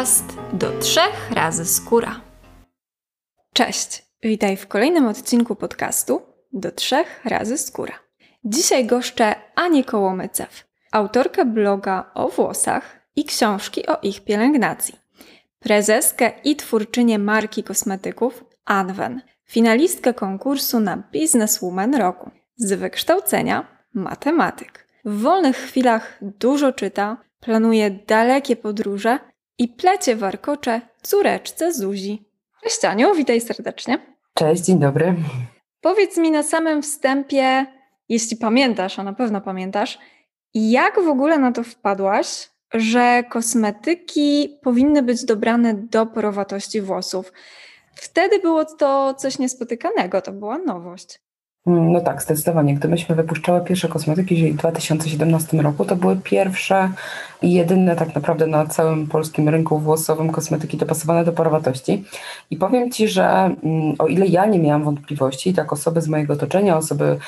podcast 0.00 0.36
do 0.52 0.78
trzech 0.78 1.30
razy 1.30 1.64
skóra. 1.64 2.20
Cześć, 3.52 4.02
witaj 4.22 4.56
w 4.56 4.66
kolejnym 4.66 5.06
odcinku 5.06 5.56
podcastu 5.56 6.22
do 6.52 6.72
trzech 6.72 7.20
razy 7.24 7.58
skóra. 7.58 7.94
Dzisiaj 8.44 8.86
goszczę 8.86 9.34
Anię 9.54 9.84
Kołomycew, 9.84 10.64
autorkę 10.92 11.44
bloga 11.44 12.10
o 12.14 12.28
włosach 12.28 13.00
i 13.16 13.24
książki 13.24 13.86
o 13.86 13.98
ich 14.02 14.24
pielęgnacji, 14.24 14.94
prezeskę 15.58 16.32
i 16.44 16.56
twórczynię 16.56 17.18
marki 17.18 17.64
kosmetyków 17.64 18.44
Anwen, 18.64 19.22
finalistkę 19.46 20.14
konkursu 20.14 20.80
na 20.80 20.96
Businesswoman 20.96 21.94
Roku, 21.94 22.30
z 22.56 22.72
wykształcenia 22.72 23.66
matematyk. 23.94 24.86
W 25.04 25.20
wolnych 25.20 25.56
chwilach 25.56 26.18
dużo 26.22 26.72
czyta, 26.72 27.16
planuje 27.40 27.90
dalekie 27.90 28.56
podróże 28.56 29.18
i 29.60 29.68
plecie 29.68 30.16
warkocze 30.16 30.80
córeczce 31.02 31.72
Zuzi. 31.72 32.24
Cześć 32.62 32.84
Aniu, 32.84 33.14
witaj 33.14 33.40
serdecznie. 33.40 33.98
Cześć, 34.34 34.62
dzień 34.62 34.78
dobry. 34.78 35.14
Powiedz 35.80 36.16
mi 36.16 36.30
na 36.30 36.42
samym 36.42 36.82
wstępie, 36.82 37.66
jeśli 38.08 38.36
pamiętasz, 38.36 38.98
a 38.98 39.02
na 39.02 39.12
pewno 39.12 39.40
pamiętasz, 39.40 39.98
jak 40.54 41.00
w 41.00 41.08
ogóle 41.08 41.38
na 41.38 41.52
to 41.52 41.64
wpadłaś, 41.64 42.50
że 42.74 43.24
kosmetyki 43.30 44.58
powinny 44.62 45.02
być 45.02 45.24
dobrane 45.24 45.74
do 45.74 46.06
porowatości 46.06 46.80
włosów? 46.80 47.32
Wtedy 47.94 48.38
było 48.38 48.64
to 48.64 49.14
coś 49.14 49.38
niespotykanego, 49.38 50.22
to 50.22 50.32
była 50.32 50.58
nowość. 50.58 51.20
Mm, 51.66 51.92
no 51.92 52.00
tak, 52.00 52.22
zdecydowanie. 52.22 52.74
Gdy 52.74 52.88
myśmy 52.88 53.14
wypuszczały 53.14 53.64
pierwsze 53.64 53.88
kosmetyki 53.88 54.52
w 54.52 54.56
2017 54.56 55.62
roku, 55.62 55.84
to 55.84 55.96
były 55.96 56.16
pierwsze 56.16 56.90
i 57.42 57.52
jedyne 57.52 57.96
tak 57.96 58.14
naprawdę 58.14 58.46
na 58.46 58.66
całym 58.66 59.06
polskim 59.06 59.48
rynku 59.48 59.78
włosowym 59.78 60.32
kosmetyki 60.32 60.76
dopasowane 60.76 61.24
do 61.24 61.32
porowatości. 61.32 62.04
I 62.50 62.56
powiem 62.56 62.90
Ci, 62.90 63.08
że 63.08 63.24
mm, 63.24 63.94
o 63.98 64.06
ile 64.06 64.26
ja 64.26 64.46
nie 64.46 64.58
miałam 64.58 64.84
wątpliwości, 64.84 65.54
tak 65.54 65.72
osoby 65.72 66.00
z 66.00 66.08
mojego 66.08 66.32
otoczenia, 66.32 66.76
osoby 66.76 67.18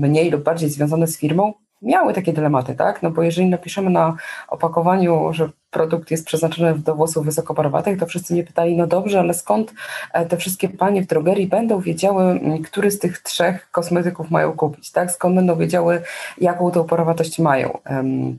mniej 0.00 0.30
lub 0.30 0.42
bardziej 0.42 0.70
związane 0.70 1.06
z 1.06 1.18
firmą, 1.18 1.54
miały 1.82 2.14
takie 2.14 2.32
dylematy, 2.32 2.74
tak? 2.74 3.02
No 3.02 3.10
bo 3.10 3.22
jeżeli 3.22 3.48
napiszemy 3.48 3.90
na 3.90 4.16
opakowaniu, 4.48 5.32
że 5.32 5.50
produkt 5.70 6.10
jest 6.10 6.26
przeznaczony 6.26 6.78
do 6.78 6.94
włosów 6.94 7.24
wysokoparowatych, 7.24 7.98
to 7.98 8.06
wszyscy 8.06 8.32
mnie 8.34 8.44
pytali, 8.44 8.76
no 8.76 8.86
dobrze, 8.86 9.20
ale 9.20 9.34
skąd 9.34 9.72
e, 10.12 10.26
te 10.26 10.36
wszystkie 10.36 10.68
panie 10.68 11.02
w 11.02 11.06
drogerii 11.06 11.46
będą 11.46 11.80
wiedziały, 11.80 12.40
który 12.64 12.90
z 12.90 12.98
tych 12.98 13.18
trzech 13.18 13.70
kosmetyków 13.70 14.30
mają 14.30 14.52
kupić, 14.52 14.90
tak? 14.90 15.10
Skąd 15.10 15.34
będą 15.34 15.56
wiedziały, 15.56 16.02
jaką 16.40 16.70
tą 16.70 16.84
porowatość 16.84 17.38
mają. 17.38 17.78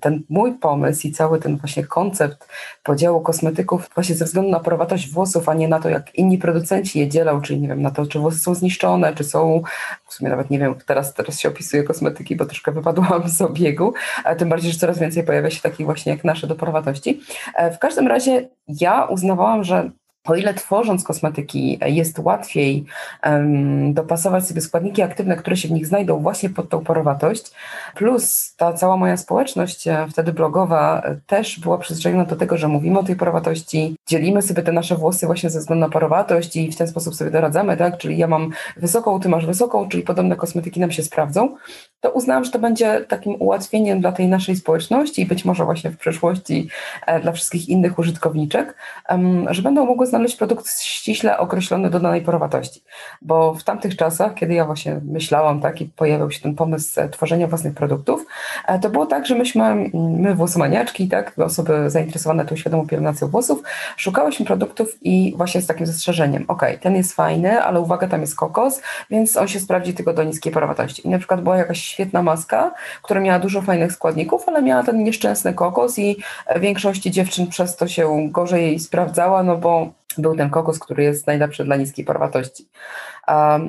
Ten 0.02 0.22
mój 0.30 0.54
pomysł 0.54 1.08
i 1.08 1.12
cały 1.12 1.40
ten 1.40 1.58
właśnie 1.58 1.84
koncept 1.84 2.48
podziału 2.84 3.22
kosmetyków 3.22 3.90
właśnie 3.96 4.16
ze 4.16 4.26
względu 4.26 4.52
na 4.52 4.60
porowatość 4.60 5.12
włosów, 5.12 5.50
a 5.50 5.54
nie 5.54 5.68
na 5.68 5.80
to, 5.80 5.90
jak 5.90 6.16
inni 6.16 6.38
producenci 6.38 7.00
je 7.00 7.08
dzielą, 7.08 7.42
czyli 7.42 7.62
nie 7.62 7.68
wiem, 7.68 7.82
na 7.82 7.92
to, 7.92 8.06
czy 8.06 8.20
włosy 8.20 8.40
są 8.40 8.56
zniszczone, 8.56 9.16
czy 9.16 9.24
są, 9.24 9.62
w 10.08 10.14
sumie 10.14 10.30
nawet 10.30 10.50
nie 10.50 10.60
wiem, 10.60 10.76
teraz, 10.86 11.14
teraz 11.14 11.40
się 11.40 11.50
opisuje 11.50 11.84
kosmetyki, 11.84 12.36
bo 12.36 12.46
troszkę 12.46 12.72
wypadłam 12.72 13.30
z 13.30 13.42
obiegu, 13.42 13.94
a 14.24 14.36
tym 14.36 14.50
bardziej, 14.50 14.72
że 14.72 14.80
coraz 14.80 15.00
więcej 15.00 15.24
pojawia 15.24 15.50
się 15.50 15.62
takich 15.62 15.86
właśnie 15.86 16.12
jak 16.12 16.24
nasze 16.24 16.48
do 16.48 16.56
porowatości. 16.56 17.21
E, 17.56 17.72
w 17.72 17.80
każdym 17.80 18.08
razie 18.08 18.50
ja 18.68 19.06
uznawałam, 19.06 19.64
że 19.64 19.92
o 20.28 20.36
ile 20.36 20.54
tworząc 20.54 21.04
kosmetyki 21.04 21.80
jest 21.86 22.20
łatwiej 22.20 22.86
um, 23.26 23.94
dopasować 23.94 24.48
sobie 24.48 24.62
składniki 24.62 25.02
aktywne, 25.02 25.36
które 25.36 25.58
się 25.58 25.68
w 25.68 25.72
nich 25.72 25.88
znajdą 25.88 26.20
właśnie 26.20 26.50
pod 26.50 26.70
tą 26.70 26.84
porowatość, 26.84 27.52
plus 27.96 28.56
ta 28.58 28.74
cała 28.74 28.98
moja 28.98 29.18
społeczność 29.18 29.88
e, 29.88 30.08
wtedy 30.10 30.34
blogowa 30.34 31.02
e, 31.02 31.18
też 31.28 31.60
była 31.60 31.78
przyzwyczajona 31.78 32.26
do 32.26 32.36
tego, 32.36 32.58
że 32.58 32.68
mówimy 32.68 33.00
o 33.00 33.04
tej 33.04 33.16
porowatości, 33.16 33.96
dzielimy 34.08 34.42
sobie 34.42 34.64
te 34.64 34.72
nasze 34.72 34.96
włosy 34.96 35.26
właśnie 35.26 35.50
ze 35.50 35.60
względu 35.60 35.86
na 35.86 35.90
porowatość 35.90 36.56
i 36.56 36.72
w 36.72 36.78
ten 36.78 36.88
sposób 36.88 37.16
sobie 37.16 37.32
doradzamy, 37.32 37.78
tak? 37.78 37.98
Czyli 37.98 38.18
ja 38.18 38.28
mam 38.28 38.50
wysoką, 38.78 39.20
ty 39.20 39.30
masz 39.30 39.46
wysoką, 39.46 39.90
czyli 39.90 40.04
podobne 40.04 40.36
kosmetyki 40.36 40.80
nam 40.80 40.92
się 40.92 41.04
sprawdzą, 41.04 41.56
to 42.02 42.12
uznałam, 42.12 42.44
że 42.44 42.52
to 42.52 42.60
będzie 42.60 43.06
takim 43.08 43.36
ułatwieniem 43.40 44.02
dla 44.02 44.12
tej 44.12 44.28
naszej 44.28 44.56
społeczności 44.56 45.22
i 45.22 45.26
być 45.26 45.46
może 45.46 45.66
właśnie 45.66 45.92
w 45.92 45.98
przyszłości 45.98 46.70
e, 47.06 47.20
dla 47.20 47.32
wszystkich 47.32 47.70
innych 47.70 48.00
użytkowniczek, 48.00 48.76
um, 49.10 49.54
że 49.54 49.62
będą 49.62 49.86
mogły 49.86 50.08
znaleźć 50.12 50.36
produkt 50.36 50.70
ściśle 50.70 51.38
określony 51.38 51.90
do 51.90 52.00
danej 52.00 52.22
porowatości. 52.22 52.84
Bo 53.22 53.54
w 53.54 53.64
tamtych 53.64 53.96
czasach, 53.96 54.34
kiedy 54.34 54.54
ja 54.54 54.66
właśnie 54.66 55.02
myślałam, 55.06 55.62
tak, 55.62 55.82
i 55.82 55.86
pojawił 55.86 56.32
się 56.32 56.40
ten 56.40 56.56
pomysł 56.56 57.00
e, 57.00 57.10
tworzenia 57.10 57.48
własnych 57.48 57.74
produktów, 57.74 58.26
e, 58.68 58.80
to 58.80 58.90
było 58.90 59.06
tak, 59.06 59.26
że 59.26 59.36
myśmy, 59.36 59.90
my 59.94 60.36
włosomaniaczki, 60.36 61.08
tak, 61.08 61.40
osoby 61.40 61.90
zainteresowane 61.90 62.46
tą 62.46 62.56
świadomą 62.56 62.88
pielęgnacją 62.88 63.28
włosów, 63.28 63.64
szukałyśmy 63.98 64.46
produktów 64.46 64.98
i 65.02 65.34
właśnie 65.38 65.62
z 65.62 65.68
takim 65.68 65.86
zastrzeżeniem, 65.86 66.46
ok, 66.48 66.64
ten 66.82 66.96
jest 66.96 67.14
fajny, 67.14 67.64
ale 67.64 67.80
uwaga, 67.80 68.08
tam 68.08 68.22
jest 68.22 68.36
kokos, 68.36 68.82
więc 69.10 69.38
on 69.38 69.48
się 69.48 69.60
sprawdzi 69.60 69.94
tylko 69.94 70.14
do 70.14 70.24
niskiej 70.24 70.54
porowatości. 70.54 71.08
I 71.08 71.10
na 71.10 71.18
przykład 71.18 71.42
była 71.42 71.58
jakaś 71.58 71.82
świetna 71.82 72.24
maska, 72.24 72.74
która 73.02 73.20
miała 73.20 73.40
dużo 73.40 73.62
fajnych 73.62 73.92
składników, 73.92 74.44
ale 74.48 74.62
miała 74.62 74.84
ten 74.84 75.04
nieszczęsny 75.04 75.54
kokos 75.54 76.00
i 76.00 76.18
większości 76.60 77.12
dziewczyn 77.12 77.48
przez 77.48 77.76
to 77.76 77.88
się 77.88 78.30
gorzej 78.32 78.80
sprawdzała, 78.80 79.44
no 79.44 79.58
bo 79.58 80.01
był 80.18 80.36
ten 80.36 80.50
kokos, 80.50 80.80
który 80.80 81.04
jest 81.04 81.28
najlepszy 81.28 81.66
dla 81.66 81.76
niskiej 81.76 82.06
porwatości. 82.06 82.68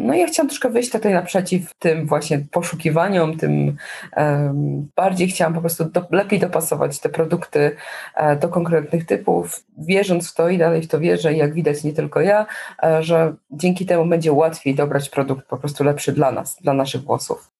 No 0.00 0.14
i 0.14 0.18
ja 0.18 0.26
chciałam 0.26 0.48
troszkę 0.48 0.70
wyjść 0.70 0.90
tutaj 0.90 1.12
naprzeciw 1.12 1.74
tym 1.74 2.06
właśnie 2.06 2.38
poszukiwaniom, 2.50 3.36
tym 3.36 3.76
um, 4.16 4.88
bardziej 4.96 5.28
chciałam 5.28 5.54
po 5.54 5.60
prostu 5.60 5.84
do, 5.84 6.06
lepiej 6.10 6.40
dopasować 6.40 7.00
te 7.00 7.08
produkty 7.08 7.76
e, 8.14 8.36
do 8.36 8.48
konkretnych 8.48 9.06
typów, 9.06 9.64
wierząc 9.78 10.30
w 10.30 10.34
to 10.34 10.48
i 10.48 10.58
dalej 10.58 10.82
w 10.82 10.88
to 10.88 11.00
wierzę, 11.00 11.34
jak 11.34 11.54
widać 11.54 11.84
nie 11.84 11.92
tylko 11.92 12.20
ja, 12.20 12.46
e, 12.82 13.02
że 13.02 13.34
dzięki 13.50 13.86
temu 13.86 14.06
będzie 14.06 14.32
łatwiej 14.32 14.74
dobrać 14.74 15.08
produkt 15.08 15.46
po 15.46 15.56
prostu 15.56 15.84
lepszy 15.84 16.12
dla 16.12 16.32
nas, 16.32 16.56
dla 16.60 16.74
naszych 16.74 17.02
włosów. 17.02 17.51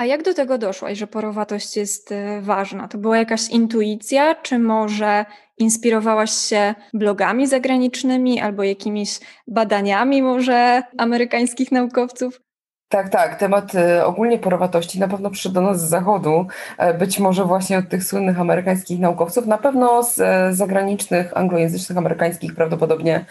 A 0.00 0.04
jak 0.04 0.22
do 0.22 0.34
tego 0.34 0.58
doszłaś, 0.58 0.98
że 0.98 1.06
porowatość 1.06 1.76
jest 1.76 2.12
e, 2.12 2.40
ważna? 2.40 2.88
To 2.88 2.98
była 2.98 3.18
jakaś 3.18 3.48
intuicja, 3.48 4.34
czy 4.34 4.58
może 4.58 5.24
inspirowałaś 5.58 6.30
się 6.30 6.74
blogami 6.94 7.46
zagranicznymi 7.46 8.40
albo 8.40 8.62
jakimiś 8.62 9.20
badaniami 9.48 10.22
może 10.22 10.82
amerykańskich 10.98 11.72
naukowców? 11.72 12.40
Tak, 12.90 13.08
tak. 13.08 13.36
Temat 13.36 13.74
e, 13.74 14.06
ogólnie 14.06 14.38
porowatości 14.38 15.00
na 15.00 15.08
pewno 15.08 15.30
przyszedł 15.30 15.54
do 15.54 15.60
nas 15.60 15.80
z 15.80 15.88
zachodu, 15.88 16.46
e, 16.78 16.94
być 16.94 17.18
może 17.18 17.44
właśnie 17.44 17.78
od 17.78 17.88
tych 17.88 18.04
słynnych 18.04 18.40
amerykańskich 18.40 19.00
naukowców, 19.00 19.46
na 19.46 19.58
pewno 19.58 20.02
z 20.02 20.20
e, 20.20 20.54
zagranicznych, 20.54 21.36
anglojęzycznych, 21.36 21.98
amerykańskich, 21.98 22.54
prawdopodobnie 22.54 23.24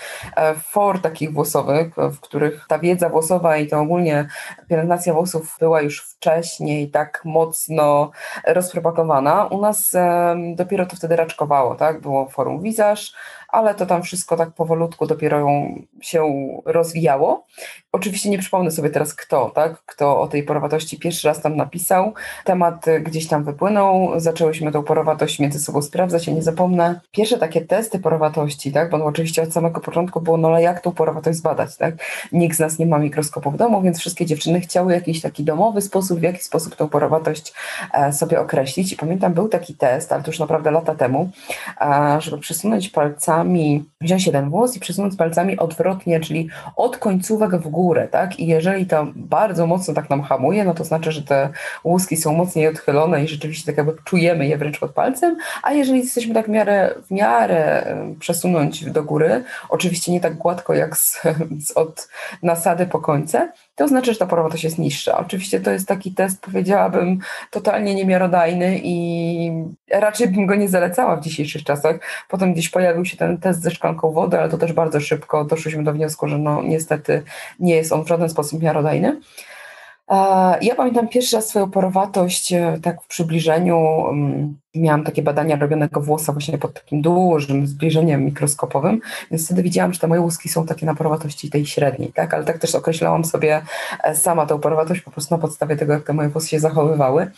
for 0.64 1.02
takich 1.02 1.34
włosowych, 1.34 1.96
w 1.98 2.20
których 2.20 2.66
ta 2.68 2.80
wiedza 2.80 3.10
włosowa 3.10 3.58
i 3.58 3.68
to 3.68 3.80
ogólnie 3.80 4.28
pielęgnacja 4.70 5.14
włosów 5.14 5.58
była 5.60 5.82
już 5.82 6.02
wcześniej 6.02 6.92
tak 6.92 7.22
mocno 7.26 8.12
rozpropagowana. 8.48 9.46
U 9.46 9.62
nas 9.62 9.92
dopiero 10.56 10.86
to 10.86 10.96
wtedy 10.96 11.16
raczkowało, 11.16 11.76
tak? 11.76 12.02
Było 12.02 12.30
forum 12.30 12.62
Visage, 12.62 13.02
ale 13.50 13.76
to 13.76 13.86
tam 13.86 14.04
wszystko 14.04 14.38
tak 14.38 14.52
powolutku 14.52 15.08
dopiero 15.08 15.48
się 16.02 16.48
rozwijało. 16.66 17.46
Oczywiście 17.92 18.30
nie 18.30 18.40
przypomnę 18.40 18.72
sobie 18.72 18.90
teraz 18.90 19.14
kto, 19.16 19.52
tak? 19.56 19.82
Kto 19.86 20.22
o 20.22 20.28
tej 20.28 20.44
porowatości 20.44 21.00
pierwszy 21.00 21.28
raz 21.28 21.42
tam 21.42 21.56
napisał. 21.56 22.14
Temat 22.44 22.86
gdzieś 23.02 23.28
tam 23.28 23.44
wypłynął, 23.44 24.20
zaczęłyśmy 24.20 24.72
tą 24.72 24.84
porowatość 24.84 25.40
między 25.40 25.60
sobą 25.60 25.82
sprawdzać, 25.82 26.28
ja 26.28 26.34
nie 26.34 26.42
zapomnę. 26.42 27.00
Pierwsze 27.12 27.38
takie 27.38 27.62
testy 27.62 28.00
porowatości, 28.00 28.72
tak? 28.72 28.90
Bo 28.90 29.06
oczywiście 29.06 29.44
od 29.44 29.54
samego 29.54 29.82
początku 29.82 30.22
było, 30.22 30.38
no 30.38 30.48
ale 30.48 30.62
jak 30.62 30.82
tą 30.82 30.92
porowatość 30.92 31.38
zbadać, 31.38 31.78
tak? 31.78 31.96
Nikt 32.32 32.58
z 32.58 32.60
nas 32.60 32.80
nie 32.80 32.86
ma 32.86 33.00
mikroskopu 33.00 33.52
w 33.52 33.58
domu, 33.58 33.82
więc 33.82 34.00
wszystkie 34.00 34.26
dziewczyny 34.26 34.62
chciały 34.62 34.94
jakiś 34.94 35.22
taki 35.22 35.44
domowy 35.44 35.82
sposób, 35.82 36.20
w 36.20 36.24
jaki 36.24 36.44
sposób 36.44 36.76
tą 36.76 36.90
porowatość 36.90 37.54
e, 37.94 38.14
sobie 38.14 38.40
określić. 38.40 38.94
I 38.94 38.96
pamiętam, 38.96 39.34
był 39.34 39.50
taki 39.50 39.74
test, 39.74 40.12
ale 40.12 40.24
to 40.24 40.32
już 40.32 40.40
naprawdę 40.40 40.72
lata 40.72 40.96
temu, 40.96 41.30
żeby 42.20 42.38
przesunąć 42.38 42.90
palcami, 42.90 43.86
wziąć 44.02 44.26
jeden 44.26 44.50
włos 44.50 44.76
i 44.76 44.80
przesunąć 44.80 45.16
palcami 45.16 45.58
odwrotnie, 45.58 46.20
czyli 46.20 46.50
od 46.76 46.98
końcówek 46.98 47.52
w 47.56 47.68
górę, 47.68 47.79
tak? 48.08 48.40
I 48.40 48.48
jeżeli 48.48 48.86
to 48.86 49.08
bardzo 49.16 49.68
mocno 49.68 49.94
tak 49.94 50.10
nam 50.10 50.22
hamuje, 50.22 50.64
no 50.64 50.74
to 50.74 50.84
znaczy, 50.84 51.12
że 51.12 51.22
te 51.22 51.50
łuski 51.84 52.18
są 52.18 52.34
mocniej 52.34 52.68
odchylone 52.68 53.24
i 53.24 53.28
rzeczywiście 53.28 53.66
tak 53.66 53.78
jakby 53.78 54.04
czujemy 54.04 54.48
je 54.48 54.58
wręcz 54.58 54.80
pod 54.80 54.92
palcem, 54.92 55.38
a 55.64 55.72
jeżeli 55.72 56.00
jesteśmy 56.00 56.34
tak 56.34 56.46
w 56.46 56.50
miarę, 56.50 56.96
w 57.08 57.12
miarę 57.12 57.96
przesunąć 58.20 58.86
do 58.86 59.04
góry, 59.04 59.44
oczywiście 59.70 60.12
nie 60.12 60.22
tak 60.22 60.36
gładko 60.36 60.74
jak 60.74 60.98
z, 60.98 61.22
z 61.68 61.72
od 61.72 62.10
nasady 62.44 62.86
po 62.86 63.00
końce, 63.00 63.52
to 63.80 63.88
znaczy, 63.88 64.14
że 64.14 64.20
ta 64.20 64.26
porowatość 64.26 64.64
jest 64.64 64.78
niższa. 64.78 65.18
Oczywiście 65.18 65.60
to 65.60 65.72
jest 65.72 65.88
taki 65.88 66.12
test, 66.12 66.42
powiedziałabym, 66.42 67.20
totalnie 67.52 67.96
niemiarodajny 67.96 68.80
i 68.84 69.52
raczej 69.92 70.28
bym 70.28 70.46
go 70.46 70.56
nie 70.56 70.70
zalecała 70.70 71.16
w 71.16 71.22
dzisiejszych 71.22 71.64
czasach. 71.64 72.00
Potem 72.30 72.54
gdzieś 72.54 72.70
pojawił 72.70 73.06
się 73.06 73.18
ten 73.18 73.38
test 73.38 73.62
ze 73.62 73.72
szklanką 73.72 74.12
wody, 74.12 74.40
ale 74.40 74.50
to 74.50 74.58
też 74.58 74.74
bardzo 74.74 75.00
szybko 75.00 75.46
doszliśmy 75.46 75.84
do 75.84 75.94
wniosku, 75.94 76.28
że 76.28 76.38
no 76.38 76.64
niestety 76.64 77.24
nie 77.60 77.76
jest 77.76 77.92
on 77.92 78.04
w 78.04 78.08
żaden 78.08 78.30
sposób 78.30 78.62
miarodajny. 78.62 79.20
Ja 80.62 80.76
pamiętam 80.78 81.08
pierwszy 81.08 81.36
raz 81.36 81.48
swoją 81.48 81.72
porowatość 81.72 82.54
e, 82.54 82.80
tak 82.84 83.02
w 83.02 83.08
przybliżeniu. 83.08 84.08
Mm, 84.10 84.58
miałam 84.76 85.04
takie 85.04 85.22
badania 85.22 85.56
robionego 85.56 86.02
włosa 86.02 86.34
właśnie 86.34 86.58
pod 86.58 86.74
takim 86.74 87.02
dużym 87.02 87.68
zbliżeniem 87.68 88.26
mikroskopowym, 88.26 89.02
więc 89.32 89.46
wtedy 89.46 89.64
widziałam, 89.64 89.94
że 89.94 90.00
te 90.00 90.08
moje 90.08 90.22
łuski 90.22 90.50
są 90.50 90.66
takie 90.66 90.86
na 90.86 90.96
porowatości 90.96 91.50
tej 91.50 91.66
średniej, 91.66 92.12
tak? 92.14 92.34
Ale 92.34 92.46
tak 92.46 92.58
też 92.58 92.76
określałam 92.76 93.26
sobie 93.26 93.62
e, 94.04 94.16
sama 94.16 94.46
tą 94.46 94.60
porowatość 94.60 95.02
po 95.02 95.12
prostu 95.12 95.36
na 95.36 95.42
podstawie 95.42 95.76
tego, 95.76 95.94
jak 95.94 96.04
te 96.04 96.14
moje 96.14 96.30
włosy 96.30 96.50
się 96.50 96.60
zachowywały. 96.60 97.32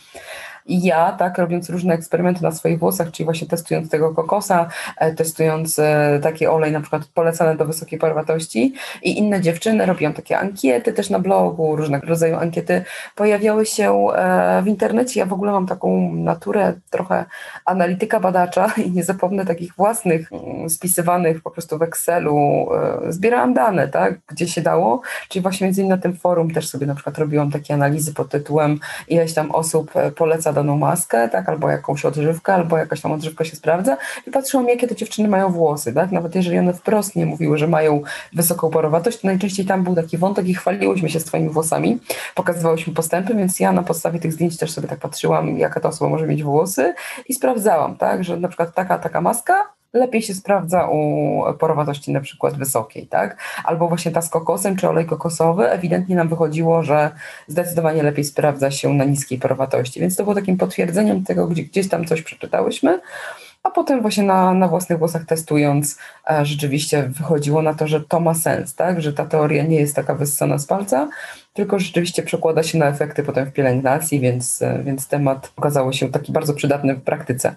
I 0.66 0.82
ja, 0.82 1.12
tak, 1.12 1.38
robiąc 1.38 1.70
różne 1.70 1.94
eksperymenty 1.94 2.42
na 2.42 2.52
swoich 2.52 2.78
włosach, 2.78 3.10
czyli 3.10 3.24
właśnie 3.24 3.48
testując 3.48 3.90
tego 3.90 4.14
kokosa, 4.14 4.68
e, 4.98 5.14
testując 5.14 5.78
e, 5.78 6.20
taki 6.22 6.46
olej 6.46 6.72
na 6.72 6.80
przykład 6.80 7.02
polecany 7.14 7.56
do 7.56 7.64
wysokiej 7.64 7.98
porwatości 7.98 8.74
i 9.02 9.18
inne 9.18 9.40
dziewczyny 9.40 9.86
robią 9.86 10.12
takie 10.12 10.38
ankiety 10.38 10.92
też 10.92 11.10
na 11.10 11.18
blogu, 11.18 11.76
różnego 11.76 12.06
rodzaju 12.06 12.36
ankiety 12.36 12.84
pojawiały 13.14 13.66
się 13.66 14.06
e, 14.14 14.62
w 14.62 14.66
internecie. 14.66 15.20
Ja 15.20 15.26
w 15.26 15.32
ogóle 15.32 15.52
mam 15.52 15.66
taką 15.66 16.14
naturę 16.14 16.74
trochę 16.90 17.24
analityka 17.64 18.20
badacza 18.20 18.72
i 18.86 18.90
nie 18.90 19.04
zapomnę 19.04 19.46
takich 19.46 19.74
własnych 19.74 20.32
mm, 20.32 20.70
spisywanych 20.70 21.42
po 21.42 21.50
prostu 21.50 21.78
w 21.78 21.82
Excelu. 21.82 22.68
Zbierałam 23.08 23.54
dane, 23.54 23.88
tak, 23.88 24.14
gdzie 24.26 24.48
się 24.48 24.60
dało, 24.60 25.00
czyli 25.28 25.42
właśnie 25.42 25.66
między 25.66 25.80
innymi 25.80 25.96
na 25.96 26.02
tym 26.02 26.16
forum 26.16 26.50
też 26.50 26.68
sobie 26.68 26.86
na 26.86 26.94
przykład 26.94 27.18
robiłam 27.18 27.50
takie 27.50 27.74
analizy 27.74 28.14
pod 28.14 28.28
tytułem 28.28 28.80
ileś 29.08 29.34
tam 29.34 29.50
osób 29.50 29.92
poleca 30.16 30.51
daną 30.52 30.78
maskę, 30.78 31.28
tak, 31.28 31.48
albo 31.48 31.70
jakąś 31.70 32.04
odżywkę, 32.04 32.54
albo 32.54 32.78
jakaś 32.78 33.00
tam 33.00 33.12
odżywka 33.12 33.44
się 33.44 33.56
sprawdza 33.56 33.96
i 34.26 34.30
patrzyłam, 34.30 34.68
jakie 34.68 34.86
te 34.86 34.96
dziewczyny 34.96 35.28
mają 35.28 35.52
włosy, 35.52 35.92
tak, 35.92 36.12
nawet 36.12 36.34
jeżeli 36.34 36.58
one 36.58 36.72
wprost 36.72 37.16
nie 37.16 37.26
mówiły, 37.26 37.58
że 37.58 37.68
mają 37.68 38.02
wysoką 38.32 38.70
porowatość, 38.70 39.20
to 39.20 39.26
najczęściej 39.26 39.66
tam 39.66 39.84
był 39.84 39.94
taki 39.94 40.18
wątek 40.18 40.48
i 40.48 40.54
chwaliłyśmy 40.54 41.10
się 41.10 41.20
swoimi 41.20 41.48
włosami, 41.48 41.98
pokazywałyśmy 42.34 42.94
postępy, 42.94 43.34
więc 43.34 43.60
ja 43.60 43.72
na 43.72 43.82
podstawie 43.82 44.20
tych 44.20 44.32
zdjęć 44.32 44.56
też 44.56 44.70
sobie 44.70 44.88
tak 44.88 44.98
patrzyłam, 44.98 45.58
jaka 45.58 45.80
ta 45.80 45.88
osoba 45.88 46.10
może 46.10 46.26
mieć 46.26 46.42
włosy 46.42 46.94
i 47.28 47.34
sprawdzałam, 47.34 47.96
tak, 47.96 48.24
że 48.24 48.36
na 48.36 48.48
przykład 48.48 48.74
taka, 48.74 48.98
taka 48.98 49.20
maska 49.20 49.81
lepiej 49.92 50.22
się 50.22 50.34
sprawdza 50.34 50.88
u 50.88 51.42
porowatości 51.58 52.12
na 52.12 52.20
przykład 52.20 52.58
wysokiej, 52.58 53.06
tak? 53.06 53.36
Albo 53.64 53.88
właśnie 53.88 54.10
ta 54.10 54.22
z 54.22 54.28
kokosem 54.28 54.76
czy 54.76 54.88
olej 54.88 55.06
kokosowy, 55.06 55.70
ewidentnie 55.70 56.16
nam 56.16 56.28
wychodziło, 56.28 56.82
że 56.82 57.10
zdecydowanie 57.46 58.02
lepiej 58.02 58.24
sprawdza 58.24 58.70
się 58.70 58.94
na 58.94 59.04
niskiej 59.04 59.38
porowatości. 59.38 60.00
Więc 60.00 60.16
to 60.16 60.22
było 60.22 60.34
takim 60.34 60.56
potwierdzeniem 60.56 61.24
tego, 61.24 61.46
gdzie 61.46 61.62
gdzieś 61.62 61.88
tam 61.88 62.04
coś 62.04 62.22
przeczytałyśmy, 62.22 63.00
a 63.62 63.70
potem 63.70 64.02
właśnie 64.02 64.22
na, 64.22 64.54
na 64.54 64.68
własnych 64.68 64.98
włosach 64.98 65.24
testując, 65.24 65.98
e, 66.30 66.44
rzeczywiście 66.44 67.02
wychodziło 67.02 67.62
na 67.62 67.74
to, 67.74 67.86
że 67.86 68.00
to 68.00 68.20
ma 68.20 68.34
sens, 68.34 68.74
tak? 68.74 69.02
Że 69.02 69.12
ta 69.12 69.26
teoria 69.26 69.62
nie 69.62 69.76
jest 69.76 69.96
taka 69.96 70.14
wyssana 70.14 70.58
z 70.58 70.66
palca, 70.66 71.08
tylko 71.52 71.78
rzeczywiście 71.78 72.22
przekłada 72.22 72.62
się 72.62 72.78
na 72.78 72.86
efekty 72.86 73.22
potem 73.22 73.46
w 73.46 73.52
pielęgnacji, 73.52 74.20
więc, 74.20 74.62
e, 74.62 74.82
więc 74.84 75.08
temat 75.08 75.52
okazał 75.56 75.92
się 75.92 76.08
taki 76.08 76.32
bardzo 76.32 76.54
przydatny 76.54 76.94
w 76.94 77.02
praktyce. 77.02 77.56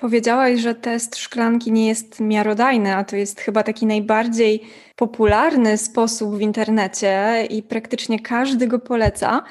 Powiedziałaś, 0.00 0.60
że 0.60 0.74
test 0.74 1.16
szklanki 1.16 1.72
nie 1.72 1.88
jest 1.88 2.20
miarodajny, 2.20 2.96
a 2.96 3.04
to 3.04 3.16
jest 3.16 3.40
chyba 3.40 3.62
taki 3.62 3.86
najbardziej 3.86 4.62
popularny 4.96 5.76
sposób 5.76 6.36
w 6.36 6.40
internecie 6.40 7.46
i 7.50 7.62
praktycznie 7.62 8.20
każdy 8.20 8.66
go 8.66 8.78
poleca. 8.78 9.42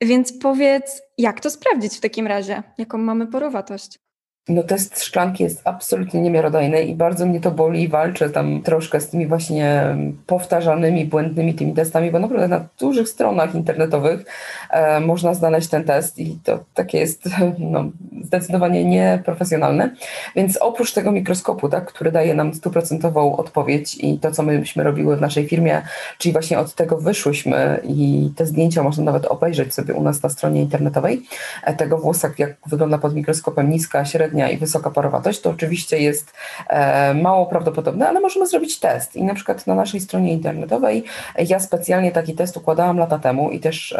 Więc 0.00 0.38
powiedz, 0.38 1.02
jak 1.18 1.40
to 1.40 1.50
sprawdzić 1.50 1.96
w 1.96 2.00
takim 2.00 2.26
razie? 2.26 2.62
Jaką 2.78 2.98
mamy 2.98 3.26
porowatość? 3.26 4.05
No 4.48 4.62
test 4.62 5.02
szklanki 5.02 5.42
jest 5.44 5.60
absolutnie 5.64 6.20
niemiarodajny 6.20 6.82
i 6.82 6.94
bardzo 6.94 7.26
mnie 7.26 7.40
to 7.40 7.50
boli 7.50 7.82
i 7.82 7.88
walczę 7.88 8.30
tam 8.30 8.62
troszkę 8.62 9.00
z 9.00 9.08
tymi 9.08 9.26
właśnie 9.26 9.96
powtarzanymi, 10.26 11.04
błędnymi 11.04 11.54
tymi 11.54 11.74
testami, 11.74 12.10
bo 12.10 12.18
naprawdę 12.18 12.48
na 12.48 12.68
dużych 12.80 13.08
stronach 13.08 13.54
internetowych 13.54 14.24
e, 14.70 15.00
można 15.00 15.34
znaleźć 15.34 15.68
ten 15.68 15.84
test 15.84 16.18
i 16.18 16.38
to 16.44 16.58
takie 16.74 16.98
jest 16.98 17.28
no, 17.58 17.84
zdecydowanie 18.24 18.84
nieprofesjonalne. 18.84 19.90
Więc 20.36 20.56
oprócz 20.56 20.92
tego 20.92 21.12
mikroskopu, 21.12 21.68
tak, 21.68 21.86
który 21.86 22.12
daje 22.12 22.34
nam 22.34 22.54
stuprocentową 22.54 23.36
odpowiedź 23.36 23.94
i 23.94 24.18
to, 24.18 24.30
co 24.30 24.42
myśmy 24.42 24.84
robiły 24.84 25.16
w 25.16 25.20
naszej 25.20 25.48
firmie, 25.48 25.82
czyli 26.18 26.32
właśnie 26.32 26.58
od 26.58 26.74
tego 26.74 26.98
wyszłyśmy 26.98 27.80
i 27.84 28.30
te 28.36 28.46
zdjęcia 28.46 28.82
można 28.82 29.04
nawet 29.04 29.26
obejrzeć 29.26 29.74
sobie 29.74 29.94
u 29.94 30.02
nas 30.02 30.22
na 30.22 30.28
stronie 30.28 30.62
internetowej, 30.62 31.22
e, 31.64 31.74
tego 31.74 31.98
włosa, 31.98 32.30
jak 32.38 32.56
wygląda 32.66 32.98
pod 32.98 33.14
mikroskopem, 33.14 33.70
niska, 33.70 34.04
średnia, 34.04 34.35
średnia 34.36 34.50
i 34.50 34.56
wysoka 34.56 34.90
parowatość, 34.90 35.40
to 35.40 35.50
oczywiście 35.50 35.98
jest 35.98 36.32
e, 36.68 37.14
mało 37.14 37.46
prawdopodobne, 37.46 38.08
ale 38.08 38.20
możemy 38.20 38.46
zrobić 38.46 38.80
test. 38.80 39.16
I 39.16 39.24
na 39.24 39.34
przykład 39.34 39.66
na 39.66 39.74
naszej 39.74 40.00
stronie 40.00 40.32
internetowej 40.32 41.04
ja 41.38 41.60
specjalnie 41.60 42.12
taki 42.12 42.34
test 42.34 42.56
układałam 42.56 42.98
lata 42.98 43.18
temu 43.18 43.50
i 43.50 43.60
też 43.60 43.96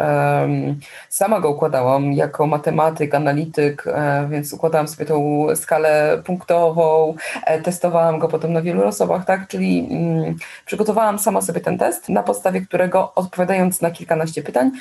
sama 1.09 1.39
go 1.39 1.49
układałam 1.49 2.13
jako 2.13 2.47
matematyk, 2.47 3.15
analityk, 3.15 3.87
e, 3.87 4.27
więc 4.29 4.53
układałam 4.53 4.87
sobie 4.87 5.05
tą 5.05 5.47
skalę 5.55 6.21
punktową, 6.25 7.15
e, 7.45 7.61
testowałam 7.61 8.19
go 8.19 8.27
potem 8.27 8.53
na 8.53 8.61
wielu 8.61 8.83
osobach, 8.87 9.25
tak? 9.25 9.47
Czyli 9.47 9.87
mm, 9.91 10.35
przygotowałam 10.65 11.19
sama 11.19 11.41
sobie 11.41 11.61
ten 11.61 11.77
test, 11.77 12.09
na 12.09 12.23
podstawie 12.23 12.61
którego 12.61 13.11
odpowiadając 13.15 13.81
na 13.81 13.91
kilkanaście 13.91 14.43
pytań, 14.43 14.71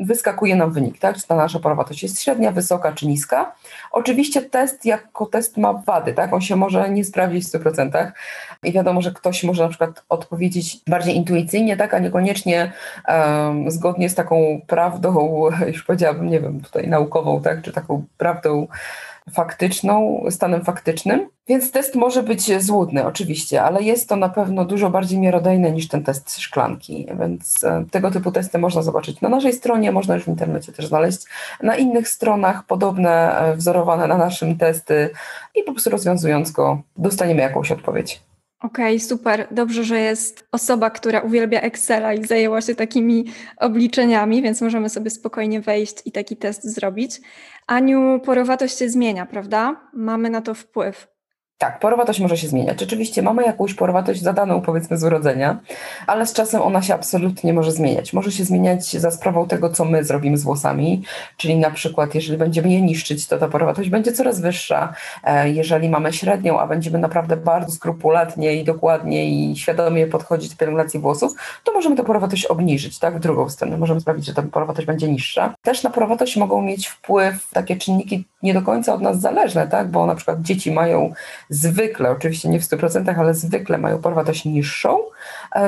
wyskakuje 0.00 0.56
nam 0.56 0.72
wynik, 0.72 0.98
tak? 0.98 1.16
Czy 1.16 1.26
ta 1.26 1.36
nasza 1.36 1.58
porowatość 1.58 2.02
jest 2.02 2.22
średnia, 2.22 2.52
wysoka 2.52 2.92
czy 2.92 3.06
niska. 3.06 3.54
Oczywiście 3.92 4.42
test 4.42 4.84
jako 4.84 5.26
test 5.26 5.56
ma 5.56 5.72
wady, 5.72 6.12
tak? 6.12 6.32
On 6.32 6.40
się 6.40 6.56
może 6.56 6.90
nie 6.90 7.04
sprawdzić 7.04 7.44
w 7.44 7.52
100%. 7.52 8.12
I 8.62 8.72
wiadomo, 8.72 9.02
że 9.02 9.12
ktoś 9.12 9.44
może 9.44 9.62
na 9.62 9.68
przykład 9.68 10.02
odpowiedzieć 10.08 10.80
bardziej 10.86 11.16
intuicyjnie, 11.16 11.76
tak, 11.76 11.94
a 11.94 11.98
niekoniecznie 11.98 12.72
um, 13.08 13.70
zgodnie 13.70 14.08
z 14.08 14.14
taką 14.14 14.60
prawdą, 14.66 15.40
już 15.72 15.82
powiedziałabym, 15.82 16.30
nie 16.30 16.40
wiem, 16.40 16.60
tutaj 16.60 16.88
naukową, 16.88 17.42
tak, 17.42 17.62
czy 17.62 17.72
taką 17.72 18.04
prawdą 18.18 18.66
faktyczną, 19.32 20.24
stanem 20.30 20.64
faktycznym. 20.64 21.28
Więc 21.48 21.70
test 21.70 21.94
może 21.94 22.22
być 22.22 22.62
złudny, 22.62 23.06
oczywiście, 23.06 23.62
ale 23.62 23.82
jest 23.82 24.08
to 24.08 24.16
na 24.16 24.28
pewno 24.28 24.64
dużo 24.64 24.90
bardziej 24.90 25.18
miarodajne 25.18 25.70
niż 25.70 25.88
ten 25.88 26.02
test 26.02 26.40
szklanki. 26.40 27.06
Więc 27.20 27.64
e, 27.64 27.84
tego 27.90 28.10
typu 28.10 28.32
testy 28.32 28.58
można 28.58 28.82
zobaczyć 28.82 29.20
na 29.20 29.28
naszej 29.28 29.52
stronie, 29.52 29.92
można 29.92 30.14
już 30.14 30.24
w 30.24 30.28
internecie 30.28 30.72
też 30.72 30.86
znaleźć. 30.86 31.18
Na 31.62 31.76
innych 31.76 32.08
stronach 32.08 32.66
podobne, 32.66 33.38
e, 33.38 33.56
wzorowane 33.56 34.06
na 34.06 34.18
naszym 34.18 34.58
testy 34.58 35.10
i 35.54 35.62
po 35.62 35.72
prostu 35.72 35.90
rozwiązując 35.90 36.50
go, 36.50 36.82
dostaniemy 36.96 37.42
jakąś 37.42 37.72
odpowiedź. 37.72 38.22
Okej, 38.60 38.96
okay, 38.96 39.00
super. 39.00 39.48
Dobrze, 39.50 39.84
że 39.84 40.00
jest 40.00 40.48
osoba, 40.52 40.90
która 40.90 41.20
uwielbia 41.20 41.60
Excela 41.60 42.14
i 42.14 42.24
zajęła 42.24 42.60
się 42.60 42.74
takimi 42.74 43.24
obliczeniami, 43.56 44.42
więc 44.42 44.60
możemy 44.60 44.88
sobie 44.88 45.10
spokojnie 45.10 45.60
wejść 45.60 45.96
i 46.04 46.12
taki 46.12 46.36
test 46.36 46.64
zrobić. 46.64 47.20
Aniu, 47.66 48.20
porowatość 48.24 48.78
się 48.78 48.88
zmienia, 48.88 49.26
prawda? 49.26 49.90
Mamy 49.92 50.30
na 50.30 50.40
to 50.40 50.54
wpływ. 50.54 51.13
Tak, 51.58 51.80
porowatość 51.80 52.20
może 52.20 52.36
się 52.36 52.48
zmieniać. 52.48 52.82
Oczywiście 52.82 53.22
mamy 53.22 53.42
jakąś 53.42 53.74
porowatość 53.74 54.22
zadaną 54.22 54.60
powiedzmy 54.60 54.98
z 54.98 55.04
urodzenia, 55.04 55.58
ale 56.06 56.26
z 56.26 56.32
czasem 56.32 56.62
ona 56.62 56.82
się 56.82 56.94
absolutnie 56.94 57.52
może 57.52 57.72
zmieniać. 57.72 58.12
Może 58.12 58.32
się 58.32 58.44
zmieniać 58.44 58.90
za 58.90 59.10
sprawą 59.10 59.48
tego, 59.48 59.70
co 59.70 59.84
my 59.84 60.04
zrobimy 60.04 60.38
z 60.38 60.42
włosami, 60.42 61.02
czyli 61.36 61.56
na 61.56 61.70
przykład 61.70 62.14
jeżeli 62.14 62.38
będziemy 62.38 62.72
je 62.72 62.82
niszczyć, 62.82 63.26
to 63.26 63.38
ta 63.38 63.48
porowatość 63.48 63.90
będzie 63.90 64.12
coraz 64.12 64.40
wyższa. 64.40 64.94
E, 65.24 65.50
jeżeli 65.50 65.88
mamy 65.88 66.12
średnią, 66.12 66.60
a 66.60 66.66
będziemy 66.66 66.98
naprawdę 66.98 67.36
bardzo 67.36 67.72
skrupulatnie 67.72 68.54
i 68.54 68.64
dokładnie 68.64 69.30
i 69.30 69.56
świadomie 69.56 70.06
podchodzić 70.06 70.50
do 70.50 70.56
pielęgnacji 70.56 71.00
włosów, 71.00 71.32
to 71.64 71.72
możemy 71.72 71.96
tę 71.96 72.04
porowatość 72.04 72.46
obniżyć, 72.46 72.98
tak, 72.98 73.16
w 73.16 73.20
drugą 73.20 73.48
stronę. 73.48 73.76
Możemy 73.76 74.00
sprawić, 74.00 74.26
że 74.26 74.34
ta 74.34 74.42
porowatość 74.42 74.86
będzie 74.86 75.08
niższa. 75.08 75.54
Też 75.62 75.82
na 75.82 75.90
porowatość 75.90 76.36
mogą 76.36 76.62
mieć 76.62 76.88
wpływ 76.88 77.50
takie 77.52 77.76
czynniki 77.76 78.24
nie 78.42 78.54
do 78.54 78.62
końca 78.62 78.94
od 78.94 79.00
nas 79.00 79.20
zależne, 79.20 79.68
tak, 79.68 79.90
bo 79.90 80.06
na 80.06 80.14
przykład 80.14 80.40
dzieci 80.42 80.72
mają 80.72 81.12
zwykle, 81.48 82.10
oczywiście 82.10 82.48
nie 82.48 82.60
w 82.60 82.64
100%, 82.64 83.14
ale 83.18 83.34
zwykle 83.34 83.78
mają 83.78 83.98
porwatość 83.98 84.44
niższą. 84.44 84.98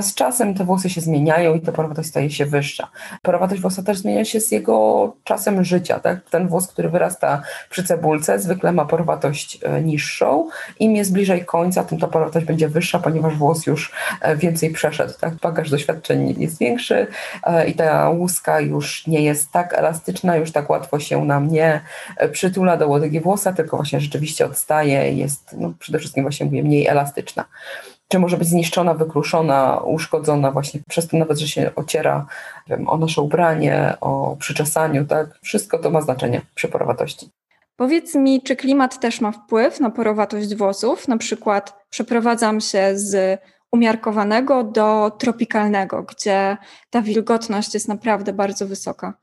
Z 0.00 0.14
czasem 0.14 0.54
te 0.54 0.64
włosy 0.64 0.90
się 0.90 1.00
zmieniają 1.00 1.54
i 1.54 1.61
ta 1.61 1.73
porwatość 1.73 2.09
staje 2.09 2.30
się 2.30 2.47
wyższa. 2.47 2.88
Porwatość 3.23 3.61
włosa 3.62 3.83
też 3.83 3.99
zmienia 3.99 4.25
się 4.25 4.40
z 4.40 4.52
jego 4.52 5.16
czasem 5.25 5.64
życia. 5.64 6.00
Tak? 6.00 6.30
Ten 6.30 6.49
włos, 6.49 6.66
który 6.66 6.88
wyrasta 6.88 7.42
przy 7.71 7.85
cebulce, 7.85 8.38
zwykle 8.38 8.73
ma 8.73 8.85
porwatość 8.85 9.59
e, 9.62 9.83
niższą. 9.83 10.49
Im 10.80 10.97
jest 10.97 11.12
bliżej 11.12 11.45
końca, 11.45 11.85
tym 11.85 11.99
ta 11.99 12.06
porwatość 12.06 12.47
będzie 12.47 12.68
wyższa, 12.68 12.99
ponieważ 12.99 13.35
włos 13.35 13.66
już 13.66 13.92
e, 14.21 14.37
więcej 14.37 14.71
przeszedł. 14.71 15.12
Tak? 15.21 15.35
Bagaż 15.35 15.71
doświadczeń 15.71 16.35
jest 16.38 16.59
większy 16.59 17.06
e, 17.45 17.68
i 17.68 17.75
ta 17.75 18.11
łuska 18.11 18.61
już 18.61 19.06
nie 19.06 19.23
jest 19.23 19.52
tak 19.52 19.75
elastyczna, 19.75 20.37
już 20.37 20.52
tak 20.52 20.71
łatwo 20.71 21.00
się 21.00 21.25
nam 21.25 21.49
nie 21.49 21.80
przytula 22.33 22.76
do 22.76 22.88
łodygi 22.88 23.21
włosa, 23.21 23.52
tylko 23.52 23.76
właśnie 23.76 24.00
rzeczywiście 24.00 24.47
odstaje, 24.47 25.12
jest 25.12 25.56
no, 25.59 25.73
przede 25.78 25.99
wszystkim 25.99 26.25
właśnie 26.25 26.47
mówię, 26.47 26.62
mniej 26.62 26.87
elastyczna. 26.87 27.45
Czy 28.09 28.19
może 28.19 28.37
być 28.37 28.49
zniszczona, 28.49 28.95
wykruszona, 28.95 29.81
uszkodzona 29.85 30.51
właśnie 30.51 30.81
przez 30.89 31.09
to 31.09 31.17
nawet, 31.17 31.39
że 31.39 31.49
się 31.49 31.71
ociera 31.77 32.27
wiem, 32.67 32.89
o 32.89 32.97
nasze 32.97 33.23
ubranie, 33.23 33.95
o 34.01 34.37
przyczesaniu, 34.39 35.05
tak? 35.05 35.39
Wszystko 35.43 35.79
to 35.79 35.91
ma 35.91 36.01
znaczenie 36.01 36.43
przy 36.55 36.69
porowatości. 36.69 37.31
Powiedz 37.77 38.15
mi, 38.15 38.43
czy 38.43 38.57
klimat 38.57 39.01
też 39.01 39.21
ma 39.21 39.33
wpływ 39.33 39.81
na 39.81 39.91
porowatość 39.91 40.55
włosów? 40.55 41.09
Na 41.09 41.17
przykład 41.17 41.87
przeprowadzam 41.91 42.61
się 42.61 42.91
z 42.95 43.41
umiarkowanego 43.73 44.65
do 44.65 45.11
tropikalnego, 45.19 46.03
gdzie 46.03 46.57
ta 46.91 47.03
wilgotność 47.03 47.75
jest 47.75 47.89
naprawdę 47.89 48.33
bardzo 48.33 48.67
wysoka. 48.67 49.15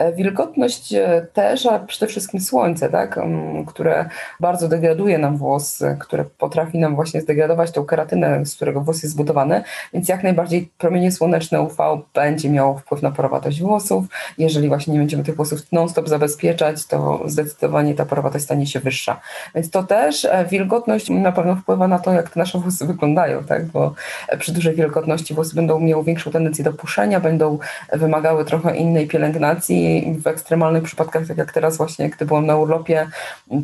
E, 0.00 0.12
wilgotność 0.12 0.94
e, 0.94 1.26
też, 1.32 1.66
a 1.66 1.78
przede 1.78 2.06
wszystkim 2.06 2.40
słońce, 2.40 2.88
tak, 2.88 3.18
mm, 3.18 3.64
które 3.64 4.08
bardzo 4.40 4.68
degraduje 4.68 5.18
nam 5.18 5.36
włos, 5.36 5.82
które 5.98 6.24
potrafi 6.24 6.78
nam 6.78 6.94
właśnie 6.94 7.20
zdegradować 7.20 7.70
tą 7.70 7.84
keratynę, 7.84 8.46
z 8.46 8.54
którego 8.56 8.80
włos 8.80 9.02
jest 9.02 9.14
zbudowany, 9.14 9.62
więc 9.92 10.08
jak 10.08 10.22
najbardziej 10.22 10.70
promienie 10.78 11.12
słoneczne 11.12 11.60
UV 11.60 12.00
będzie 12.14 12.50
miało 12.50 12.78
wpływ 12.78 13.02
na 13.02 13.10
porowatość 13.10 13.60
włosów. 13.60 14.04
Jeżeli 14.38 14.68
właśnie 14.68 14.92
nie 14.92 14.98
będziemy 14.98 15.24
tych 15.24 15.36
włosów 15.36 15.72
non-stop 15.72 16.08
zabezpieczać, 16.08 16.86
to 16.86 17.20
zdecydowanie 17.26 17.94
ta 17.94 18.06
porowatość 18.06 18.44
stanie 18.44 18.66
się 18.66 18.80
wyższa. 18.80 19.20
Więc 19.54 19.70
to 19.70 19.82
też 19.82 20.24
e, 20.24 20.44
wilgotność 20.50 21.10
na 21.10 21.32
pewno 21.32 21.56
wpływa 21.56 21.88
na 21.88 21.98
to, 21.98 22.12
jak 22.12 22.30
te 22.30 22.40
nasze 22.40 22.58
włosy 22.58 22.86
wyglądają, 22.86 23.44
tak, 23.44 23.66
bo 23.66 23.94
przy 24.38 24.52
dużej 24.52 24.74
wilgotności 24.74 25.34
włosy 25.34 25.54
będą 25.54 25.80
miały 25.80 26.04
większą 26.04 26.30
tendencję 26.30 26.64
do 26.64 26.72
puszenia, 26.72 27.20
będą 27.20 27.58
wymagały 27.92 28.44
trochę 28.44 28.76
innej 28.76 29.06
pielęgnacji, 29.06 29.89
w 30.18 30.26
ekstremalnych 30.26 30.82
przypadkach, 30.82 31.26
tak 31.26 31.38
jak 31.38 31.52
teraz 31.52 31.76
właśnie, 31.76 32.10
gdy 32.10 32.26
byłam 32.26 32.46
na 32.46 32.56
urlopie, 32.56 33.06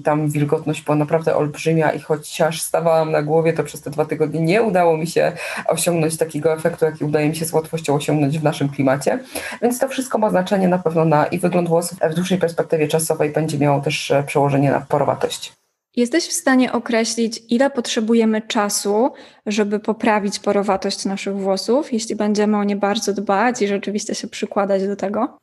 tam 0.04 0.28
wilgotność 0.28 0.82
była 0.82 0.96
naprawdę 0.96 1.36
olbrzymia 1.36 1.92
i 1.92 2.00
chociaż 2.00 2.62
stawałam 2.62 3.12
na 3.12 3.22
głowie, 3.22 3.52
to 3.52 3.64
przez 3.64 3.80
te 3.80 3.90
dwa 3.90 4.04
tygodnie 4.04 4.40
nie 4.40 4.62
udało 4.62 4.96
mi 4.96 5.06
się 5.06 5.32
osiągnąć 5.66 6.16
takiego 6.16 6.52
efektu, 6.52 6.84
jaki 6.84 7.04
udaje 7.04 7.28
mi 7.28 7.36
się 7.36 7.44
z 7.44 7.52
łatwością 7.52 7.94
osiągnąć 7.94 8.38
w 8.38 8.42
naszym 8.42 8.68
klimacie. 8.68 9.18
Więc 9.62 9.78
to 9.78 9.88
wszystko 9.88 10.18
ma 10.18 10.30
znaczenie 10.30 10.68
na 10.68 10.78
pewno 10.78 11.04
na 11.04 11.26
i 11.26 11.38
wygląd 11.38 11.68
włosów, 11.68 11.98
w 12.10 12.14
dłuższej 12.14 12.38
perspektywie 12.38 12.88
czasowej 12.88 13.30
będzie 13.30 13.58
miało 13.58 13.80
też 13.80 14.10
e, 14.10 14.22
przełożenie 14.22 14.70
na 14.70 14.80
porowatość. 14.80 15.52
Jesteś 15.96 16.28
w 16.28 16.32
stanie 16.32 16.72
określić, 16.72 17.42
ile 17.48 17.70
potrzebujemy 17.70 18.42
czasu, 18.42 19.12
żeby 19.46 19.80
poprawić 19.80 20.38
porowatość 20.38 21.04
naszych 21.04 21.36
włosów, 21.36 21.92
jeśli 21.92 22.16
będziemy 22.16 22.56
o 22.56 22.64
nie 22.64 22.76
bardzo 22.76 23.12
dbać 23.12 23.62
i 23.62 23.68
rzeczywiście 23.68 24.14
się 24.14 24.28
przykładać 24.28 24.86
do 24.86 24.96
tego? 24.96 25.38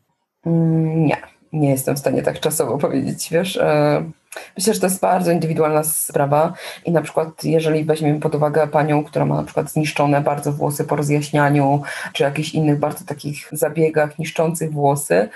Mm, 0.46 1.06
nie, 1.06 1.18
nie 1.54 1.70
jestem 1.70 1.96
w 1.96 2.00
stanie 2.00 2.24
tak 2.24 2.40
czasowo 2.40 2.78
powiedzieć, 2.78 3.30
wiesz. 3.32 3.58
E, 3.58 4.04
myślę, 4.58 4.74
że 4.74 4.80
to 4.80 4.86
jest 4.86 5.02
bardzo 5.02 5.32
indywidualna 5.32 5.84
sprawa 5.84 6.54
i 6.86 6.92
na 6.92 7.02
przykład 7.02 7.44
jeżeli 7.44 7.84
weźmiemy 7.84 8.20
pod 8.20 8.36
uwagę 8.36 8.68
panią, 8.68 9.04
która 9.04 9.26
ma 9.26 9.36
na 9.36 9.44
przykład 9.44 9.72
zniszczone 9.72 10.22
bardzo 10.22 10.52
włosy 10.52 10.84
po 10.84 10.96
rozjaśnianiu, 10.96 11.82
czy 12.14 12.24
jakichś 12.24 12.54
innych 12.54 12.80
bardzo 12.80 13.06
takich 13.06 13.50
zabiegach 13.52 14.20
niszczących 14.20 14.72
włosy, 14.72 15.30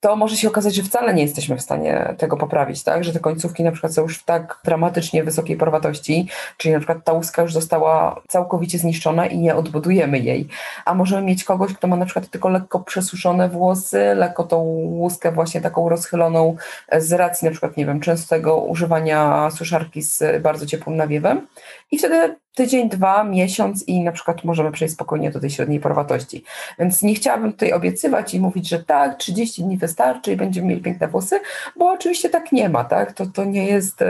to 0.00 0.16
może 0.16 0.36
się 0.36 0.48
okazać, 0.48 0.74
że 0.74 0.82
wcale 0.82 1.14
nie 1.14 1.22
jesteśmy 1.22 1.56
w 1.56 1.62
stanie 1.62 2.14
tego 2.18 2.36
poprawić, 2.36 2.82
tak? 2.82 3.04
Że 3.04 3.12
te 3.12 3.20
końcówki 3.20 3.64
na 3.64 3.72
przykład 3.72 3.94
są 3.94 4.02
już 4.02 4.18
w 4.18 4.24
tak 4.24 4.60
dramatycznie 4.64 5.24
wysokiej 5.24 5.56
porwatości, 5.56 6.28
czyli 6.56 6.74
na 6.74 6.80
przykład 6.80 7.04
ta 7.04 7.12
łuska 7.12 7.42
już 7.42 7.52
została 7.52 8.20
całkowicie 8.28 8.78
zniszczona 8.78 9.26
i 9.26 9.38
nie 9.38 9.54
odbudujemy 9.54 10.18
jej. 10.18 10.48
A 10.84 10.94
możemy 10.94 11.22
mieć 11.22 11.44
kogoś, 11.44 11.74
kto 11.74 11.88
ma 11.88 11.96
na 11.96 12.04
przykład 12.04 12.28
tylko 12.28 12.48
lekko 12.48 12.80
przesuszone 12.80 13.48
włosy, 13.48 14.14
lekko 14.14 14.44
tą 14.44 14.58
łuskę 14.58 15.32
właśnie 15.32 15.60
taką 15.60 15.88
rozchyloną 15.88 16.56
z 16.98 17.12
racji 17.12 17.44
na 17.44 17.50
przykład, 17.50 17.76
nie 17.76 17.86
wiem, 17.86 18.00
częstego 18.00 18.56
używania 18.56 19.50
suszarki 19.50 20.02
z 20.02 20.42
bardzo 20.42 20.66
ciepłym 20.66 20.96
nawiewem 20.96 21.46
i 21.90 21.98
wtedy 21.98 22.36
tydzień, 22.60 22.88
dwa, 22.88 23.24
miesiąc 23.24 23.88
i 23.88 24.02
na 24.02 24.12
przykład 24.12 24.44
możemy 24.44 24.72
przejść 24.72 24.94
spokojnie 24.94 25.30
do 25.30 25.40
tej 25.40 25.50
średniej 25.50 25.80
porwatości. 25.80 26.44
Więc 26.78 27.02
nie 27.02 27.14
chciałabym 27.14 27.52
tutaj 27.52 27.72
obiecywać 27.72 28.34
i 28.34 28.40
mówić, 28.40 28.68
że 28.68 28.84
tak, 28.84 29.18
30 29.18 29.62
dni 29.64 29.76
wystarczy 29.76 30.32
i 30.32 30.36
będziemy 30.36 30.68
mieli 30.68 30.80
piękne 30.80 31.08
włosy, 31.08 31.40
bo 31.76 31.90
oczywiście 31.90 32.28
tak 32.28 32.52
nie 32.52 32.68
ma, 32.68 32.84
tak? 32.84 33.12
To, 33.12 33.26
to 33.26 33.44
nie 33.44 33.66
jest, 33.66 34.04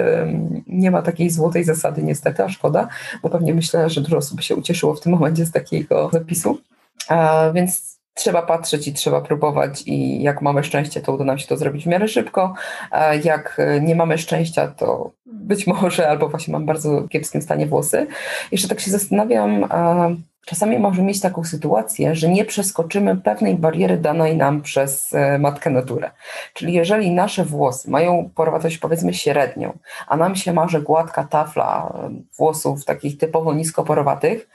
nie 0.67 0.91
ma 0.91 1.03
takiej 1.03 1.31
złotej 1.31 1.65
zasady 1.65 2.03
niestety, 2.03 2.45
a 2.45 2.49
szkoda, 2.49 2.89
bo 3.23 3.31
pewnie 3.31 3.55
myślę, 3.55 3.91
że 3.91 4.01
dużo 4.01 4.17
osób 4.17 4.41
się 4.41 4.57
ucieszyło 4.57 4.95
w 4.95 5.01
tym 5.01 5.13
momencie 5.13 5.47
z 5.47 5.53
takiego 5.53 6.11
zapisu. 6.13 6.59
A, 7.09 7.51
więc 7.55 8.01
trzeba 8.15 8.43
patrzeć 8.43 8.89
i 8.89 8.93
trzeba 8.93 9.21
próbować 9.21 9.83
i 9.87 10.23
jak 10.23 10.43
mamy 10.43 10.65
szczęście, 10.65 11.01
to 11.01 11.13
uda 11.13 11.25
nam 11.25 11.39
się 11.39 11.47
to 11.47 11.57
zrobić 11.57 11.85
w 11.85 11.87
miarę 11.87 12.09
szybko. 12.09 12.55
Jak 13.25 13.57
e, 13.59 13.81
nie 13.81 13.95
mamy 13.95 14.19
szczęścia, 14.19 14.69
to 14.69 15.11
być 15.41 15.67
może 15.67 16.09
albo 16.09 16.29
właśnie 16.29 16.53
mam 16.53 16.67
bardzo 16.67 17.09
kiepskim 17.09 17.43
stanie 17.43 17.67
włosy. 17.67 18.07
Jeszcze 18.53 18.69
tak 18.69 18.81
się 18.81 18.91
zastanawiam, 18.91 19.67
czasami 20.47 20.79
możemy 20.79 21.09
mieć 21.09 21.21
taką 21.21 21.45
sytuację, 21.45 22.15
że 22.15 22.29
nie 22.29 22.45
przeskoczymy 22.45 23.17
pewnej 23.17 23.55
bariery 23.55 23.97
danej 23.97 24.37
nam 24.37 24.63
przez 24.63 25.15
e, 25.15 25.39
matkę 25.39 25.71
naturę. 25.71 26.11
Czyli 26.55 26.73
jeżeli 26.73 27.11
nasze 27.11 27.45
włosy 27.45 27.91
mają 27.91 28.31
porwatość 28.35 28.79
powiedzmy 28.79 29.15
średnią, 29.15 29.79
a 30.09 30.17
nam 30.17 30.37
się 30.37 30.53
marzy 30.53 30.83
gładka 30.83 31.25
tafla 31.25 31.93
e, 31.95 32.11
włosów 32.39 32.85
takich 32.85 33.19
typowo 33.19 33.55
niskoporowatych, 33.55 34.49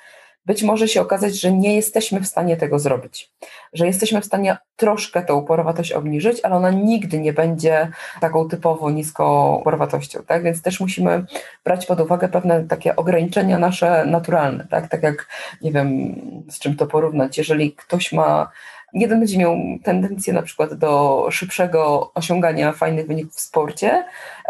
być 0.45 0.63
może 0.63 0.87
się 0.87 1.01
okazać, 1.01 1.39
że 1.39 1.51
nie 1.51 1.75
jesteśmy 1.75 2.21
w 2.21 2.27
stanie 2.27 2.57
tego 2.57 2.79
zrobić. 2.79 3.31
Że 3.73 3.87
jesteśmy 3.87 4.21
w 4.21 4.25
stanie 4.25 4.57
troszkę 4.75 5.21
tą 5.21 5.45
porowatość 5.45 5.91
obniżyć, 5.91 6.39
ale 6.43 6.55
ona 6.55 6.71
nigdy 6.71 7.19
nie 7.19 7.33
będzie 7.33 7.89
taką 8.21 8.49
typowo 8.49 8.91
niską 8.91 9.61
porowatością. 9.63 10.23
Tak? 10.27 10.43
Więc 10.43 10.61
też 10.61 10.79
musimy 10.79 11.25
brać 11.63 11.85
pod 11.85 11.99
uwagę 11.99 12.27
pewne 12.27 12.63
takie 12.63 12.95
ograniczenia 12.95 13.59
nasze 13.59 14.05
naturalne. 14.05 14.67
Tak, 14.69 14.89
tak 14.89 15.03
jak 15.03 15.27
nie 15.61 15.71
wiem, 15.71 16.15
z 16.49 16.59
czym 16.59 16.75
to 16.75 16.87
porównać. 16.87 17.37
Jeżeli 17.37 17.73
ktoś 17.73 18.11
ma 18.11 18.51
jeden 18.95 19.19
będzie 19.19 19.37
miał 19.37 19.57
tendencję 19.83 20.33
na 20.33 20.41
przykład 20.41 20.73
do 20.73 21.27
szybszego 21.31 22.11
osiągania 22.13 22.71
fajnych 22.71 23.07
wyników 23.07 23.35
w 23.35 23.39
sporcie, 23.39 24.05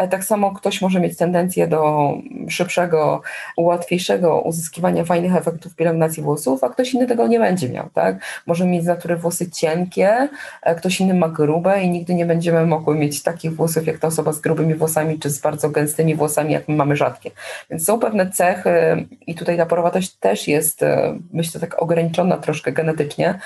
tak 0.09 0.23
samo 0.23 0.51
ktoś 0.51 0.81
może 0.81 0.99
mieć 0.99 1.17
tendencję 1.17 1.67
do 1.67 2.11
szybszego, 2.49 3.21
łatwiejszego 3.57 4.41
uzyskiwania 4.41 5.05
fajnych 5.05 5.35
efektów 5.35 5.75
pielęgnacji 5.75 6.23
włosów, 6.23 6.63
a 6.63 6.69
ktoś 6.69 6.93
inny 6.93 7.07
tego 7.07 7.27
nie 7.27 7.39
będzie 7.39 7.69
miał, 7.69 7.89
tak? 7.89 8.15
Może 8.45 8.65
mieć 8.65 8.83
z 8.83 8.87
natury 8.87 9.15
włosy 9.15 9.51
cienkie, 9.51 10.29
e, 10.61 10.75
ktoś 10.75 11.01
inny 11.01 11.13
ma 11.13 11.29
grube 11.29 11.83
i 11.83 11.89
nigdy 11.89 12.15
nie 12.15 12.25
będziemy 12.25 12.65
mogły 12.65 12.95
mieć 12.95 13.23
takich 13.23 13.55
włosów 13.55 13.87
jak 13.87 13.99
ta 13.99 14.07
osoba 14.07 14.33
z 14.33 14.39
grubymi 14.39 14.75
włosami, 14.75 15.19
czy 15.19 15.29
z 15.29 15.39
bardzo 15.39 15.69
gęstymi 15.69 16.15
włosami, 16.15 16.53
jak 16.53 16.67
my 16.67 16.75
mamy 16.75 16.95
rzadkie. 16.95 17.31
Więc 17.69 17.85
są 17.85 17.99
pewne 17.99 18.31
cechy 18.31 19.05
i 19.27 19.35
tutaj 19.35 19.57
ta 19.57 19.65
porowatość 19.65 20.15
też 20.15 20.47
jest, 20.47 20.83
e, 20.83 21.17
myślę, 21.33 21.61
tak 21.61 21.81
ograniczona 21.81 22.37
troszkę 22.37 22.71
genetycznie, 22.71 23.39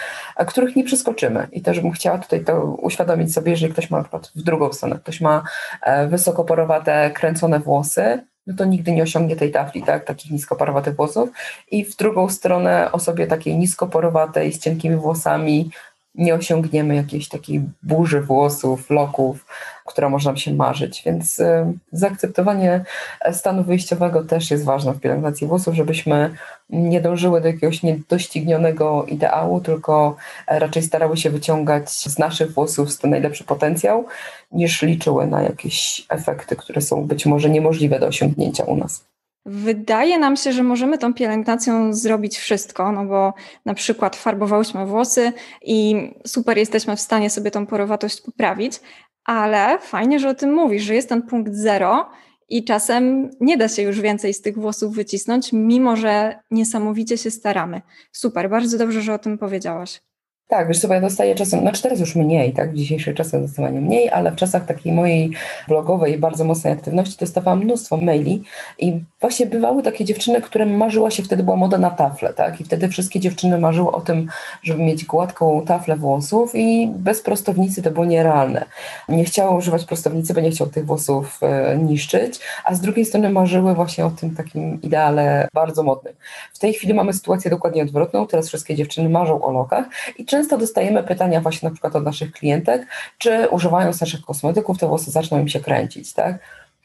których 0.48 0.75
nie 0.75 0.84
przeskoczymy. 0.84 1.48
I 1.51 1.62
też 1.62 1.79
bym 1.79 1.91
chciała 1.91 2.18
tutaj 2.18 2.44
to 2.44 2.63
uświadomić 2.63 3.34
sobie, 3.34 3.51
jeżeli 3.51 3.74
ktoś 3.74 3.89
ma 3.89 3.98
na 3.98 4.03
przykład 4.03 4.32
w 4.36 4.41
drugą 4.41 4.74
stronę, 4.74 4.96
ktoś 4.96 5.22
ma 5.22 5.44
e, 5.82 6.08
wysokoporowate, 6.39 7.12
kręcone 7.12 7.60
włosy, 7.60 8.24
no 8.48 8.55
to 8.58 8.65
nigdy 8.65 8.91
nie 8.91 9.03
osiągnie 9.03 9.36
tej 9.36 9.51
tafli, 9.51 9.84
tak, 9.84 10.05
takich 10.05 10.31
niskoporowatych 10.31 10.96
włosów. 10.96 11.29
I 11.72 11.86
w 11.86 11.96
drugą 11.96 12.29
stronę 12.29 12.91
osobie 12.91 13.27
takiej 13.27 13.58
niskoporowatej, 13.58 14.53
z 14.53 14.60
cienkimi 14.60 14.96
włosami, 14.96 15.72
nie 16.20 16.36
osiągniemy 16.36 16.96
jakiejś 16.96 17.30
takiej 17.30 17.62
burzy 17.84 18.22
włosów, 18.22 18.90
loków, 18.90 19.46
która 19.86 20.10
można 20.10 20.38
się 20.38 20.54
marzyć. 20.54 21.04
Więc 21.06 21.40
y, 21.40 21.74
zaakceptowanie 21.92 22.84
stanu 23.32 23.64
wyjściowego 23.64 24.24
też 24.24 24.52
jest 24.52 24.66
ważne 24.66 24.94
w 24.94 25.00
pielęgnacji 25.00 25.48
włosów, 25.48 25.76
żebyśmy 25.76 26.34
nie 26.70 27.02
dążyły 27.02 27.42
do 27.42 27.48
jakiegoś 27.48 27.84
niedoścignionego 27.84 29.06
ideału, 29.08 29.62
tylko 29.62 30.16
raczej 30.48 30.84
starały 30.84 31.18
się 31.18 31.30
wyciągać 31.30 31.90
z 31.90 32.20
naszych 32.20 32.54
włosów 32.54 32.98
ten 32.98 33.12
najlepszy 33.12 33.44
potencjał, 33.44 34.06
niż 34.52 34.82
liczyły 34.82 35.28
na 35.28 35.42
jakieś 35.42 36.06
efekty, 36.10 36.56
które 36.56 36.82
są 36.82 37.08
być 37.08 37.26
może 37.26 37.50
niemożliwe 37.50 38.00
do 38.00 38.08
osiągnięcia 38.08 38.64
u 38.64 38.76
nas. 38.76 39.10
Wydaje 39.51 40.20
nam 40.20 40.36
się, 40.36 40.53
że 40.53 40.63
możemy 40.63 40.98
tą 40.98 41.13
pielęgnacją 41.13 41.94
zrobić 41.94 42.38
wszystko, 42.38 42.91
no 42.91 43.06
bo 43.06 43.34
na 43.65 43.74
przykład 43.74 44.15
farbowałyśmy 44.15 44.86
włosy 44.86 45.34
i 45.62 45.96
super 46.27 46.58
jesteśmy 46.58 46.96
w 46.96 47.01
stanie 47.01 47.29
sobie 47.29 47.51
tą 47.51 47.68
porowatość 47.68 48.22
poprawić, 48.22 48.79
ale 49.25 49.79
fajnie, 49.79 50.20
że 50.20 50.29
o 50.29 50.34
tym 50.34 50.53
mówisz, 50.53 50.84
że 50.84 50.96
jest 50.96 51.10
ten 51.10 51.22
punkt 51.22 51.53
zero 51.53 52.10
i 52.50 52.63
czasem 52.63 53.29
nie 53.41 53.58
da 53.58 53.68
się 53.68 53.82
już 53.82 54.01
więcej 54.01 54.34
z 54.34 54.41
tych 54.41 54.58
włosów 54.58 54.96
wycisnąć, 54.96 55.53
mimo 55.53 55.96
że 55.96 56.39
niesamowicie 56.51 57.18
się 57.18 57.32
staramy. 57.32 57.82
Super, 58.12 58.50
bardzo 58.50 58.77
dobrze, 58.77 59.01
że 59.01 59.13
o 59.13 59.20
tym 59.20 59.38
powiedziałaś. 59.38 60.01
Tak, 60.50 60.68
wiesz 60.68 60.79
sobie 60.79 60.96
ja 60.96 61.01
dostaję 61.01 61.36
czasem, 61.36 61.60
znaczy 61.60 61.82
teraz 61.82 62.00
już 62.00 62.15
mniej, 62.15 62.53
tak, 62.53 62.72
w 62.72 62.75
dzisiejszych 62.75 63.15
czasach 63.15 63.41
zdecydowanie 63.41 63.82
mniej, 63.82 64.10
ale 64.10 64.32
w 64.32 64.36
czasach 64.36 64.65
takiej 64.65 64.94
mojej 64.94 65.32
blogowej, 65.68 66.18
bardzo 66.18 66.44
mocnej 66.44 66.74
aktywności 66.74 67.18
dostawałam 67.20 67.63
mnóstwo 67.63 67.98
maili 67.98 68.44
i 68.79 69.00
właśnie 69.22 69.46
bywały 69.46 69.84
takie 69.84 70.06
dziewczyny, 70.06 70.41
które 70.41 70.65
marzyła 70.65 71.12
się, 71.12 71.24
wtedy 71.24 71.44
była 71.44 71.56
moda 71.56 71.77
na 71.77 71.89
tafle, 71.89 72.34
tak, 72.34 72.62
i 72.62 72.63
wtedy 72.63 72.88
wszystkie 72.88 73.20
dziewczyny 73.20 73.58
marzyły 73.58 73.91
o 73.91 74.01
tym, 74.01 74.27
żeby 74.63 74.84
mieć 74.84 75.06
gładką 75.06 75.65
taflę 75.65 75.96
włosów 75.96 76.51
i 76.56 76.88
bez 76.96 77.22
prostownicy 77.22 77.82
to 77.82 77.91
było 77.91 78.06
nierealne. 78.06 78.65
Nie 79.10 79.24
chciały 79.24 79.58
używać 79.58 79.86
prostownicy, 79.86 80.34
bo 80.34 80.41
nie 80.41 80.51
chciał 80.51 80.68
tych 80.68 80.86
włosów 80.86 81.39
e, 81.44 81.77
niszczyć, 81.77 82.39
a 82.65 82.75
z 82.75 82.82
drugiej 82.82 83.06
strony 83.06 83.29
marzyły 83.29 83.74
właśnie 83.74 84.06
o 84.06 84.10
tym 84.10 84.36
takim 84.36 84.82
ideale 84.82 85.48
bardzo 85.53 85.84
modnym. 85.84 86.13
W 86.53 86.60
tej 86.60 86.74
chwili 86.74 86.94
mamy 86.94 87.13
sytuację 87.13 87.51
dokładnie 87.51 87.84
odwrotną, 87.84 88.27
teraz 88.27 88.48
wszystkie 88.48 88.75
dziewczyny 88.75 89.10
marzą 89.10 89.41
o 89.41 89.51
lokach 89.51 89.86
i 90.18 90.25
często 90.25 90.38
dostajemy 90.48 91.03
pytania 91.03 91.41
właśnie 91.41 91.69
na 91.69 91.74
przykład 91.74 91.96
od 91.96 92.03
naszych 92.03 92.31
klientek, 92.31 92.88
czy 93.17 93.50
używając 93.50 94.01
naszych 94.01 94.22
kosmetyków 94.22 94.77
te 94.77 94.88
włosy 94.88 95.12
zaczną 95.12 95.39
im 95.39 95.48
się 95.48 95.60
kręcić, 95.60 96.13
tak? 96.13 96.39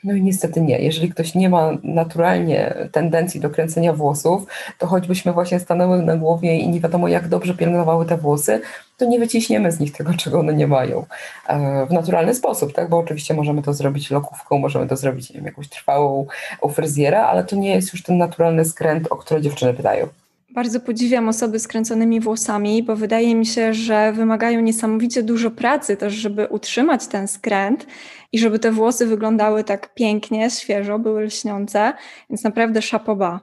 No 0.04 0.14
i 0.14 0.22
niestety 0.22 0.60
nie. 0.60 0.78
Jeżeli 0.78 1.08
ktoś 1.08 1.34
nie 1.34 1.48
ma 1.48 1.70
naturalnie 1.82 2.74
tendencji 2.92 3.40
do 3.40 3.50
kręcenia 3.50 3.92
włosów, 3.92 4.46
to 4.78 4.86
choćbyśmy 4.86 5.32
właśnie 5.32 5.60
stanęły 5.60 6.02
na 6.02 6.16
głowie 6.16 6.58
i 6.58 6.68
nie 6.68 6.80
wiadomo 6.80 7.08
jak 7.08 7.28
dobrze 7.28 7.54
pielęgnowały 7.54 8.06
te 8.06 8.16
włosy, 8.16 8.60
to 8.96 9.04
nie 9.04 9.18
wyciśniemy 9.18 9.72
z 9.72 9.80
nich 9.80 9.92
tego, 9.92 10.14
czego 10.24 10.40
one 10.40 10.54
nie 10.54 10.66
mają 10.66 11.06
e, 11.46 11.86
w 11.86 11.90
naturalny 11.90 12.34
sposób, 12.34 12.72
tak? 12.72 12.88
Bo 12.88 12.98
oczywiście 12.98 13.34
możemy 13.34 13.62
to 13.62 13.72
zrobić 13.72 14.10
lokówką, 14.10 14.58
możemy 14.58 14.86
to 14.86 14.96
zrobić 14.96 15.30
nie 15.30 15.36
wiem, 15.36 15.44
jakąś 15.44 15.68
trwałą 15.68 16.26
u 16.60 16.68
fryzjera, 16.68 17.26
ale 17.26 17.44
to 17.44 17.56
nie 17.56 17.74
jest 17.74 17.92
już 17.92 18.02
ten 18.02 18.18
naturalny 18.18 18.64
skręt, 18.64 19.06
o 19.10 19.16
który 19.16 19.40
dziewczyny 19.40 19.74
pytają. 19.74 20.23
Bardzo 20.54 20.80
podziwiam 20.80 21.28
osoby 21.28 21.58
z 21.58 21.68
kręconymi 21.68 22.20
włosami, 22.20 22.82
bo 22.82 22.96
wydaje 22.96 23.34
mi 23.34 23.46
się, 23.46 23.74
że 23.74 24.12
wymagają 24.12 24.60
niesamowicie 24.60 25.22
dużo 25.22 25.50
pracy 25.50 25.96
też, 25.96 26.14
żeby 26.14 26.46
utrzymać 26.46 27.06
ten 27.06 27.28
skręt 27.28 27.86
i 28.32 28.38
żeby 28.38 28.58
te 28.58 28.72
włosy 28.72 29.06
wyglądały 29.06 29.64
tak 29.64 29.94
pięknie, 29.94 30.50
świeżo, 30.50 30.98
były 30.98 31.24
lśniące, 31.24 31.92
więc 32.30 32.44
naprawdę 32.44 32.82
szapoba. 32.82 33.40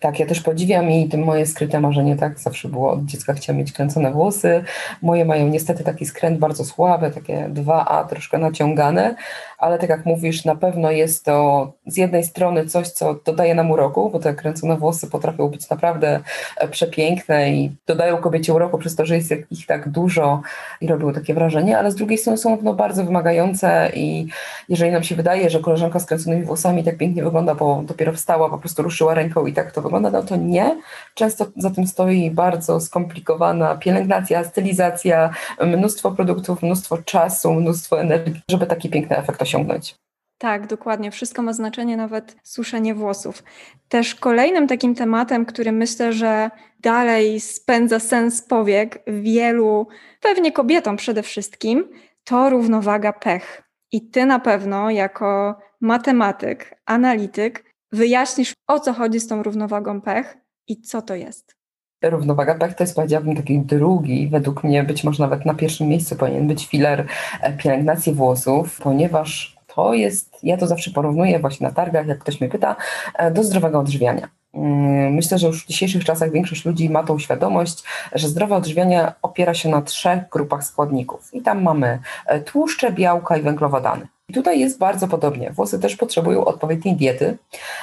Tak, 0.00 0.20
ja 0.20 0.26
też 0.26 0.40
podziwiam 0.40 0.90
i 0.90 1.10
moje 1.16 1.46
skryte 1.46 1.80
marzenie, 1.80 2.16
tak, 2.16 2.38
zawsze 2.38 2.68
było 2.68 2.92
od 2.92 3.04
dziecka 3.04 3.32
chciałam 3.32 3.58
mieć 3.58 3.72
kręcone 3.72 4.12
włosy. 4.12 4.64
Moje 5.02 5.24
mają 5.24 5.48
niestety 5.48 5.84
taki 5.84 6.06
skręt 6.06 6.38
bardzo 6.38 6.64
słaby, 6.64 7.10
takie 7.10 7.50
2A, 7.54 8.06
troszkę 8.08 8.38
naciągane, 8.38 9.14
ale 9.58 9.78
tak 9.78 9.90
jak 9.90 10.06
mówisz, 10.06 10.44
na 10.44 10.56
pewno 10.56 10.90
jest 10.90 11.24
to 11.24 11.72
z 11.86 11.96
jednej 11.96 12.24
strony 12.24 12.66
coś, 12.66 12.88
co 12.88 13.14
dodaje 13.14 13.54
nam 13.54 13.70
uroku, 13.70 14.10
bo 14.10 14.18
te 14.18 14.34
kręcone 14.34 14.76
włosy 14.76 15.06
potrafią 15.06 15.48
być 15.48 15.70
naprawdę 15.70 16.20
e, 16.56 16.68
przepiękne 16.68 17.50
i 17.50 17.76
dodają 17.86 18.16
kobiecie 18.16 18.54
uroku 18.54 18.78
przez 18.78 18.96
to, 18.96 19.06
że 19.06 19.16
jest 19.16 19.32
ich 19.50 19.66
tak 19.66 19.88
dużo 19.88 20.42
i 20.80 20.86
robią 20.86 21.12
takie 21.12 21.34
wrażenie, 21.34 21.78
ale 21.78 21.90
z 21.90 21.94
drugiej 21.94 22.18
strony 22.18 22.38
są 22.38 22.58
no, 22.62 22.74
bardzo 22.74 23.04
wymagające 23.04 23.90
i 23.94 24.26
jeżeli 24.68 24.92
nam 24.92 25.02
się 25.02 25.14
wydaje, 25.14 25.50
że 25.50 25.60
koleżanka 25.60 25.98
z 25.98 26.06
kręconymi 26.06 26.44
włosami 26.44 26.84
tak 26.84 26.96
pięknie 26.96 27.22
wygląda, 27.22 27.54
bo 27.54 27.82
dopiero 27.86 28.12
wstała, 28.12 28.50
po 28.50 28.58
prostu 28.58 28.82
ruszyła 28.82 29.14
ręką 29.14 29.46
i 29.46 29.52
tak 29.52 29.72
to 29.72 29.89
wygląda, 29.90 30.10
no 30.20 30.26
to 30.26 30.36
nie. 30.36 30.80
Często 31.14 31.46
za 31.56 31.70
tym 31.70 31.86
stoi 31.86 32.30
bardzo 32.30 32.80
skomplikowana 32.80 33.76
pielęgnacja, 33.76 34.44
stylizacja, 34.44 35.30
mnóstwo 35.60 36.10
produktów, 36.10 36.62
mnóstwo 36.62 36.98
czasu, 36.98 37.54
mnóstwo 37.54 38.00
energii, 38.00 38.40
żeby 38.50 38.66
taki 38.66 38.90
piękny 38.90 39.16
efekt 39.16 39.42
osiągnąć. 39.42 39.94
Tak, 40.38 40.66
dokładnie. 40.66 41.10
Wszystko 41.10 41.42
ma 41.42 41.52
znaczenie, 41.52 41.96
nawet 41.96 42.36
suszenie 42.42 42.94
włosów. 42.94 43.42
Też 43.88 44.14
kolejnym 44.14 44.66
takim 44.66 44.94
tematem, 44.94 45.46
który 45.46 45.72
myślę, 45.72 46.12
że 46.12 46.50
dalej 46.80 47.40
spędza 47.40 48.00
sens 48.00 48.42
powiek 48.42 49.02
wielu, 49.06 49.88
pewnie 50.20 50.52
kobietom 50.52 50.96
przede 50.96 51.22
wszystkim, 51.22 51.88
to 52.24 52.50
równowaga 52.50 53.12
pech. 53.12 53.62
I 53.92 54.10
ty 54.10 54.26
na 54.26 54.38
pewno, 54.38 54.90
jako 54.90 55.58
matematyk, 55.80 56.74
analityk, 56.86 57.69
wyjaśnisz, 57.92 58.52
o 58.66 58.80
co 58.80 58.92
chodzi 58.92 59.20
z 59.20 59.26
tą 59.26 59.42
równowagą 59.42 60.00
pech 60.00 60.36
i 60.68 60.80
co 60.80 61.02
to 61.02 61.14
jest. 61.14 61.56
Równowaga 62.02 62.54
pech 62.54 62.74
to 62.74 62.84
jest, 62.84 62.96
powiedziałabym, 62.96 63.36
taki 63.36 63.58
drugi, 63.58 64.28
według 64.28 64.64
mnie 64.64 64.84
być 64.84 65.04
może 65.04 65.22
nawet 65.22 65.46
na 65.46 65.54
pierwszym 65.54 65.88
miejscu 65.88 66.16
powinien 66.16 66.48
być 66.48 66.66
filar 66.66 67.06
e, 67.40 67.52
pielęgnacji 67.52 68.12
włosów, 68.12 68.80
ponieważ 68.82 69.56
to 69.74 69.94
jest, 69.94 70.38
ja 70.42 70.56
to 70.56 70.66
zawsze 70.66 70.90
porównuję 70.90 71.38
właśnie 71.38 71.66
na 71.66 71.72
targach, 71.72 72.06
jak 72.06 72.18
ktoś 72.18 72.40
mnie 72.40 72.50
pyta, 72.50 72.76
e, 73.14 73.30
do 73.30 73.44
zdrowego 73.44 73.78
odżywiania. 73.78 74.28
Mm, 74.54 75.14
myślę, 75.14 75.38
że 75.38 75.46
już 75.46 75.64
w 75.64 75.66
dzisiejszych 75.66 76.04
czasach 76.04 76.32
większość 76.32 76.64
ludzi 76.64 76.90
ma 76.90 77.02
tą 77.02 77.18
świadomość, 77.18 77.84
że 78.12 78.28
zdrowe 78.28 78.56
odżywianie 78.56 79.12
opiera 79.22 79.54
się 79.54 79.68
na 79.68 79.82
trzech 79.82 80.28
grupach 80.28 80.64
składników. 80.64 81.34
I 81.34 81.42
tam 81.42 81.62
mamy 81.62 81.98
e, 82.26 82.40
tłuszcze, 82.40 82.92
białka 82.92 83.36
i 83.36 83.42
węglowodany. 83.42 84.06
I 84.30 84.32
tutaj 84.32 84.60
jest 84.60 84.78
bardzo 84.78 85.08
podobnie. 85.08 85.50
Włosy 85.50 85.78
też 85.78 85.96
potrzebują 85.96 86.44
odpowiedniej 86.44 86.96
diety 86.96 87.36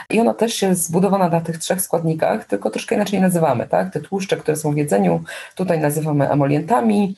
i 0.09 0.19
ona 0.19 0.33
też 0.33 0.61
jest 0.61 0.83
zbudowana 0.83 1.29
na 1.29 1.41
tych 1.41 1.57
trzech 1.57 1.81
składnikach, 1.81 2.45
tylko 2.45 2.69
troszkę 2.69 2.95
inaczej 2.95 3.21
nazywamy. 3.21 3.67
Tak? 3.67 3.93
Te 3.93 4.01
tłuszcze, 4.01 4.37
które 4.37 4.57
są 4.57 4.73
w 4.73 4.77
jedzeniu, 4.77 5.23
tutaj 5.55 5.79
nazywamy 5.79 6.29
emolientami, 6.29 7.15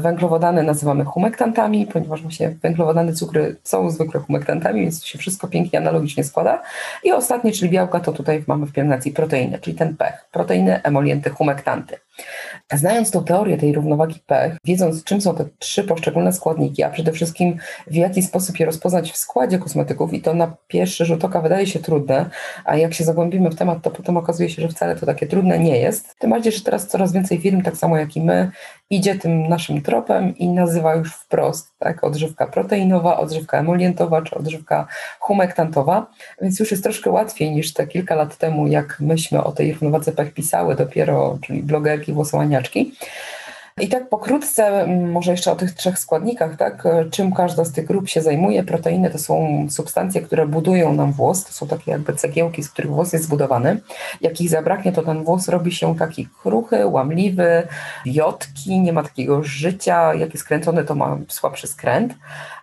węglowodany 0.00 0.62
nazywamy 0.62 1.04
humektantami, 1.04 1.86
ponieważ 1.86 2.22
właśnie 2.22 2.50
węglowodany, 2.62 3.12
cukry 3.12 3.56
są 3.62 3.90
zwykle 3.90 4.20
humektantami, 4.20 4.80
więc 4.80 5.04
się 5.04 5.18
wszystko 5.18 5.48
pięknie 5.48 5.78
analogicznie 5.78 6.24
składa. 6.24 6.62
I 7.04 7.12
ostatnie, 7.12 7.52
czyli 7.52 7.70
białka, 7.70 8.00
to 8.00 8.12
tutaj 8.12 8.44
mamy 8.46 8.66
w 8.66 8.72
pielęgnacji 8.72 9.12
proteiny, 9.12 9.58
czyli 9.58 9.76
ten 9.76 9.96
pech. 9.96 10.28
Proteiny, 10.32 10.82
emolienty, 10.82 11.30
humektanty. 11.30 11.96
Znając 12.72 13.10
tą 13.10 13.24
teorię 13.24 13.58
tej 13.58 13.72
równowagi 13.72 14.20
pech, 14.26 14.56
wiedząc 14.64 15.04
czym 15.04 15.20
są 15.20 15.34
te 15.34 15.44
trzy 15.58 15.84
poszczególne 15.84 16.32
składniki, 16.32 16.82
a 16.82 16.90
przede 16.90 17.12
wszystkim 17.12 17.56
w 17.86 17.94
jaki 17.94 18.22
sposób 18.22 18.60
je 18.60 18.66
rozpoznać 18.66 19.12
w 19.12 19.16
składzie 19.16 19.58
kosmetyków 19.58 20.12
i 20.12 20.22
to 20.22 20.34
na 20.34 20.56
pierwszy 20.68 21.04
rzut 21.04 21.24
oka 21.24 21.40
wydaje 21.40 21.66
się 21.66 21.78
trudne, 21.78 22.30
a 22.64 22.76
jak 22.76 22.94
się 22.94 23.04
zagłębimy 23.04 23.50
w 23.50 23.54
temat, 23.54 23.82
to 23.82 23.90
potem 23.90 24.16
okazuje 24.16 24.50
się, 24.50 24.62
że 24.62 24.68
wcale 24.68 24.96
to 24.96 25.06
takie 25.06 25.26
trudne 25.26 25.58
nie 25.58 25.78
jest. 25.78 26.18
Tym 26.18 26.30
bardziej, 26.30 26.52
że 26.52 26.60
teraz 26.60 26.88
coraz 26.88 27.12
więcej 27.12 27.38
firm, 27.38 27.62
tak 27.62 27.76
samo 27.76 27.96
jak 27.96 28.16
i 28.16 28.20
my, 28.20 28.50
idzie 28.90 29.14
tym 29.14 29.48
naszym 29.48 29.82
tropem 29.82 30.36
i 30.38 30.48
nazywa 30.48 30.94
już 30.94 31.14
wprost, 31.14 31.72
tak, 31.78 32.04
odżywka 32.04 32.46
proteinowa, 32.46 33.16
odżywka 33.16 33.58
emolientowa 33.58 34.22
czy 34.22 34.34
odżywka 34.34 34.86
humektantowa, 35.20 36.06
więc 36.42 36.60
już 36.60 36.70
jest 36.70 36.82
troszkę 36.82 37.10
łatwiej 37.10 37.52
niż 37.52 37.72
te 37.72 37.86
kilka 37.86 38.14
lat 38.14 38.36
temu, 38.36 38.66
jak 38.66 39.00
myśmy 39.00 39.44
o 39.44 39.52
tej 39.52 39.72
równowadze 39.72 40.12
pech 40.12 40.34
pisały 40.34 40.74
dopiero, 40.74 41.38
czyli 41.42 41.62
blogerki, 41.62 42.12
I 43.80 43.88
tak 43.88 44.08
pokrótce, 44.08 44.86
może 44.86 45.30
jeszcze 45.30 45.52
o 45.52 45.56
tych 45.56 45.72
trzech 45.72 45.98
składnikach, 45.98 46.56
tak? 46.56 46.84
Czym 47.10 47.32
każda 47.32 47.64
z 47.64 47.72
tych 47.72 47.86
grup 47.86 48.08
się 48.08 48.22
zajmuje? 48.22 48.62
Proteiny 48.62 49.10
to 49.10 49.18
są 49.18 49.66
substancje, 49.70 50.20
które 50.20 50.46
budują 50.46 50.92
nam 50.92 51.12
włos, 51.12 51.44
to 51.44 51.52
są 51.52 51.66
takie 51.66 51.90
jakby 51.90 52.14
cegiełki, 52.14 52.62
z 52.62 52.70
których 52.70 52.90
włos 52.90 53.12
jest 53.12 53.24
zbudowany. 53.24 53.80
Jak 54.20 54.40
ich 54.40 54.50
zabraknie, 54.50 54.92
to 54.92 55.02
ten 55.02 55.24
włos 55.24 55.48
robi 55.48 55.72
się 55.72 55.96
taki 55.96 56.28
kruchy, 56.42 56.86
łamliwy, 56.86 57.68
wiotki, 58.06 58.80
nie 58.80 58.92
ma 58.92 59.02
takiego 59.02 59.42
życia. 59.42 60.14
Jak 60.14 60.34
jest 60.34 60.46
kręcony, 60.46 60.84
to 60.84 60.94
ma 60.94 61.18
słabszy 61.28 61.66
skręt 61.66 62.14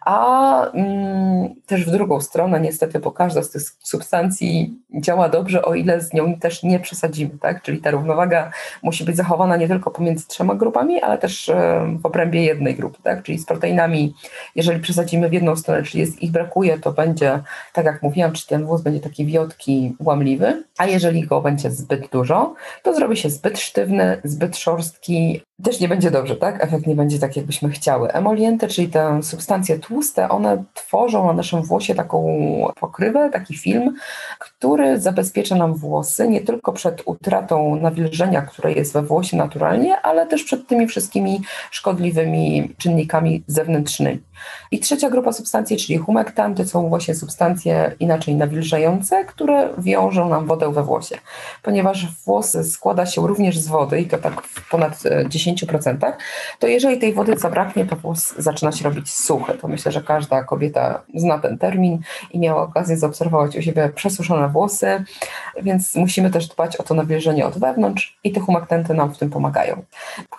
a 0.06 0.66
mm, 0.74 1.56
też 1.66 1.86
w 1.86 1.92
drugą 1.92 2.22
stronę 2.22 2.62
niestety, 2.62 3.00
bo 3.00 3.12
każda 3.12 3.44
z 3.44 3.50
tych 3.50 3.62
substancji 3.80 4.74
działa 5.00 5.30
dobrze, 5.30 5.62
o 5.62 5.76
ile 5.76 6.02
z 6.02 6.14
nią 6.14 6.40
też 6.40 6.64
nie 6.64 6.80
przesadzimy, 6.80 7.32
tak? 7.42 7.62
Czyli 7.62 7.78
ta 7.78 7.92
równowaga 7.92 8.52
musi 8.84 9.04
być 9.04 9.16
zachowana 9.16 9.58
nie 9.58 9.68
tylko 9.68 9.92
pomiędzy 9.92 10.28
trzema 10.28 10.56
grupami, 10.56 11.02
ale 11.02 11.18
też 11.18 11.50
e, 11.50 11.98
w 12.02 12.06
obrębie 12.06 12.44
jednej 12.44 12.76
grupy, 12.76 12.98
tak? 13.04 13.24
Czyli 13.24 13.38
z 13.38 13.46
proteinami, 13.46 14.14
jeżeli 14.56 14.80
przesadzimy 14.80 15.30
w 15.30 15.34
jedną 15.34 15.56
stronę, 15.56 15.84
czyli 15.84 16.00
jest, 16.00 16.22
ich 16.22 16.32
brakuje, 16.32 16.80
to 16.80 16.92
będzie, 16.92 17.40
tak 17.74 17.86
jak 17.86 18.04
mówiłam, 18.04 18.32
czy 18.32 18.48
ten 18.48 18.66
włos 18.66 18.82
będzie 18.82 19.00
taki 19.00 19.26
wiotki, 19.26 19.96
łamliwy, 20.00 20.64
a 20.78 20.86
jeżeli 20.86 21.28
go 21.28 21.42
będzie 21.42 21.72
zbyt 21.72 22.10
dużo, 22.10 22.54
to 22.84 22.96
zrobi 22.96 23.18
się 23.18 23.30
zbyt 23.30 23.60
sztywny, 23.60 24.22
zbyt 24.24 24.58
szorstki, 24.58 25.42
też 25.63 25.80
nie 25.80 25.88
będzie 25.88 26.12
dobrze, 26.12 26.36
tak? 26.36 26.63
Efekt 26.63 26.88
nie 26.88 26.95
będzie 26.95 27.19
tak, 27.19 27.36
jakbyśmy 27.36 27.69
chciały. 27.69 28.12
Emolienty, 28.12 28.67
czyli 28.67 28.88
te 28.88 29.24
substancje 29.24 29.80
tłuste, 29.80 30.30
one 30.30 30.63
tworzą 30.74 31.28
na 31.28 31.34
naszym 31.34 31.63
włosie 31.63 31.95
taką 31.95 32.21
pokrywę, 32.80 33.30
taki 33.34 33.58
film, 33.58 33.95
który 34.39 35.00
zabezpiecza 35.00 35.56
nam 35.56 35.74
włosy 35.74 36.28
nie 36.28 36.41
tylko 36.41 36.74
przed 36.74 37.02
utratą 37.06 37.76
nawilżenia, 37.76 38.41
które 38.41 38.74
jest 38.74 38.93
we 38.93 39.02
włosie 39.02 39.38
naturalnie, 39.38 40.02
ale 40.02 40.28
też 40.28 40.43
przed 40.43 40.67
tymi 40.67 40.88
wszystkimi 40.88 41.41
szkodliwymi 41.71 42.74
czynnikami 42.78 43.43
zewnętrznymi. 43.47 44.31
I 44.71 44.80
trzecia 44.80 45.10
grupa 45.10 45.34
substancji, 45.34 45.77
czyli 45.77 45.97
humektanty, 45.97 46.65
są 46.65 46.89
właśnie 46.89 47.15
substancje 47.15 47.95
inaczej 47.99 48.36
nawilżające, 48.36 49.25
które 49.25 49.69
wiążą 49.77 50.30
nam 50.30 50.45
wodę 50.45 50.73
we 50.73 50.84
włosie. 50.84 51.17
Ponieważ 51.63 52.08
włos 52.25 52.58
składa 52.71 53.06
się 53.06 53.27
również 53.27 53.58
z 53.58 53.67
wody 53.67 54.01
i 54.01 54.06
to 54.06 54.17
tak 54.17 54.41
w 54.41 54.69
ponad 54.69 54.93
10%, 55.30 56.08
e, 56.08 56.17
to 56.60 56.67
jeżeli 56.67 56.99
tej 56.99 57.13
wody 57.13 57.38
zabraknie, 57.38 57.86
to 57.86 57.95
włos 57.95 58.34
zaczyna 58.38 58.71
się 58.71 58.84
robić 58.84 59.13
suchy. 59.13 59.54
To 59.54 59.67
myślę, 59.67 59.91
że 59.91 60.01
każda 60.01 60.43
kobieta 60.43 61.01
zna 61.15 61.39
ten 61.39 61.58
termin 61.58 61.99
i 62.32 62.39
miała 62.39 62.62
okazję 62.62 62.97
zaobserwować 62.97 63.58
u 63.58 63.62
siebie 63.62 63.89
przesuszone 63.95 64.49
włosy, 64.49 65.04
więc 65.62 65.95
musimy 65.95 66.30
też 66.30 66.47
dbać 66.47 66.77
o 66.77 66.84
to 66.84 66.93
nawilżenie 66.93 67.45
od 67.45 67.60
wewnątrz 67.60 68.19
i 68.23 68.32
te 68.32 68.39
humektanty 68.39 68.93
nam 68.93 69.13
w 69.13 69.17
tym 69.17 69.30
pomagają. 69.30 69.84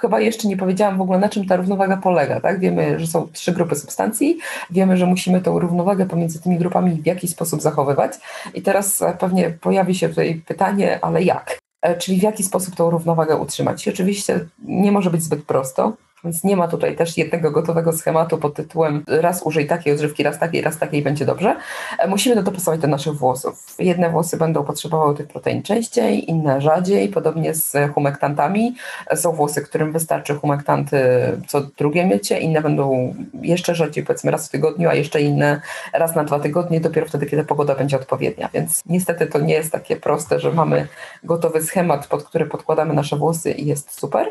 Chyba 0.01 0.21
jeszcze 0.21 0.49
nie 0.49 0.57
powiedziałam 0.57 0.99
w 0.99 1.01
ogóle, 1.01 1.19
na 1.19 1.29
czym 1.29 1.47
ta 1.47 1.57
równowaga 1.57 1.97
polega. 1.97 2.41
Tak? 2.41 2.61
Wiemy, 2.61 3.01
że 3.01 3.07
są 3.07 3.29
trzy 3.33 3.53
grupy 3.53 3.75
substancji, 3.75 3.92
substancji. 3.93 4.39
Wiemy, 4.71 4.97
że 4.97 5.07
musimy 5.07 5.41
tą 5.41 5.59
równowagę 5.59 6.07
pomiędzy 6.07 6.43
tymi 6.43 6.59
grupami 6.59 7.03
w 7.03 7.07
jakiś 7.07 7.31
sposób 7.31 7.63
zachowywać. 7.63 8.13
I 8.55 8.63
teraz 8.63 9.03
e, 9.03 9.17
pewnie 9.21 9.51
pojawi 9.51 9.95
się 9.95 10.09
tutaj 10.09 10.43
pytanie, 10.47 10.99
ale 11.03 11.23
jak? 11.23 11.59
E, 11.83 11.99
czyli 11.99 12.21
w 12.21 12.23
jaki 12.23 12.43
sposób 12.43 12.75
tą 12.75 12.91
równowagę 12.91 13.37
utrzymać? 13.37 13.89
Oczywiście 13.89 14.47
nie 14.65 14.93
może 14.93 15.11
być 15.11 15.23
zbyt 15.23 15.45
prosto, 15.45 15.93
Więc 16.25 16.45
nie 16.45 16.57
ma 16.57 16.69
tutaj 16.69 16.97
też 16.97 17.19
jednego 17.19 17.51
gotowego 17.51 17.93
schematu 17.93 18.39
pod 18.39 18.55
tytułem 18.55 19.05
raz 19.07 19.43
użyj 19.43 19.67
takiej 19.67 19.93
odżywki, 19.93 20.23
raz 20.23 20.39
takiej, 20.39 20.63
raz 20.63 20.79
takiej 20.79 21.03
będzie 21.03 21.27
dobrze. 21.27 21.57
E, 21.99 22.09
musimy 22.09 22.37
to 22.37 22.43
dopasować 22.43 22.81
do 22.81 22.89
naszych 22.89 23.15
włosów. 23.15 23.75
Jedne 23.79 24.11
włosy 24.11 24.37
będą 24.37 24.65
potrzebowały 24.65 25.15
tych 25.15 25.27
protein 25.27 25.63
częściej, 25.63 26.31
inne 26.31 26.61
rzadziej, 26.61 27.09
podobnie 27.09 27.55
z 27.55 27.77
humektantami. 27.95 28.75
E, 29.07 29.17
są 29.17 29.33
włosy, 29.33 29.63
którym 29.63 29.93
wystarczy 29.93 30.35
humektanty 30.35 31.03
co 31.49 31.61
drugie 31.61 32.07
mycie, 32.07 32.39
inne 32.39 32.61
będą 32.61 33.15
jeszcze 33.43 33.75
rzadziej, 33.75 34.05
powiedzmy 34.05 34.31
raz 34.31 34.49
w 34.49 34.51
tygodniu, 34.51 34.89
a 34.89 34.95
jeszcze 34.95 35.21
inne 35.21 35.61
raz 35.93 36.15
na 36.15 36.25
dwa 36.25 36.41
tygodnie, 36.41 36.81
dopiero 36.81 37.07
wtedy, 37.07 37.27
kiedy 37.27 37.45
pogoda 37.45 37.75
będzie 37.75 37.97
odpowiednia. 37.97 38.49
Więc 38.55 38.83
niestety 38.87 39.27
to 39.27 39.39
nie 39.39 39.55
jest 39.55 39.73
takie 39.73 39.97
proste, 39.97 40.41
że 40.41 40.53
mamy 40.53 40.89
gotowy 41.25 41.63
schemat, 41.63 42.07
pod 42.07 42.25
który 42.25 42.47
podkładamy 42.47 42.95
nasze 42.95 43.17
włosy 43.17 43.53
i 43.53 43.67
jest 43.67 44.01
super. 44.01 44.27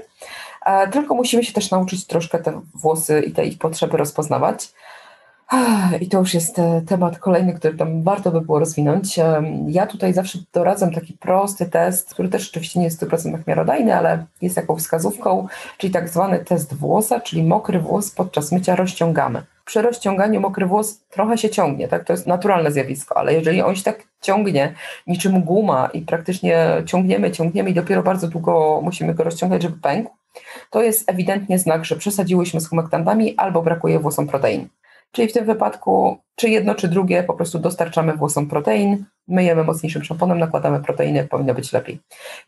E, 0.66 0.88
tylko 0.88 1.16
musimy 1.16 1.44
się 1.44 1.54
też 1.54 1.72
nauczyć 1.72 2.08
troszkę 2.08 2.40
te 2.40 2.62
włosy 2.74 3.22
i 3.22 3.32
te 3.32 3.46
ich 3.46 3.58
potrzeby 3.58 3.98
rozpoznawać. 3.98 4.74
I 6.02 6.08
to 6.08 6.20
już 6.20 6.34
jest 6.34 6.60
e, 6.60 6.82
temat 6.88 7.20
kolejny, 7.20 7.54
który 7.54 7.78
tam 7.78 8.04
warto 8.04 8.32
by 8.32 8.42
było 8.42 8.60
rozwinąć. 8.60 9.20
Ja 9.68 9.88
tutaj 9.88 10.14
zawsze 10.14 10.40
doradzam 10.54 10.92
taki 10.94 11.14
prosty 11.14 11.66
test, 11.66 12.14
który 12.14 12.30
też 12.30 12.50
oczywiście 12.50 12.80
nie 12.80 12.86
jest 12.86 13.06
w 13.06 13.08
100% 13.08 13.38
miarodajny, 13.48 13.96
ale 13.96 14.26
jest 14.42 14.56
taką 14.56 14.76
wskazówką, 14.76 15.48
czyli 15.78 15.94
tak 15.94 16.10
zwany 16.10 16.40
test 16.40 16.74
włosa, 16.74 17.20
czyli 17.20 17.44
mokry 17.44 17.80
włos 17.80 18.12
podczas 18.12 18.52
mycia 18.52 18.76
rozciągamy. 18.76 19.44
Przy 19.66 19.82
rozciąganiu 19.82 20.42
mokry 20.42 20.66
włos 20.66 21.00
trochę 21.10 21.38
się 21.38 21.50
ciągnie, 21.50 21.88
tak? 21.88 22.04
To 22.04 22.14
jest 22.14 22.28
naturalne 22.28 22.72
zjawisko, 22.72 23.18
ale 23.18 23.34
jeżeli 23.34 23.62
on 23.62 23.76
się 23.76 23.84
tak 23.84 24.04
ciągnie 24.22 24.74
niczym 25.08 25.42
guma 25.42 25.90
i 25.94 26.02
praktycznie 26.02 26.68
ciągniemy, 26.86 27.32
ciągniemy 27.32 27.70
i 27.70 27.74
dopiero 27.74 28.04
bardzo 28.04 28.28
długo 28.28 28.82
musimy 28.84 29.14
go 29.14 29.24
rozciągać, 29.24 29.62
żeby 29.62 29.78
pękł, 29.82 30.12
to 30.70 30.84
jest 30.84 31.10
ewidentnie 31.10 31.60
znak, 31.60 31.86
że 31.86 31.96
przesadziłyśmy 31.96 32.62
z 32.62 32.70
humektantami 32.70 33.38
albo 33.38 33.62
brakuje 33.62 34.00
włosom 34.00 34.28
protein. 34.28 34.68
Czyli 35.12 35.28
w 35.28 35.34
tym 35.34 35.46
wypadku, 35.46 36.18
czy 36.36 36.50
jedno, 36.50 36.76
czy 36.76 36.88
drugie, 36.88 37.24
po 37.24 37.34
prostu 37.34 37.60
dostarczamy 37.60 38.14
włosom 38.14 38.48
protein, 38.48 39.06
myjemy 39.28 39.64
mocniejszym 39.64 40.04
szamponem, 40.04 40.40
nakładamy 40.40 40.80
proteiny, 40.80 41.28
powinno 41.28 41.54
być 41.54 41.74
lepiej. 41.74 42.00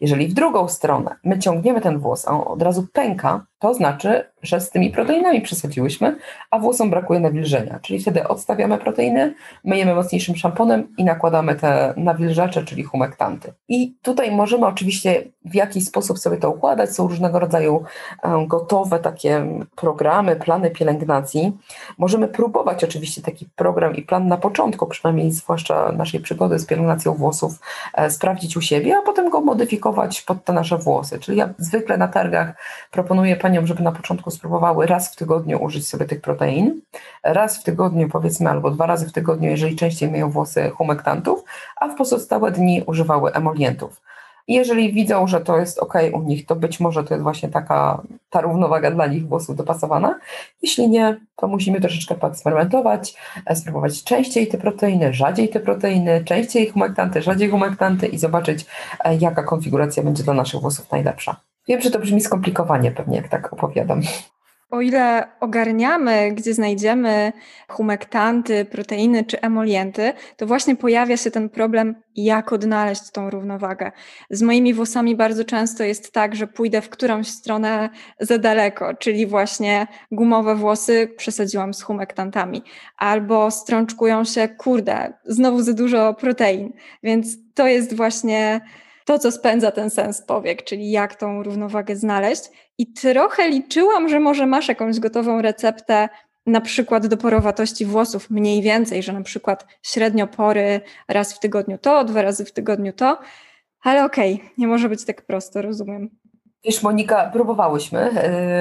Jeżeli 0.02 0.28
w 0.28 0.34
drugą 0.34 0.68
stronę 0.68 1.16
my 1.24 1.40
ciągniemy 1.40 1.82
ten 1.82 2.00
włos, 2.00 2.28
a 2.28 2.32
on 2.32 2.44
od 2.46 2.62
razu 2.62 2.88
pęka, 2.94 3.46
to 3.60 3.74
znaczy, 3.74 4.32
że 4.42 4.62
z 4.62 4.70
tymi 4.70 4.90
proteinami 4.90 5.42
przesadziłyśmy, 5.42 6.18
a 6.52 6.60
włosom 6.60 6.90
brakuje 6.90 7.20
nawilżenia. 7.20 7.80
Czyli 7.82 8.00
wtedy 8.00 8.28
odstawiamy 8.28 8.78
proteiny, 8.78 9.34
myjemy 9.64 9.96
mocniejszym 9.96 10.36
szamponem 10.36 10.88
i 10.98 11.04
nakładamy 11.04 11.56
te 11.56 11.94
nawilżacze, 11.98 12.64
czyli 12.66 12.84
humektanty. 12.84 13.54
I 13.68 13.96
tutaj 14.02 14.32
możemy 14.32 14.66
oczywiście 14.66 15.24
w 15.46 15.56
jakiś 15.56 15.86
sposób 15.86 16.20
sobie 16.20 16.38
to 16.38 16.52
układać. 16.52 16.90
Są 16.90 17.08
różnego 17.08 17.40
rodzaju 17.40 17.84
e, 18.24 18.46
gotowe 18.48 19.00
takie 19.00 19.46
programy, 19.76 20.36
plany 20.36 20.72
pielęgnacji. 20.72 21.58
Możemy 21.98 22.28
próbować 22.28 22.84
oczywiście 22.84 23.22
taki 23.22 23.46
program 23.56 23.73
i 23.96 24.02
plan 24.02 24.28
na 24.28 24.38
początku, 24.38 24.88
przynajmniej 24.88 25.32
zwłaszcza 25.32 25.92
naszej 25.92 26.20
przygody 26.20 26.60
z 26.60 26.66
pielęgnacją 26.66 27.14
włosów, 27.14 27.60
e, 27.94 28.12
sprawdzić 28.12 28.58
u 28.58 28.62
siebie, 28.62 28.98
a 28.98 29.02
potem 29.02 29.30
go 29.30 29.42
modyfikować 29.42 30.22
pod 30.22 30.44
te 30.44 30.54
nasze 30.54 30.78
włosy. 30.78 31.20
Czyli 31.20 31.38
ja 31.38 31.50
zwykle 31.58 31.98
na 31.98 32.08
targach 32.08 32.54
proponuję 32.92 33.36
paniom, 33.36 33.68
żeby 33.68 33.84
na 33.84 33.92
początku 33.92 34.32
spróbowały 34.32 34.88
raz 34.88 35.14
w 35.14 35.16
tygodniu 35.16 35.64
użyć 35.64 35.88
sobie 35.88 36.06
tych 36.06 36.22
protein, 36.22 36.82
raz 37.24 37.58
w 37.58 37.64
tygodniu 37.64 38.10
powiedzmy, 38.10 38.50
albo 38.50 38.72
dwa 38.72 38.86
razy 38.86 39.08
w 39.08 39.12
tygodniu, 39.12 39.50
jeżeli 39.50 39.76
częściej 39.76 40.12
myją 40.12 40.30
włosy 40.30 40.70
humektantów, 40.70 41.44
a 41.76 41.88
w 41.88 41.96
pozostałe 41.96 42.52
dni 42.52 42.84
używały 42.86 43.34
emolientów. 43.34 44.02
Jeżeli 44.48 44.94
widzą, 44.94 45.28
że 45.28 45.42
to 45.42 45.58
jest 45.58 45.80
ok 45.80 45.94
u 46.14 46.22
nich, 46.22 46.46
to 46.46 46.56
być 46.56 46.80
może 46.80 47.04
to 47.04 47.14
jest 47.14 47.24
właśnie 47.24 47.50
taka 47.50 48.02
ta 48.30 48.42
równowaga 48.42 48.92
dla 48.92 49.08
nich 49.08 49.28
włosów 49.28 49.56
dopasowana. 49.56 50.20
Jeśli 50.62 50.90
nie, 50.90 51.18
to 51.36 51.48
musimy 51.48 51.82
troszeczkę 51.82 52.16
poeksperymentować, 52.16 53.16
e, 53.46 53.56
spróbować 53.56 54.04
częściej 54.04 54.48
te 54.48 54.58
proteiny, 54.58 55.14
rzadziej 55.14 55.50
te 55.50 55.60
proteiny, 55.60 56.24
częściej 56.26 56.70
humektanty, 56.70 57.22
rzadziej 57.22 57.50
humektanty 57.50 58.08
i 58.08 58.18
zobaczyć, 58.18 58.66
e, 59.04 59.16
jaka 59.16 59.44
konfiguracja 59.44 60.04
będzie 60.04 60.24
dla 60.24 60.34
naszych 60.34 60.62
włosów 60.62 60.92
najlepsza. 60.92 61.36
Wiem, 61.68 61.82
że 61.82 61.92
to 61.92 62.00
brzmi 62.00 62.22
skomplikowanie 62.22 62.92
pewnie, 62.92 63.18
jak 63.18 63.28
tak 63.28 63.54
opowiadam. 63.54 64.02
O 64.74 64.82
ile 64.82 65.28
ogarniamy, 65.40 66.32
gdzie 66.32 66.54
znajdziemy 66.54 67.34
humektanty, 67.68 68.66
proteiny 68.66 69.24
czy 69.24 69.42
emolienty, 69.42 70.14
to 70.38 70.46
właśnie 70.46 70.76
pojawia 70.76 71.18
się 71.18 71.32
ten 71.32 71.50
problem, 71.50 71.96
jak 72.16 72.54
odnaleźć 72.54 73.12
tą 73.12 73.30
równowagę. 73.30 73.92
Z 74.30 74.42
moimi 74.42 74.74
włosami 74.74 75.16
bardzo 75.16 75.46
często 75.46 75.84
jest 75.84 76.12
tak, 76.12 76.36
że 76.36 76.48
pójdę 76.48 76.82
w 76.82 76.90
którąś 76.90 77.28
stronę 77.28 77.90
za 78.20 78.38
daleko, 78.38 78.94
czyli 78.94 79.26
właśnie 79.26 79.88
gumowe 80.12 80.56
włosy 80.56 81.14
przesadziłam 81.18 81.74
z 81.74 81.82
humektantami, 81.82 82.64
albo 82.98 83.52
strączkują 83.52 84.24
się, 84.24 84.48
kurde, 84.48 85.14
znowu 85.26 85.62
za 85.62 85.74
dużo 85.74 86.14
protein. 86.14 86.74
Więc 87.04 87.28
to 87.54 87.68
jest 87.68 87.96
właśnie 87.96 88.62
to, 89.06 89.20
co 89.20 89.32
spędza 89.32 89.72
ten 89.72 89.90
sens 89.90 90.22
powiek, 90.22 90.64
czyli 90.64 90.92
jak 90.92 91.16
tą 91.16 91.44
równowagę 91.44 91.96
znaleźć. 91.96 92.44
I 92.78 92.94
trochę 92.94 93.50
liczyłam, 93.50 94.10
że 94.10 94.20
może 94.20 94.46
masz 94.46 94.68
jakąś 94.68 95.00
gotową 95.00 95.42
receptę, 95.42 96.10
na 96.46 96.62
przykład 96.62 97.08
do 97.08 97.18
porowatości 97.18 97.86
włosów 97.86 98.30
mniej 98.30 98.62
więcej, 98.62 99.04
że 99.04 99.14
na 99.14 99.22
przykład 99.22 99.68
średnio 99.84 100.28
pory 100.28 100.82
raz 101.08 101.34
w 101.34 101.40
tygodniu 101.40 101.78
to, 101.78 102.04
dwa 102.04 102.22
razy 102.22 102.46
w 102.46 102.52
tygodniu 102.52 102.94
to, 102.94 103.20
ale 103.82 104.06
okej, 104.06 104.34
okay, 104.36 104.50
nie 104.58 104.68
może 104.68 104.90
być 104.90 105.06
tak 105.06 105.22
prosto, 105.22 105.62
rozumiem. 105.62 106.10
Wiesz, 106.66 106.84
Monika, 106.84 107.30
próbowałyśmy 107.34 108.12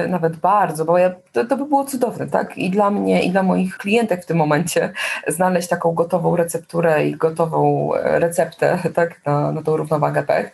yy, 0.03 0.09
nawet 0.09 0.35
bardzo, 0.35 0.85
bo 0.85 0.97
ja, 0.97 1.11
to, 1.31 1.45
to 1.45 1.57
by 1.57 1.65
było 1.65 1.85
cudowne, 1.85 2.27
tak? 2.27 2.57
I 2.57 2.69
dla 2.69 2.89
mnie, 2.89 3.23
i 3.23 3.31
dla 3.31 3.43
moich 3.43 3.77
klientek 3.77 4.23
w 4.23 4.25
tym 4.25 4.37
momencie 4.37 4.93
znaleźć 5.27 5.67
taką 5.67 5.93
gotową 5.93 6.35
recepturę 6.35 7.07
i 7.07 7.15
gotową 7.15 7.89
e, 7.93 8.19
receptę, 8.19 8.79
tak, 8.95 9.25
na, 9.25 9.51
na 9.51 9.61
tą 9.61 9.77
równowagę 9.77 10.23
pech. 10.23 10.51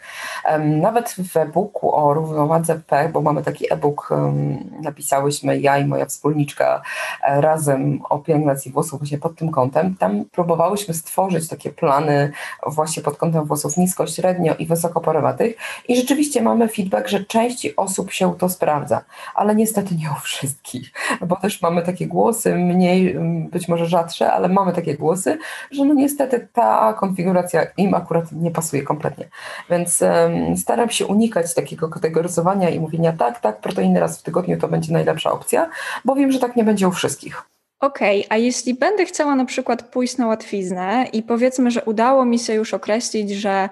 Um, 0.51 0.81
nawet 0.81 1.09
w 1.09 1.37
e-booku 1.37 1.95
o 1.95 2.13
równowadze 2.13 2.79
pech, 2.87 3.11
bo 3.11 3.21
mamy 3.21 3.43
taki 3.43 3.73
e-book, 3.73 4.11
um, 4.11 4.57
napisałyśmy 4.81 5.59
ja 5.59 5.77
i 5.77 5.85
moja 5.85 6.05
wspólniczka 6.05 6.81
e, 7.23 7.41
razem 7.41 8.01
o 8.09 8.19
pielęgnacji 8.19 8.71
włosów 8.71 8.99
właśnie 8.99 9.17
pod 9.17 9.35
tym 9.35 9.51
kątem. 9.51 9.95
Tam 9.95 10.25
próbowałyśmy 10.25 10.93
stworzyć 10.93 11.47
takie 11.47 11.69
plany 11.69 12.31
właśnie 12.67 13.03
pod 13.03 13.17
kątem 13.17 13.45
włosów 13.45 13.77
nisko, 13.77 14.07
średnio 14.07 14.55
i 14.55 14.65
wysoko 14.65 15.01
porywatych 15.01 15.55
i 15.87 15.95
rzeczywiście 15.95 16.41
mamy 16.41 16.67
feedback, 16.67 17.07
że 17.07 17.25
części 17.39 17.75
osób 17.75 18.11
się 18.11 18.35
to 18.37 18.49
sprawdza, 18.49 19.01
ale 19.35 19.55
niestety 19.55 19.95
nie 19.95 20.09
u 20.17 20.19
wszystkich, 20.21 20.91
bo 21.21 21.35
też 21.35 21.61
mamy 21.61 21.81
takie 21.81 22.07
głosy, 22.07 22.55
mniej, 22.55 23.15
być 23.51 23.67
może 23.67 23.85
rzadsze, 23.85 24.33
ale 24.33 24.49
mamy 24.49 24.73
takie 24.73 24.95
głosy, 24.95 25.37
że 25.71 25.85
no 25.85 25.93
niestety 25.93 26.47
ta 26.53 26.93
konfiguracja 26.93 27.67
im 27.77 27.93
akurat 27.93 28.31
nie 28.31 28.51
pasuje 28.51 28.83
kompletnie. 28.83 29.29
Więc 29.69 30.01
um, 30.01 30.57
staram 30.57 30.89
się 30.89 31.05
unikać 31.05 31.53
takiego 31.53 31.89
kategoryzowania 31.89 32.69
i 32.69 32.79
mówienia 32.79 33.13
tak, 33.13 33.39
tak, 33.39 33.59
proteiny 33.59 33.99
raz 33.99 34.19
w 34.19 34.23
tygodniu 34.23 34.57
to 34.57 34.67
będzie 34.67 34.93
najlepsza 34.93 35.31
opcja, 35.31 35.69
bo 36.05 36.15
wiem, 36.15 36.31
że 36.31 36.39
tak 36.39 36.55
nie 36.55 36.63
będzie 36.63 36.87
u 36.87 36.91
wszystkich. 36.91 37.49
Okej, 37.79 38.25
okay, 38.25 38.35
a 38.35 38.37
jeśli 38.37 38.73
będę 38.73 39.05
chciała 39.05 39.35
na 39.35 39.45
przykład 39.45 39.83
pójść 39.83 40.17
na 40.17 40.27
łatwiznę 40.27 41.05
i 41.13 41.23
powiedzmy, 41.23 41.71
że 41.71 41.83
udało 41.83 42.25
mi 42.25 42.39
się 42.39 42.53
już 42.53 42.73
określić, 42.73 43.31
że 43.31 43.49
mm, 43.49 43.69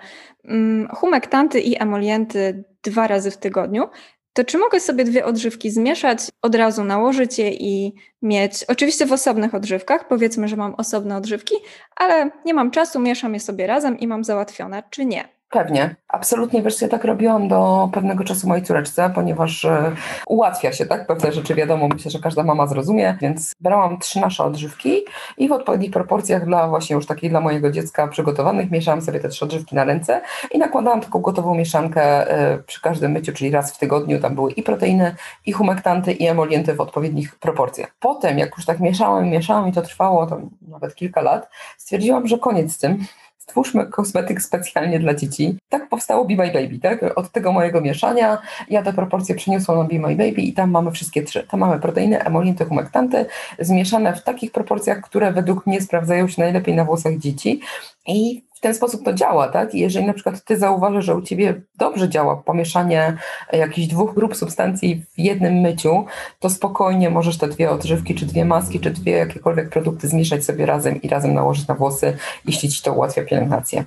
humektanty 0.90 1.60
i 1.60 1.82
emolienty 1.82 2.64
dwa 2.84 3.08
razy 3.08 3.32
w 3.32 3.38
tygodniu, 3.38 3.90
to 4.34 4.44
czy 4.44 4.58
mogę 4.58 4.80
sobie 4.80 5.04
dwie 5.04 5.26
odżywki 5.26 5.72
zmieszać, 5.72 6.20
od 6.42 6.56
razu 6.56 6.84
nałożyć 6.84 7.40
je 7.40 7.52
i 7.52 7.96
mieć, 8.22 8.64
oczywiście 8.68 9.06
w 9.06 9.12
osobnych 9.12 9.56
odżywkach, 9.56 10.08
powiedzmy, 10.08 10.48
że 10.48 10.56
mam 10.56 10.76
osobne 10.76 11.18
odżywki, 11.18 11.56
ale 11.96 12.32
nie 12.46 12.54
mam 12.54 12.72
czasu, 12.72 13.00
mieszam 13.00 13.34
je 13.34 13.40
sobie 13.40 13.68
razem 13.68 14.00
i 14.00 14.08
mam 14.08 14.24
załatwione, 14.24 14.84
czy 14.90 15.06
nie? 15.06 15.37
Pewnie, 15.50 15.96
absolutnie. 16.08 16.62
Wiesz, 16.62 16.82
ja 16.82 16.88
tak 16.88 17.04
robiłam 17.04 17.48
do 17.48 17.90
pewnego 17.94 18.24
czasu 18.24 18.48
mojej 18.48 18.64
córeczce, 18.64 19.12
ponieważ 19.16 19.66
e, 19.66 19.96
ułatwia 20.28 20.74
się 20.74 20.86
tak 20.86 21.08
pewne 21.08 21.32
rzeczy, 21.32 21.56
wiadomo, 21.56 21.88
myślę, 21.88 22.12
że 22.12 22.20
każda 22.20 22.44
mama 22.44 22.68
zrozumie, 22.68 23.18
więc 23.22 23.54
brałam 23.60 24.00
trzy 24.00 24.20
nasze 24.20 24.44
odżywki 24.44 25.02
i 25.38 25.48
w 25.48 25.52
odpowiednich 25.52 25.92
proporcjach 25.92 26.46
dla 26.46 26.68
właśnie 26.68 26.96
już 26.96 27.06
takiej 27.06 27.30
dla 27.30 27.42
mojego 27.42 27.72
dziecka 27.72 28.08
przygotowanych 28.08 28.72
mieszałam 28.72 29.02
sobie 29.02 29.20
te 29.20 29.30
trzy 29.30 29.46
odżywki 29.46 29.76
na 29.76 29.84
ręce 29.84 30.22
i 30.52 30.58
nakładałam 30.58 31.02
taką 31.02 31.20
gotową 31.20 31.56
mieszankę 31.56 32.32
e, 32.32 32.58
przy 32.58 32.82
każdym 32.82 33.12
myciu, 33.12 33.34
czyli 33.34 33.52
raz 33.52 33.74
w 33.74 33.78
tygodniu 33.78 34.20
tam 34.20 34.36
były 34.36 34.52
i 34.52 34.64
proteiny, 34.64 35.16
i 35.46 35.52
humektanty, 35.52 36.14
i 36.14 36.28
emolienty 36.28 36.74
w 36.74 36.82
odpowiednich 36.82 37.36
proporcjach. 37.36 37.96
Potem, 38.00 38.40
jak 38.40 38.58
już 38.58 38.66
tak 38.66 38.80
mieszałam 38.80 39.30
mieszałam 39.30 39.68
i 39.70 39.72
to 39.72 39.82
trwało 39.82 40.26
tam 40.26 40.50
nawet 40.68 40.96
kilka 40.96 41.22
lat, 41.22 41.50
stwierdziłam, 41.78 42.28
że 42.28 42.38
koniec 42.38 42.74
z 42.74 42.78
tym, 42.78 43.06
stwórzmy 43.50 43.86
kosmetyk 43.86 44.42
specjalnie 44.42 45.00
dla 45.00 45.14
dzieci. 45.14 45.58
Tak 45.70 45.90
powstało 45.90 46.26
Be 46.26 46.36
My 46.36 46.52
Baby, 46.52 46.80
tak? 46.80 47.18
Od 47.18 47.32
tego 47.32 47.52
mojego 47.52 47.82
mieszania 47.82 48.38
ja 48.70 48.84
te 48.84 48.94
proporcje 48.94 49.36
przeniosłam 49.36 49.78
na 49.78 49.84
Be 49.84 50.00
My 50.00 50.16
Baby 50.16 50.42
i 50.42 50.54
tam 50.54 50.72
mamy 50.72 50.92
wszystkie 50.92 51.24
trzy. 51.24 51.48
Tam 51.50 51.60
mamy 51.60 51.80
proteiny, 51.80 52.24
emolinty, 52.24 52.66
humektanty 52.66 53.26
zmieszane 53.60 54.16
w 54.16 54.24
takich 54.24 54.52
proporcjach, 54.52 55.02
które 55.02 55.34
według 55.34 55.68
mnie 55.68 55.82
sprawdzają 55.82 56.28
się 56.28 56.42
najlepiej 56.42 56.76
na 56.76 56.86
włosach 56.86 57.18
dzieci. 57.18 57.62
I 58.08 58.47
w 58.58 58.60
ten 58.60 58.76
sposób 58.76 59.06
to 59.06 59.14
działa, 59.14 59.48
tak? 59.48 59.76
I 59.76 59.80
jeżeli 59.80 60.06
na 60.06 60.14
przykład 60.14 60.44
ty 60.44 60.58
zauważysz, 60.58 61.06
że 61.06 61.16
u 61.16 61.22
ciebie 61.22 61.62
dobrze 61.76 62.10
działa 62.10 62.36
pomieszanie 62.36 63.18
jakichś 63.54 63.88
dwóch 63.88 64.16
grup 64.16 64.36
substancji 64.36 65.06
w 65.14 65.20
jednym 65.20 65.54
myciu, 65.54 66.06
to 66.40 66.50
spokojnie 66.50 67.10
możesz 67.10 67.38
te 67.38 67.48
dwie 67.48 67.72
odżywki, 67.72 68.16
czy 68.16 68.26
dwie 68.26 68.46
maski, 68.46 68.80
czy 68.80 68.92
dwie 68.92 69.12
jakiekolwiek 69.12 69.70
produkty 69.70 70.08
zmieszać 70.08 70.46
sobie 70.46 70.66
razem 70.66 71.02
i 71.02 71.08
razem 71.08 71.34
nałożyć 71.34 71.68
na 71.68 71.76
włosy, 71.76 72.18
jeśli 72.46 72.70
ci 72.70 72.84
to 72.84 72.94
ułatwia 72.94 73.24
pielęgnację. 73.24 73.84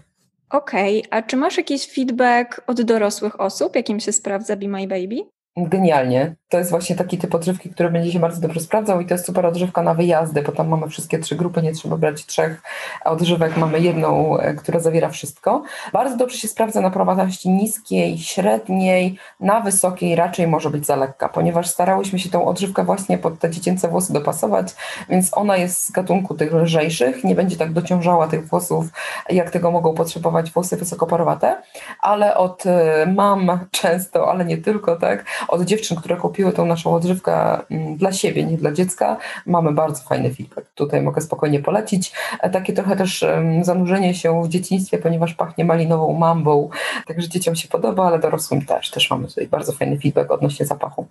Okej, 0.50 0.98
okay. 0.98 1.18
a 1.18 1.22
czy 1.22 1.36
masz 1.36 1.56
jakiś 1.56 1.86
feedback 1.86 2.60
od 2.66 2.82
dorosłych 2.82 3.40
osób, 3.40 3.76
jakim 3.76 4.00
się 4.00 4.12
sprawdza 4.12 4.56
Be 4.56 4.68
My 4.68 4.86
Baby? 4.86 5.16
Genialnie. 5.56 6.36
To 6.50 6.58
jest 6.58 6.70
właśnie 6.70 6.96
taki 6.96 7.18
typ 7.18 7.34
odżywki, 7.34 7.70
który 7.70 7.90
będzie 7.90 8.12
się 8.12 8.18
bardzo 8.18 8.40
dobrze 8.40 8.60
sprawdzał 8.60 9.00
i 9.00 9.06
to 9.06 9.14
jest 9.14 9.26
super 9.26 9.46
odżywka 9.46 9.82
na 9.82 9.94
wyjazdy, 9.94 10.42
bo 10.42 10.52
tam 10.52 10.68
mamy 10.68 10.88
wszystkie 10.88 11.18
trzy 11.18 11.36
grupy, 11.36 11.62
nie 11.62 11.72
trzeba 11.72 11.96
brać 11.96 12.26
trzech 12.26 12.62
odżywek, 13.04 13.56
mamy 13.56 13.80
jedną, 13.80 14.38
e, 14.38 14.54
która 14.54 14.80
zawiera 14.80 15.08
wszystko. 15.08 15.62
Bardzo 15.92 16.16
dobrze 16.16 16.38
się 16.38 16.48
sprawdza 16.48 16.80
na 16.80 16.90
prowadności 16.90 17.48
niskiej, 17.50 18.18
średniej, 18.18 19.18
na 19.40 19.60
wysokiej 19.60 20.14
raczej 20.14 20.46
może 20.46 20.70
być 20.70 20.86
za 20.86 20.96
lekka, 20.96 21.28
ponieważ 21.28 21.68
starałyśmy 21.68 22.18
się 22.18 22.30
tą 22.30 22.44
odżywkę 22.44 22.84
właśnie 22.84 23.18
pod 23.18 23.38
te 23.38 23.50
dziecięce 23.50 23.88
włosy 23.88 24.12
dopasować, 24.12 24.74
więc 25.08 25.36
ona 25.36 25.56
jest 25.56 25.84
z 25.84 25.90
gatunku 25.90 26.34
tych 26.34 26.52
lżejszych, 26.52 27.24
nie 27.24 27.34
będzie 27.34 27.56
tak 27.56 27.72
dociążała 27.72 28.28
tych 28.28 28.48
włosów, 28.48 28.86
jak 29.28 29.50
tego 29.50 29.70
mogą 29.70 29.94
potrzebować 29.94 30.50
włosy 30.50 30.76
wysokoparowate, 30.76 31.62
ale 32.00 32.36
od 32.36 32.66
e, 32.66 33.06
mam 33.16 33.58
często, 33.70 34.30
ale 34.30 34.44
nie 34.44 34.58
tylko, 34.58 34.96
tak, 34.96 35.24
od 35.48 35.62
dziewczyn, 35.62 35.96
które 35.96 36.16
kupiły 36.16 36.39
tą 36.52 36.66
naszą 36.66 36.94
odżywkę 36.94 37.60
mm, 37.70 37.96
dla 37.96 38.12
siebie, 38.12 38.44
nie 38.44 38.56
dla 38.56 38.72
dziecka, 38.72 39.16
mamy 39.46 39.72
bardzo 39.72 40.02
fajny 40.02 40.34
feedback. 40.34 40.70
Tutaj 40.74 41.02
mogę 41.02 41.20
spokojnie 41.20 41.60
polecić. 41.60 42.12
E, 42.40 42.50
takie 42.50 42.72
trochę 42.72 42.96
też 42.96 43.24
zanurzenie 43.62 44.14
się 44.14 44.42
w 44.44 44.48
dzieciństwie, 44.48 44.98
ponieważ 44.98 45.34
pachnie 45.34 45.64
malinową 45.64 46.12
mambą, 46.12 46.68
także 47.06 47.28
dzieciom 47.28 47.56
się 47.56 47.68
podoba, 47.68 48.06
ale 48.06 48.18
dorosłym 48.18 48.66
też. 48.66 48.90
Też 48.90 49.10
mamy 49.10 49.28
tutaj 49.28 49.46
bardzo 49.46 49.72
fajny 49.72 49.98
feedback 49.98 50.30
odnośnie 50.30 50.66
zapachu. 50.66 51.06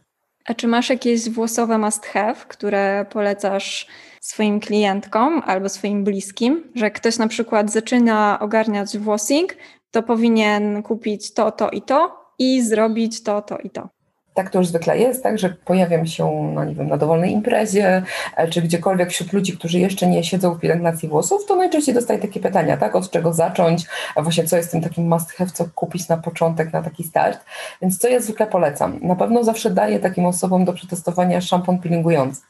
A 0.46 0.54
czy 0.54 0.68
masz 0.68 0.90
jakieś 0.90 1.30
włosowe 1.30 1.78
must 1.78 2.06
have, 2.06 2.36
które 2.48 3.06
polecasz 3.10 3.88
swoim 4.22 4.60
klientkom 4.60 5.42
albo 5.46 5.70
swoim 5.70 6.04
bliskim, 6.04 6.64
że 6.76 6.92
ktoś 6.92 7.18
na 7.18 7.28
przykład 7.28 7.72
zaczyna 7.72 8.40
ogarniać 8.42 8.98
włosing, 8.98 9.56
to 9.92 10.04
powinien 10.04 10.84
kupić 10.84 11.34
to, 11.34 11.52
to 11.52 11.70
i 11.70 11.82
to 11.82 12.20
i 12.40 12.62
zrobić 12.62 13.24
to, 13.24 13.42
to 13.42 13.58
i 13.58 13.70
to? 13.70 13.90
Tak 14.34 14.50
to 14.50 14.60
już 14.60 14.68
zwykle 14.68 14.98
jest, 14.98 15.24
tak, 15.24 15.40
że 15.40 15.50
pojawiam 15.50 16.08
się 16.08 16.52
no 16.56 16.66
nie 16.66 16.76
wiem, 16.76 16.88
na 16.88 16.98
dowolnej 16.98 17.32
imprezie, 17.32 18.04
e, 18.36 18.48
czy 18.48 18.62
gdziekolwiek 18.62 19.10
wśród 19.10 19.34
ludzi, 19.34 19.54
którzy 19.58 19.80
jeszcze 19.80 20.08
nie 20.08 20.24
siedzą 20.24 20.54
w 20.54 20.60
pielęgnacji 20.60 21.10
włosów, 21.10 21.46
to 21.46 21.56
najczęściej 21.56 21.96
dostaję 21.96 22.20
takie 22.20 22.40
pytania, 22.40 22.78
tak, 22.78 22.96
od 22.96 23.12
czego 23.12 23.34
zacząć, 23.34 23.86
a 24.16 24.22
właśnie 24.22 24.44
co 24.44 24.58
jest 24.58 24.72
tym 24.72 24.82
takim 24.82 25.08
must 25.08 25.32
have, 25.32 25.52
co 25.52 25.66
kupić 25.76 26.08
na 26.08 26.18
początek, 26.18 26.74
na 26.74 26.84
taki 26.84 27.04
start. 27.04 27.40
Więc 27.82 27.98
co 27.98 28.08
ja 28.08 28.20
zwykle 28.20 28.48
polecam? 28.48 29.00
Na 29.02 29.16
pewno 29.16 29.44
zawsze 29.44 29.70
daję 29.70 30.00
takim 30.00 30.26
osobom 30.26 30.66
do 30.66 30.74
przetestowania 30.74 31.42
szampon 31.42 31.80
peelingujący, 31.80 32.42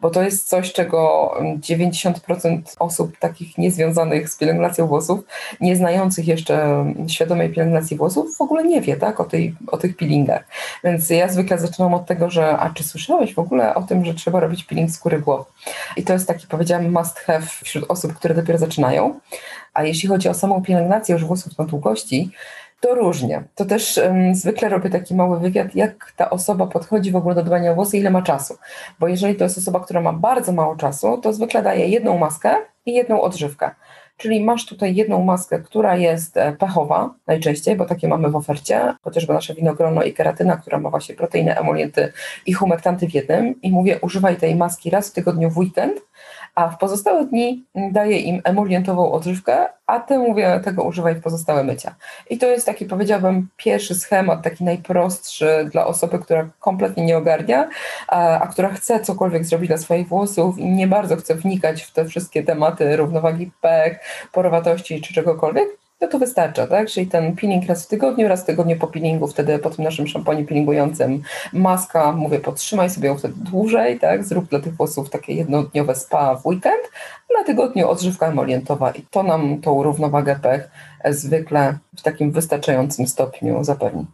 bo 0.00 0.10
to 0.10 0.22
jest 0.22 0.48
coś, 0.48 0.72
czego 0.72 1.32
90% 1.60 2.60
osób 2.78 3.18
takich 3.18 3.58
niezwiązanych 3.58 4.28
z 4.28 4.36
pielęgnacją 4.36 4.86
włosów, 4.86 5.20
nie 5.60 5.76
znających 5.76 6.28
jeszcze 6.28 6.84
świadomej 7.08 7.50
pielęgnacji 7.50 7.96
włosów, 7.96 8.36
w 8.36 8.40
ogóle 8.40 8.64
nie 8.64 8.80
wie, 8.80 8.96
tak, 8.96 9.20
o, 9.20 9.24
tej, 9.24 9.54
o 9.66 9.76
tych 9.76 9.96
peelingach. 9.96 10.44
Więc 10.84 11.10
ja 11.10 11.28
zwykle 11.36 11.58
zaczynam 11.58 11.94
od 11.94 12.06
tego, 12.06 12.30
że 12.30 12.58
a 12.58 12.70
czy 12.70 12.84
słyszałeś 12.84 13.34
w 13.34 13.38
ogóle 13.38 13.74
o 13.74 13.82
tym, 13.82 14.04
że 14.04 14.14
trzeba 14.14 14.40
robić 14.40 14.64
peeling 14.64 14.90
skóry 14.90 15.20
głowy? 15.20 15.44
I 15.96 16.02
to 16.02 16.12
jest 16.12 16.28
taki, 16.28 16.46
powiedziałam, 16.46 16.92
must 16.92 17.18
have 17.18 17.46
wśród 17.62 17.84
osób, 17.88 18.14
które 18.14 18.34
dopiero 18.34 18.58
zaczynają. 18.58 19.20
A 19.74 19.84
jeśli 19.84 20.08
chodzi 20.08 20.28
o 20.28 20.34
samą 20.34 20.62
pielęgnację 20.62 21.12
już 21.12 21.24
włosów 21.24 21.58
na 21.58 21.64
długości, 21.64 22.30
to 22.80 22.94
różnie. 22.94 23.42
To 23.54 23.64
też 23.64 23.98
um, 23.98 24.34
zwykle 24.34 24.68
robię 24.68 24.90
taki 24.90 25.14
mały 25.14 25.40
wywiad, 25.40 25.74
jak 25.74 26.12
ta 26.16 26.30
osoba 26.30 26.66
podchodzi 26.66 27.10
w 27.12 27.16
ogóle 27.16 27.34
do 27.34 27.42
dbania 27.42 27.72
o 27.72 27.74
włosy, 27.74 27.98
ile 27.98 28.10
ma 28.10 28.22
czasu. 28.22 28.58
Bo 29.00 29.08
jeżeli 29.08 29.34
to 29.34 29.44
jest 29.44 29.58
osoba, 29.58 29.80
która 29.80 30.00
ma 30.00 30.12
bardzo 30.12 30.52
mało 30.52 30.76
czasu, 30.76 31.18
to 31.18 31.32
zwykle 31.32 31.62
daje 31.62 31.88
jedną 31.88 32.18
maskę 32.18 32.56
i 32.86 32.94
jedną 32.94 33.20
odżywkę. 33.20 33.70
Czyli 34.16 34.44
masz 34.44 34.66
tutaj 34.66 34.94
jedną 34.94 35.24
maskę, 35.24 35.58
która 35.58 35.96
jest 35.96 36.36
e, 36.36 36.52
pechowa 36.52 37.14
najczęściej, 37.26 37.76
bo 37.76 37.84
takie 37.84 38.08
mamy 38.08 38.30
w 38.30 38.36
ofercie, 38.36 38.94
chociażby 39.02 39.32
nasze 39.32 39.54
winogrono 39.54 40.02
i 40.02 40.12
keratyna, 40.12 40.56
która 40.56 40.78
ma 40.78 40.90
właśnie 40.90 41.14
proteiny, 41.14 41.58
emolienty 41.58 42.12
i 42.46 42.52
humektanty 42.52 43.08
w 43.08 43.14
jednym. 43.14 43.60
I 43.62 43.70
mówię, 43.70 43.98
używaj 44.00 44.36
tej 44.36 44.56
maski 44.56 44.90
raz 44.90 45.10
w 45.10 45.12
tygodniu 45.12 45.50
w 45.50 45.58
weekend, 45.58 46.00
a 46.56 46.68
w 46.68 46.78
pozostałe 46.78 47.26
dni 47.26 47.64
daję 47.74 48.18
im 48.18 48.40
emolientową 48.44 49.12
odżywkę, 49.12 49.66
a 49.86 50.00
ty 50.00 50.18
mówię, 50.18 50.60
tego 50.64 50.82
używaj 50.82 51.14
w 51.14 51.22
pozostałe 51.22 51.64
mycia. 51.64 51.94
I 52.30 52.38
to 52.38 52.46
jest 52.46 52.66
taki, 52.66 52.84
powiedziałbym, 52.84 53.48
pierwszy 53.56 53.94
schemat, 53.94 54.42
taki 54.42 54.64
najprostszy 54.64 55.68
dla 55.72 55.86
osoby, 55.86 56.18
która 56.18 56.48
kompletnie 56.60 57.04
nie 57.04 57.16
ogarnia, 57.16 57.68
a, 58.08 58.40
a 58.40 58.46
która 58.46 58.68
chce 58.68 59.00
cokolwiek 59.00 59.44
zrobić 59.44 59.68
dla 59.68 59.78
swoich 59.78 60.08
włosów 60.08 60.58
i 60.58 60.66
nie 60.66 60.86
bardzo 60.86 61.16
chce 61.16 61.34
wnikać 61.34 61.82
w 61.82 61.92
te 61.92 62.04
wszystkie 62.04 62.42
tematy 62.42 62.96
równowagi 62.96 63.50
pech, 63.60 63.98
porowatości 64.32 65.00
czy 65.00 65.14
czegokolwiek 65.14 65.85
no 66.00 66.08
to 66.08 66.18
wystarcza, 66.18 66.66
tak? 66.66 66.88
Czyli 66.88 67.06
ten 67.06 67.36
peeling 67.36 67.66
raz 67.66 67.84
w 67.84 67.88
tygodniu, 67.88 68.28
raz 68.28 68.42
w 68.42 68.46
tygodniu 68.46 68.76
po 68.76 68.86
peelingu, 68.86 69.26
wtedy 69.26 69.58
po 69.58 69.70
tym 69.70 69.84
naszym 69.84 70.06
szamponie 70.06 70.44
peelingującym 70.44 71.22
maska, 71.52 72.12
mówię, 72.12 72.38
podtrzymaj 72.38 72.90
sobie 72.90 73.08
ją 73.08 73.18
wtedy 73.18 73.34
dłużej, 73.36 73.98
tak? 73.98 74.24
Zrób 74.24 74.48
dla 74.48 74.60
tych 74.60 74.76
włosów 74.76 75.10
takie 75.10 75.32
jednodniowe 75.32 75.94
spa 75.94 76.34
w 76.36 76.46
weekend, 76.46 76.90
na 77.38 77.44
tygodniu 77.44 77.88
odżywka 77.88 78.26
emolientowa 78.26 78.90
i 78.90 79.02
to 79.10 79.22
nam 79.22 79.60
tą 79.60 79.82
równowagę 79.82 80.38
pech 80.42 80.68
zwykle 81.10 81.78
w 81.96 82.02
takim 82.02 82.32
wystarczającym 82.32 83.06
stopniu 83.06 83.64
zapewni. 83.64 84.06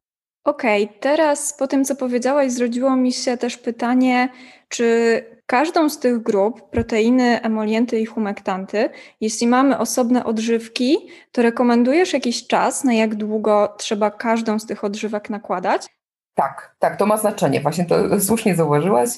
Okej, 0.45 0.85
okay, 0.85 0.97
teraz 1.01 1.53
po 1.53 1.66
tym, 1.66 1.85
co 1.85 1.97
powiedziałaś, 1.97 2.53
zrodziło 2.53 2.97
mi 2.97 3.12
się 3.12 3.37
też 3.37 3.57
pytanie, 3.57 4.29
czy 4.68 5.25
każdą 5.47 5.89
z 5.89 5.99
tych 5.99 6.23
grup, 6.23 6.71
proteiny, 6.71 7.43
emolienty 7.43 8.01
i 8.01 8.07
humektanty, 8.07 8.91
jeśli 9.21 9.47
mamy 9.47 9.79
osobne 9.79 10.25
odżywki, 10.25 10.97
to 11.33 11.43
rekomendujesz 11.43 12.13
jakiś 12.13 12.47
czas, 12.47 12.85
na 12.85 12.95
jak 12.95 13.15
długo 13.15 13.75
trzeba 13.79 14.11
każdą 14.11 14.59
z 14.59 14.67
tych 14.67 14.85
odżywek 14.85 15.31
nakładać? 15.31 16.02
Tak, 16.35 16.75
tak, 16.79 16.97
to 16.97 17.07
ma 17.07 17.16
znaczenie. 17.16 17.61
Właśnie 17.61 17.85
to 17.85 18.21
słusznie 18.21 18.55
zauważyłaś. 18.55 19.09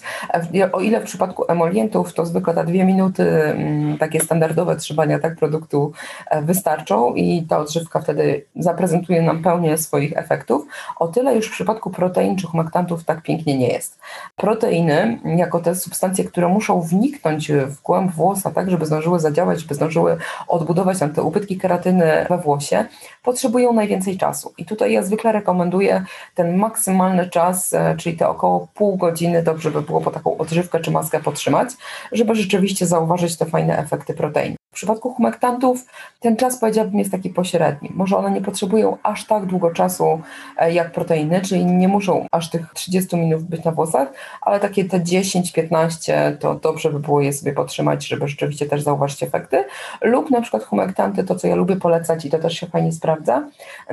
O 0.73 0.81
ile 0.81 1.01
w 1.01 1.05
przypadku 1.05 1.45
emolientów 1.49 2.15
to 2.15 2.27
zwykle 2.27 2.55
te 2.55 2.65
dwie 2.65 2.85
minuty 2.85 3.43
mm, 3.43 3.99
takie 3.99 4.21
standardowe 4.21 4.77
trzymania 4.77 5.19
tak 5.19 5.37
produktu 5.37 5.93
e, 6.31 6.43
wystarczą 6.43 7.15
i 7.15 7.43
ta 7.43 7.59
odżywka 7.59 8.01
wtedy 8.01 8.45
zaprezentuje 8.57 9.23
nam 9.23 9.43
pełnię 9.43 9.79
swoich 9.79 10.17
efektów, 10.17 10.67
o 10.97 11.09
tyle 11.09 11.35
już 11.35 11.49
w 11.49 11.53
przypadku 11.53 11.91
protein 11.91 12.37
czy 12.37 12.47
humektantów 12.47 13.05
tak 13.05 13.23
pięknie 13.23 13.59
nie 13.59 13.69
jest. 13.69 13.99
Proteiny, 14.37 15.21
jako 15.25 15.61
te 15.61 15.75
substancje, 15.75 16.25
które 16.25 16.49
muszą 16.49 16.81
wniknąć 16.81 17.53
w 17.53 17.83
głąb 17.83 18.13
włosa, 18.13 18.51
tak, 18.51 18.71
żeby 18.71 18.87
zdążyły 18.87 19.21
zadziałać, 19.21 19.61
żeby 19.61 19.75
zdążyły 19.75 20.17
odbudować 20.49 21.01
nam 21.01 21.13
te 21.13 21.23
ubytki 21.23 21.59
keratyny 21.59 22.27
we 22.29 22.39
włosie, 22.39 22.87
potrzebują 23.25 23.73
najwięcej 23.73 24.19
czasu. 24.19 24.53
I 24.59 24.65
tutaj 24.65 24.93
ja 24.93 25.03
zwykle 25.03 25.33
rekomenduję 25.33 26.05
ten 26.35 26.57
maksymalny 26.57 27.31
czas, 27.31 27.73
e, 27.73 27.97
czyli 27.97 28.17
te 28.17 28.29
około 28.29 28.69
pół 28.75 28.97
godziny, 28.97 29.43
dobrze 29.43 29.71
by 29.71 29.83
było 29.83 30.01
po 30.01 30.11
taką 30.11 30.39
odżywkę 30.39 30.81
czy 30.81 30.91
maskę 30.91 31.21
potrzymać, 31.21 31.71
żeby 32.13 32.35
rzeczywiście 32.35 32.87
zauważyć 32.87 33.37
te 33.37 33.47
fajne 33.47 33.79
efekty 33.79 34.15
protein. 34.15 34.57
W 34.75 34.77
przypadku 34.77 35.11
humektantów 35.11 35.87
ten 36.21 36.37
czas 36.37 36.59
powiedziałabym 36.59 36.99
jest 36.99 37.11
taki 37.11 37.31
pośredni. 37.31 37.91
Może 37.95 38.17
one 38.17 38.31
nie 38.31 38.41
potrzebują 38.41 38.97
aż 39.03 39.27
tak 39.27 39.47
długo 39.47 39.71
czasu 39.71 40.21
e, 40.57 40.73
jak 40.73 40.93
proteiny, 40.93 41.41
czyli 41.41 41.67
nie 41.67 41.89
muszą 41.89 42.27
aż 42.31 42.51
tych 42.51 42.73
30 42.75 43.17
minut 43.17 43.43
być 43.43 43.65
na 43.65 43.73
włosach, 43.73 44.13
ale 44.41 44.61
takie 44.61 44.85
te 44.85 45.01
10-15 45.01 46.37
to 46.37 46.55
dobrze 46.55 46.91
by 46.91 47.01
było 47.01 47.21
je 47.21 47.33
sobie 47.33 47.53
potrzymać, 47.53 48.07
żeby 48.07 48.29
rzeczywiście 48.29 48.67
też 48.67 48.83
zauważyć 48.83 49.23
efekty. 49.23 49.65
Lub 50.03 50.31
na 50.31 50.41
przykład 50.41 50.65
humektanty, 50.65 51.25
to 51.25 51.35
co 51.35 51.49
ja 51.49 51.55
lubię 51.55 51.77
polecać 51.77 52.25
i 52.25 52.31
to 52.31 52.39
też 52.39 52.55
się 52.55 52.67
fajnie 52.67 52.93
sprawdza, 52.93 53.14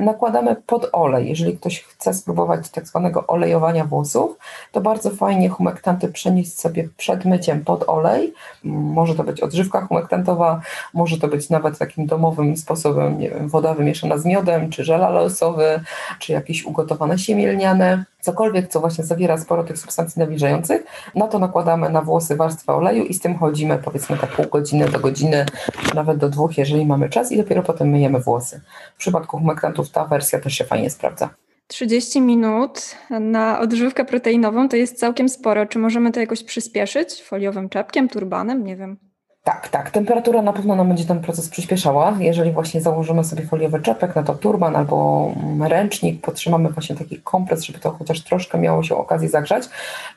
nakładamy 0.00 0.56
pod 0.66 0.88
olej. 0.92 1.28
Jeżeli 1.28 1.58
ktoś 1.58 1.82
chce 1.82 2.14
spróbować 2.14 2.68
tak 2.68 2.86
zwanego 2.86 3.26
olejowania 3.26 3.84
włosów, 3.84 4.38
to 4.72 4.80
bardzo 4.80 5.10
fajnie 5.10 5.48
humektanty 5.48 6.08
przenieść 6.08 6.60
sobie 6.60 6.88
przed 6.96 7.24
myciem 7.24 7.64
pod 7.64 7.88
olej. 7.88 8.34
Może 8.64 9.14
to 9.14 9.24
być 9.24 9.40
odżywka 9.40 9.86
humektantowa, 9.86 10.60
może 10.94 11.18
to 11.18 11.28
być 11.28 11.50
nawet 11.50 11.78
takim 11.78 12.06
domowym 12.06 12.56
sposobem, 12.56 13.18
nie 13.18 13.30
wiem, 13.30 13.48
woda 13.48 13.74
wymieszana 13.74 14.18
z 14.18 14.24
miodem, 14.24 14.70
czy 14.70 14.84
żel 14.84 15.04
aloesowy, 15.04 15.80
czy 16.18 16.32
jakieś 16.32 16.64
ugotowane 16.64 17.18
siemię 17.18 17.52
lniane, 17.52 18.04
cokolwiek, 18.22 18.68
co 18.68 18.80
właśnie 18.80 19.04
zawiera 19.04 19.38
sporo 19.38 19.64
tych 19.64 19.78
substancji 19.78 20.20
nawilżających. 20.20 20.84
Na 21.14 21.28
to 21.28 21.38
nakładamy 21.38 21.90
na 21.90 22.02
włosy 22.02 22.36
warstwę 22.36 22.72
oleju 22.72 23.04
i 23.04 23.14
z 23.14 23.20
tym 23.20 23.38
chodzimy 23.38 23.78
powiedzmy 23.78 24.16
tak 24.16 24.30
pół 24.30 24.46
godziny 24.46 24.88
do 24.88 25.00
godziny, 25.00 25.46
nawet 25.94 26.18
do 26.18 26.28
dwóch, 26.28 26.58
jeżeli 26.58 26.86
mamy 26.86 27.08
czas 27.08 27.32
i 27.32 27.36
dopiero 27.36 27.62
potem 27.62 27.88
myjemy 27.88 28.20
włosy. 28.20 28.60
W 28.94 28.98
przypadku 28.98 29.38
humektantów 29.38 29.90
ta 29.90 30.04
wersja 30.04 30.40
też 30.40 30.54
się 30.54 30.64
fajnie 30.64 30.90
sprawdza. 30.90 31.28
30 31.66 32.20
minut 32.20 32.96
na 33.10 33.60
odżywkę 33.60 34.04
proteinową 34.04 34.68
to 34.68 34.76
jest 34.76 34.98
całkiem 34.98 35.28
sporo. 35.28 35.66
Czy 35.66 35.78
możemy 35.78 36.12
to 36.12 36.20
jakoś 36.20 36.44
przyspieszyć? 36.44 37.22
Foliowym 37.22 37.68
czepkiem, 37.68 38.08
turbanem? 38.08 38.64
Nie 38.64 38.76
wiem. 38.76 39.11
Tak, 39.44 39.68
tak. 39.68 39.90
Temperatura 39.90 40.42
na 40.42 40.52
pewno 40.52 40.76
nam 40.76 40.88
będzie 40.88 41.04
ten 41.04 41.20
proces 41.20 41.48
przyspieszała. 41.48 42.16
Jeżeli 42.20 42.52
właśnie 42.52 42.80
założymy 42.80 43.24
sobie 43.24 43.46
foliowy 43.46 43.80
czepek, 43.80 44.16
no 44.16 44.22
to 44.22 44.34
turban 44.34 44.76
albo 44.76 45.30
ręcznik, 45.60 46.20
potrzymamy 46.20 46.68
właśnie 46.68 46.96
taki 46.96 47.20
kompres, 47.20 47.62
żeby 47.62 47.78
to 47.78 47.90
chociaż 47.90 48.20
troszkę 48.20 48.58
miało 48.58 48.82
się 48.82 48.96
okazji 48.96 49.28
zagrzać. 49.28 49.64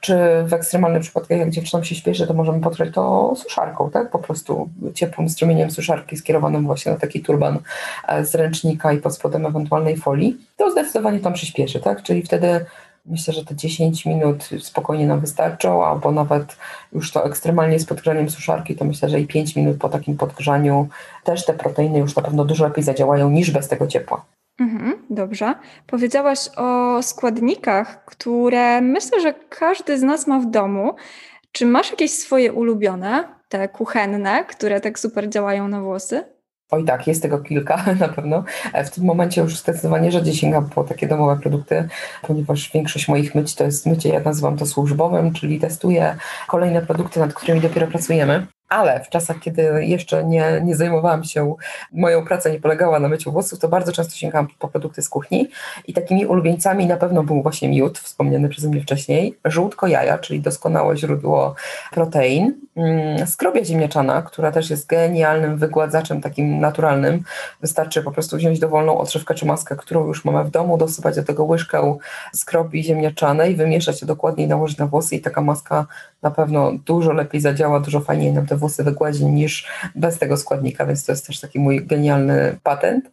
Czy 0.02 0.16
w 0.44 0.54
ekstremalnych 0.54 1.02
przypadkach, 1.02 1.38
jak 1.38 1.50
dziewczynom 1.50 1.84
się 1.84 1.96
śpieszy, 1.96 2.28
to 2.28 2.34
możemy 2.34 2.62
potrzeć 2.62 2.94
to 2.94 3.34
suszarką, 3.36 3.90
tak? 3.90 4.12
Po 4.12 4.20
prostu 4.20 4.70
ciepłym 4.94 5.30
strumieniem 5.30 5.72
suszarki 5.72 6.18
skierowanym 6.18 6.66
właśnie 6.66 6.92
na 6.92 6.98
taki 6.98 7.22
turban 7.22 7.60
e, 8.08 8.26
z 8.26 8.36
ręcznika 8.36 8.94
i 8.94 8.98
pod 8.98 9.16
spodem 9.16 9.46
ewentualnej 9.46 9.98
folii. 9.98 10.38
To 10.58 10.72
zdecydowanie 10.72 11.20
tam 11.20 11.34
przyspieszy, 11.34 11.80
tak? 11.80 12.04
Czyli 12.04 12.24
wtedy 12.24 12.66
Myślę, 13.06 13.34
że 13.34 13.46
te 13.46 13.56
10 13.56 14.06
minut 14.06 14.50
spokojnie 14.60 15.08
nam 15.08 15.20
wystarczą, 15.20 15.86
albo 15.86 16.12
nawet 16.12 16.58
już 16.94 17.12
to 17.12 17.26
ekstremalnie 17.26 17.80
z 17.80 17.86
podgrzaniem 17.86 18.30
suszarki, 18.30 18.76
to 18.76 18.86
myślę, 18.86 19.10
że 19.10 19.20
i 19.20 19.28
5 19.28 19.56
minut 19.56 19.78
po 19.78 19.90
takim 19.90 20.18
podgrzaniu 20.18 20.88
też 21.24 21.46
te 21.46 21.54
proteiny 21.54 22.00
już 22.00 22.16
na 22.16 22.22
pewno 22.22 22.46
dużo 22.46 22.68
lepiej 22.68 22.84
zadziałają 22.84 23.30
niż 23.30 23.52
bez 23.52 23.68
tego 23.68 23.88
ciepła. 23.88 24.26
Mhm, 24.60 25.06
dobrze. 25.10 25.54
Powiedziałaś 25.88 26.50
o 26.58 27.04
składnikach, 27.04 28.06
które 28.06 28.82
myślę, 28.82 29.22
że 29.22 29.34
każdy 29.50 30.00
z 30.00 30.04
nas 30.04 30.28
ma 30.28 30.40
w 30.40 30.46
domu. 30.46 30.96
Czy 31.52 31.66
masz 31.66 31.92
jakieś 31.92 32.12
swoje 32.12 32.54
ulubione, 32.54 33.24
te 33.50 33.68
kuchenne, 33.68 34.46
które 34.46 34.82
tak 34.82 35.00
super 35.00 35.30
działają 35.30 35.68
na 35.68 35.82
włosy? 35.82 36.35
Oj 36.72 36.86
tak, 36.86 37.08
jest 37.08 37.22
tego 37.22 37.40
kilka 37.40 37.86
na 38.00 38.08
pewno. 38.08 38.44
E, 38.74 38.84
w 38.84 38.92
tym 38.92 39.04
momencie 39.04 39.42
już 39.42 39.58
zdecydowanie 39.58 40.12
rzadziej 40.12 40.34
sięgam 40.36 40.70
po 40.70 40.84
takie 40.84 41.08
domowe 41.08 41.42
produkty, 41.42 41.88
ponieważ 42.22 42.72
większość 42.74 43.08
moich 43.08 43.36
myć 43.36 43.56
to 43.56 43.64
jest 43.64 43.86
mycie, 43.86 44.10
ja 44.10 44.20
nazywam 44.20 44.58
to 44.58 44.66
służbowym, 44.66 45.34
czyli 45.34 45.60
testuję 45.60 46.16
kolejne 46.48 46.82
produkty, 46.82 47.20
nad 47.20 47.34
którymi 47.34 47.62
dopiero 47.62 47.88
pracujemy. 47.88 48.48
Ale 48.70 49.04
w 49.04 49.10
czasach, 49.10 49.40
kiedy 49.40 49.86
jeszcze 49.86 50.24
nie, 50.24 50.62
nie 50.64 50.76
zajmowałam 50.76 51.24
się, 51.24 51.56
moją 51.92 52.26
pracą 52.26 52.50
nie 52.50 52.60
polegała 52.60 53.00
na 53.00 53.08
myciu 53.08 53.32
włosów, 53.32 53.60
to 53.60 53.68
bardzo 53.68 53.92
często 53.92 54.16
sięgałam 54.16 54.48
po 54.60 54.68
produkty 54.68 55.02
z 55.02 55.10
kuchni 55.10 55.50
i 55.88 55.94
takimi 55.94 56.26
ulubieńcami 56.26 56.86
na 56.88 56.98
pewno 56.98 57.24
był 57.24 57.42
właśnie 57.42 57.70
miód, 57.70 58.00
wspomniany 58.00 58.50
przeze 58.50 58.70
mnie 58.70 58.82
wcześniej, 58.82 59.38
żółtko 59.46 59.88
jaja, 59.88 60.18
czyli 60.18 60.40
doskonałe 60.40 60.98
źródło 60.98 61.56
protein, 61.92 62.54
mm, 62.76 63.28
skrobia 63.28 63.66
ziemniaczana, 63.66 64.22
która 64.22 64.52
też 64.52 64.70
jest 64.70 64.88
genialnym 64.88 65.58
wygładzaczem 65.58 66.22
takim 66.22 66.60
naturalnym. 66.60 67.24
Wystarczy 67.62 68.04
po 68.04 68.12
prostu 68.12 68.38
wziąć 68.38 68.60
dowolną 68.60 68.98
odżywkę 68.98 69.34
czy 69.34 69.46
maskę, 69.46 69.76
którą 69.76 70.08
już 70.08 70.26
mamy 70.26 70.44
w 70.44 70.50
domu, 70.50 70.78
dosypać 70.78 71.16
do 71.16 71.24
tego 71.24 71.44
łyżkę 71.44 71.98
skrobi 72.34 72.84
ziemniaczanej, 72.84 73.56
wymieszać 73.56 74.00
to 74.00 74.06
dokładnie 74.06 74.44
i 74.44 74.48
nałożyć 74.48 74.78
na 74.78 74.88
włosy 74.88 75.16
i 75.16 75.22
taka 75.22 75.42
maska 75.42 75.86
na 76.26 76.32
pewno 76.32 76.72
dużo 76.86 77.14
lepiej 77.14 77.42
zadziała, 77.42 77.80
dużo 77.80 78.00
fajniej 78.00 78.34
nam 78.34 78.46
te 78.46 78.58
włosy 78.58 78.84
wygładzi 78.84 79.26
niż 79.26 79.68
bez 79.96 80.20
tego 80.20 80.38
składnika, 80.38 80.86
więc 80.86 81.06
to 81.06 81.12
jest 81.12 81.28
też 81.28 81.40
taki 81.40 81.60
mój 81.60 81.86
genialny 81.86 82.58
patent. 82.64 83.12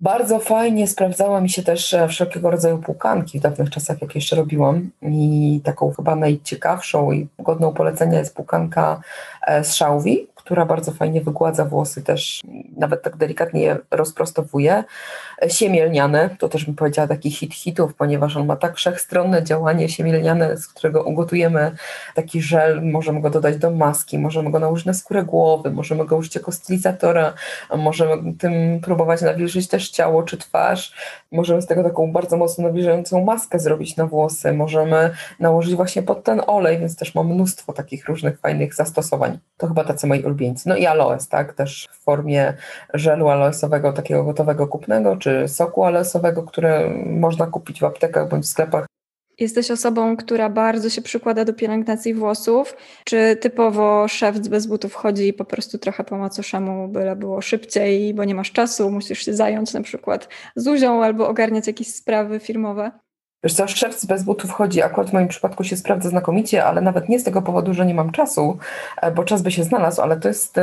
Bardzo 0.00 0.38
fajnie 0.38 0.86
sprawdzała 0.86 1.40
mi 1.40 1.50
się 1.50 1.62
też 1.62 1.94
e, 1.94 2.08
wszelkiego 2.08 2.50
rodzaju 2.50 2.78
płukanki 2.78 3.38
w 3.38 3.42
dawnych 3.42 3.70
czasach, 3.70 4.02
jak 4.02 4.14
jeszcze 4.14 4.36
robiłam. 4.36 4.90
I 5.02 5.60
taką 5.64 5.92
chyba 5.92 6.16
najciekawszą 6.16 7.12
i 7.12 7.28
godną 7.38 7.72
polecenia 7.72 8.18
jest 8.18 8.34
płukanka 8.34 9.00
e, 9.46 9.64
z 9.64 9.74
szałwi, 9.74 10.26
która 10.50 10.66
bardzo 10.66 10.92
fajnie 10.92 11.20
wygładza 11.20 11.64
włosy, 11.64 12.02
też 12.02 12.40
nawet 12.76 13.02
tak 13.02 13.16
delikatnie 13.16 13.62
je 13.62 13.78
rozprostowuje. 13.90 14.84
Siemielniane, 15.48 16.36
to 16.38 16.48
też 16.48 16.64
bym 16.64 16.74
powiedziała 16.74 17.08
taki 17.08 17.30
hit 17.30 17.54
hitów, 17.54 17.94
ponieważ 17.94 18.36
on 18.36 18.46
ma 18.46 18.56
tak 18.56 18.76
wszechstronne 18.76 19.44
działanie 19.44 19.88
siemielniane, 19.88 20.56
z 20.56 20.68
którego 20.68 21.02
ugotujemy 21.02 21.72
taki 22.14 22.42
żel, 22.42 22.82
możemy 22.82 23.20
go 23.20 23.30
dodać 23.30 23.56
do 23.56 23.70
maski, 23.70 24.18
możemy 24.18 24.50
go 24.50 24.58
nałożyć 24.58 24.86
na 24.86 24.94
skórę 24.94 25.22
głowy, 25.22 25.70
możemy 25.70 26.04
go 26.06 26.16
użyć 26.16 26.34
jako 26.34 26.52
stylizatora, 26.52 27.32
możemy 27.76 28.34
tym 28.34 28.80
próbować 28.80 29.22
nawilżyć 29.22 29.68
też 29.68 29.90
ciało 29.90 30.22
czy 30.22 30.38
twarz, 30.38 30.94
możemy 31.32 31.62
z 31.62 31.66
tego 31.66 31.84
taką 31.84 32.12
bardzo 32.12 32.36
mocno 32.36 32.64
nawilżającą 32.64 33.24
maskę 33.24 33.58
zrobić 33.58 33.96
na 33.96 34.06
włosy, 34.06 34.52
możemy 34.52 35.10
nałożyć 35.40 35.74
właśnie 35.74 36.02
pod 36.02 36.24
ten 36.24 36.42
olej, 36.46 36.78
więc 36.78 36.96
też 36.96 37.14
ma 37.14 37.22
mnóstwo 37.22 37.72
takich 37.72 38.08
różnych 38.08 38.40
fajnych 38.40 38.74
zastosowań. 38.74 39.38
To 39.56 39.66
chyba 39.66 39.84
tacy 39.84 40.06
moi 40.06 40.22
ulubieńcy. 40.40 40.68
No 40.68 40.76
i 40.76 40.86
aloes, 40.86 41.28
tak, 41.28 41.52
też 41.52 41.88
w 41.92 42.04
formie 42.04 42.54
żelu 42.94 43.28
aloesowego, 43.28 43.92
takiego 43.92 44.24
gotowego 44.24 44.66
kupnego, 44.66 45.16
czy 45.16 45.48
soku 45.48 45.84
alesowego, 45.84 46.42
które 46.42 46.90
można 47.06 47.46
kupić 47.46 47.80
w 47.80 47.84
aptekach 47.84 48.28
bądź 48.28 48.44
w 48.44 48.48
sklepach. 48.48 48.86
Jesteś 49.38 49.70
osobą, 49.70 50.16
która 50.16 50.48
bardzo 50.48 50.90
się 50.90 51.02
przykłada 51.02 51.44
do 51.44 51.54
pielęgnacji 51.54 52.14
włosów, 52.14 52.76
czy 53.04 53.36
typowo 53.36 54.08
szef 54.08 54.38
bez 54.38 54.66
butów 54.66 54.94
chodzi 54.94 55.32
po 55.32 55.44
prostu 55.44 55.78
trochę 55.78 56.04
po 56.04 56.18
macoszemu, 56.18 56.88
byle 56.88 57.16
było 57.16 57.40
szybciej, 57.40 58.14
bo 58.14 58.24
nie 58.24 58.34
masz 58.34 58.52
czasu, 58.52 58.90
musisz 58.90 59.24
się 59.24 59.34
zająć 59.34 59.72
na 59.72 59.82
przykład 59.82 60.28
zuzią 60.56 61.04
albo 61.04 61.28
ogarniać 61.28 61.66
jakieś 61.66 61.94
sprawy 61.94 62.40
firmowe? 62.40 62.90
Wiesz 63.44 63.54
co, 63.54 63.68
szewc 63.68 64.04
bez 64.04 64.22
butów 64.22 64.50
chodzi, 64.50 64.82
akurat 64.82 65.10
w 65.10 65.12
moim 65.12 65.28
przypadku 65.28 65.64
się 65.64 65.76
sprawdza 65.76 66.08
znakomicie, 66.08 66.64
ale 66.64 66.80
nawet 66.80 67.08
nie 67.08 67.18
z 67.18 67.24
tego 67.24 67.42
powodu, 67.42 67.74
że 67.74 67.86
nie 67.86 67.94
mam 67.94 68.12
czasu, 68.12 68.58
e, 68.96 69.10
bo 69.10 69.24
czas 69.24 69.42
by 69.42 69.50
się 69.50 69.64
znalazł, 69.64 70.02
ale 70.02 70.16
to 70.16 70.28
jest, 70.28 70.56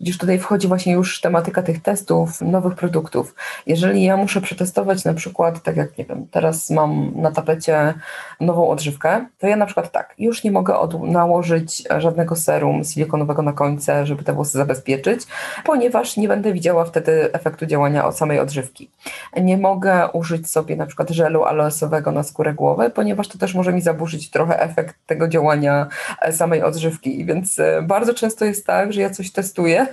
widzisz, 0.00 0.18
tutaj 0.18 0.38
wchodzi 0.38 0.68
właśnie 0.68 0.92
już 0.92 1.20
tematyka 1.20 1.62
tych 1.62 1.82
testów, 1.82 2.40
nowych 2.40 2.74
produktów. 2.74 3.34
Jeżeli 3.66 4.04
ja 4.04 4.16
muszę 4.16 4.40
przetestować 4.40 5.04
na 5.04 5.14
przykład, 5.14 5.62
tak 5.62 5.76
jak, 5.76 5.98
nie 5.98 6.04
wiem, 6.04 6.26
teraz 6.30 6.70
mam 6.70 7.12
na 7.14 7.30
tapecie 7.30 7.94
nową 8.40 8.68
odżywkę, 8.68 9.26
to 9.38 9.46
ja 9.46 9.56
na 9.56 9.66
przykład 9.66 9.92
tak, 9.92 10.14
już 10.18 10.44
nie 10.44 10.50
mogę 10.50 10.74
nałożyć 11.02 11.84
żadnego 11.98 12.36
serum 12.36 12.84
silikonowego 12.84 13.42
na 13.42 13.52
końce, 13.52 14.06
żeby 14.06 14.24
te 14.24 14.32
włosy 14.32 14.58
zabezpieczyć, 14.58 15.20
ponieważ 15.64 16.16
nie 16.16 16.28
będę 16.28 16.52
widziała 16.52 16.84
wtedy 16.84 17.32
efektu 17.32 17.66
działania 17.66 18.06
od 18.06 18.16
samej 18.16 18.38
odżywki. 18.38 18.90
Nie 19.36 19.58
mogę 19.58 20.08
użyć 20.12 20.50
sobie 20.50 20.76
na 20.76 20.86
przykład 20.86 21.10
żelu 21.10 21.44
aloesowego 21.44 21.89
na 22.12 22.22
skórę 22.22 22.54
głowy, 22.54 22.90
ponieważ 22.90 23.28
to 23.28 23.38
też 23.38 23.54
może 23.54 23.72
mi 23.72 23.80
zaburzyć 23.80 24.30
trochę 24.30 24.60
efekt 24.60 24.96
tego 25.06 25.28
działania 25.28 25.86
e, 26.20 26.32
samej 26.32 26.62
odżywki. 26.62 27.24
Więc 27.24 27.58
e, 27.58 27.82
bardzo 27.82 28.14
często 28.14 28.44
jest 28.44 28.66
tak, 28.66 28.92
że 28.92 29.00
ja 29.00 29.10
coś 29.10 29.32
testuję 29.32 29.86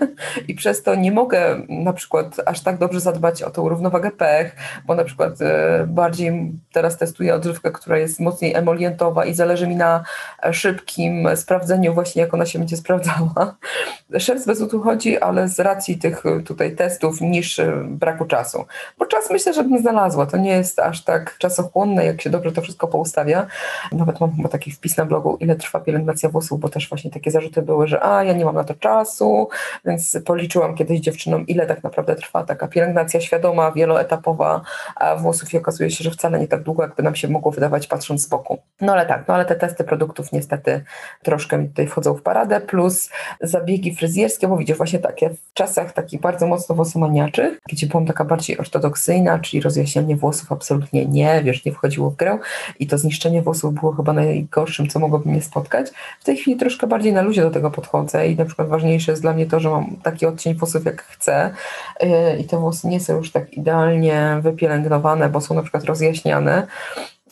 i 0.47 0.55
przez 0.55 0.83
to 0.83 0.95
nie 0.95 1.11
mogę 1.11 1.61
na 1.69 1.93
przykład 1.93 2.35
aż 2.45 2.61
tak 2.61 2.77
dobrze 2.77 2.99
zadbać 2.99 3.43
o 3.43 3.49
tą 3.49 3.69
równowagę 3.69 4.11
pH, 4.11 4.51
bo 4.85 4.95
na 4.95 5.03
przykład 5.03 5.41
e, 5.41 5.85
bardziej 5.87 6.51
teraz 6.71 6.97
testuję 6.97 7.35
odżywkę, 7.35 7.71
która 7.71 7.97
jest 7.97 8.19
mocniej 8.19 8.53
emolientowa 8.53 9.25
i 9.25 9.33
zależy 9.33 9.67
mi 9.67 9.75
na 9.75 10.03
szybkim 10.51 11.27
sprawdzeniu 11.35 11.93
właśnie, 11.93 12.21
jak 12.21 12.33
ona 12.33 12.45
się 12.45 12.59
będzie 12.59 12.77
sprawdzała. 12.77 13.57
Szef 14.19 14.45
bez 14.45 14.59
chodzi, 14.83 15.19
ale 15.19 15.47
z 15.47 15.59
racji 15.59 15.97
tych 15.97 16.23
tutaj 16.45 16.75
testów 16.75 17.21
niż 17.21 17.61
braku 17.83 18.25
czasu. 18.25 18.65
Bo 18.97 19.05
czas 19.05 19.29
myślę, 19.29 19.53
że 19.53 19.63
bym 19.63 19.79
znalazła. 19.79 20.25
To 20.25 20.37
nie 20.37 20.51
jest 20.51 20.79
aż 20.79 21.03
tak 21.03 21.37
czasochłonne, 21.37 21.86
jak 21.95 22.21
się 22.21 22.29
dobrze 22.29 22.51
to 22.51 22.61
wszystko 22.61 22.87
poustawia. 22.87 23.47
Nawet 23.91 24.19
mam 24.19 24.35
chyba 24.35 24.49
taki 24.49 24.71
wpis 24.71 24.97
na 24.97 25.05
blogu, 25.05 25.37
ile 25.39 25.55
trwa 25.55 25.79
pielęgnacja 25.79 26.29
włosów, 26.29 26.59
bo 26.59 26.69
też 26.69 26.89
właśnie 26.89 27.11
takie 27.11 27.31
zarzuty 27.31 27.61
były, 27.61 27.87
że 27.87 28.03
a, 28.03 28.23
ja 28.23 28.33
nie 28.33 28.45
mam 28.45 28.55
na 28.55 28.63
to 28.63 28.73
czasu, 28.73 29.49
więc 29.85 30.17
policzyłam 30.25 30.75
kiedyś 30.75 30.99
dziewczynom, 30.99 31.47
ile 31.47 31.67
tak 31.67 31.83
naprawdę 31.83 32.15
trwa 32.15 32.43
taka 32.43 32.67
pielęgnacja 32.67 33.21
świadoma, 33.21 33.71
wieloetapowa 33.71 34.61
włosów 35.17 35.53
i 35.53 35.57
okazuje 35.57 35.91
się, 35.91 36.03
że 36.03 36.11
wcale 36.11 36.39
nie 36.39 36.47
tak 36.47 36.63
długo, 36.63 36.83
jakby 36.83 37.03
nam 37.03 37.15
się 37.15 37.27
mogło 37.27 37.51
wydawać 37.51 37.87
patrząc 37.87 38.21
z 38.21 38.29
boku. 38.29 38.59
No 38.81 38.93
ale 38.93 39.05
tak, 39.05 39.27
no 39.27 39.33
ale 39.33 39.45
te 39.45 39.55
testy 39.55 39.83
produktów 39.83 40.31
niestety 40.31 40.83
troszkę 41.23 41.57
mi 41.57 41.67
tutaj 41.67 41.87
wchodzą 41.87 42.13
w 42.13 42.21
paradę, 42.21 42.61
plus 42.61 43.09
zabiegi 43.41 43.95
fryzjerskie, 43.95 44.47
bo 44.47 44.57
widzisz, 44.57 44.77
właśnie 44.77 44.99
takie 44.99 45.29
w 45.29 45.53
czasach 45.53 45.93
takich 45.93 46.21
bardzo 46.21 46.47
mocno 46.47 46.75
włosomaniaczych, 46.75 47.59
gdzie 47.69 47.87
byłam 47.87 48.05
taka 48.05 48.25
bardziej 48.25 48.57
ortodoksyjna, 48.57 49.39
czyli 49.39 49.61
rozjaśnianie 49.61 50.15
włosów 50.15 50.51
absolutnie 50.51 51.05
nie, 51.05 51.43
wiesz, 51.43 51.65
nie 51.65 51.71
wchodziło 51.77 52.09
w 52.09 52.15
grę 52.15 52.37
i 52.79 52.87
to 52.87 52.97
zniszczenie 52.97 53.41
włosów 53.41 53.73
było 53.73 53.91
chyba 53.91 54.13
najgorszym, 54.13 54.87
co 54.87 54.99
mogłoby 54.99 55.29
mnie 55.29 55.41
spotkać. 55.41 55.87
W 56.19 56.23
tej 56.23 56.37
chwili 56.37 56.57
troszkę 56.57 56.87
bardziej 56.87 57.13
na 57.13 57.21
luzie 57.21 57.41
do 57.41 57.51
tego 57.51 57.71
podchodzę 57.71 58.27
i 58.27 58.35
na 58.35 58.45
przykład 58.45 58.67
ważniejsze 58.67 59.11
jest 59.11 59.21
dla 59.21 59.33
mnie 59.33 59.45
to, 59.45 59.59
że 59.59 59.69
mam 59.69 59.95
taki 60.03 60.25
odcień 60.25 60.55
włosów 60.55 60.85
jak 60.85 61.03
chcę 61.03 61.51
y, 62.03 62.39
i 62.39 62.43
te 62.43 62.57
włosy 62.57 62.87
nie 62.87 62.99
są 62.99 63.17
już 63.17 63.31
tak 63.31 63.53
idealnie 63.53 64.39
wypielęgnowane, 64.41 65.29
bo 65.29 65.41
są 65.41 65.55
na 65.55 65.61
przykład 65.61 65.83
rozjaśniane 65.83 66.67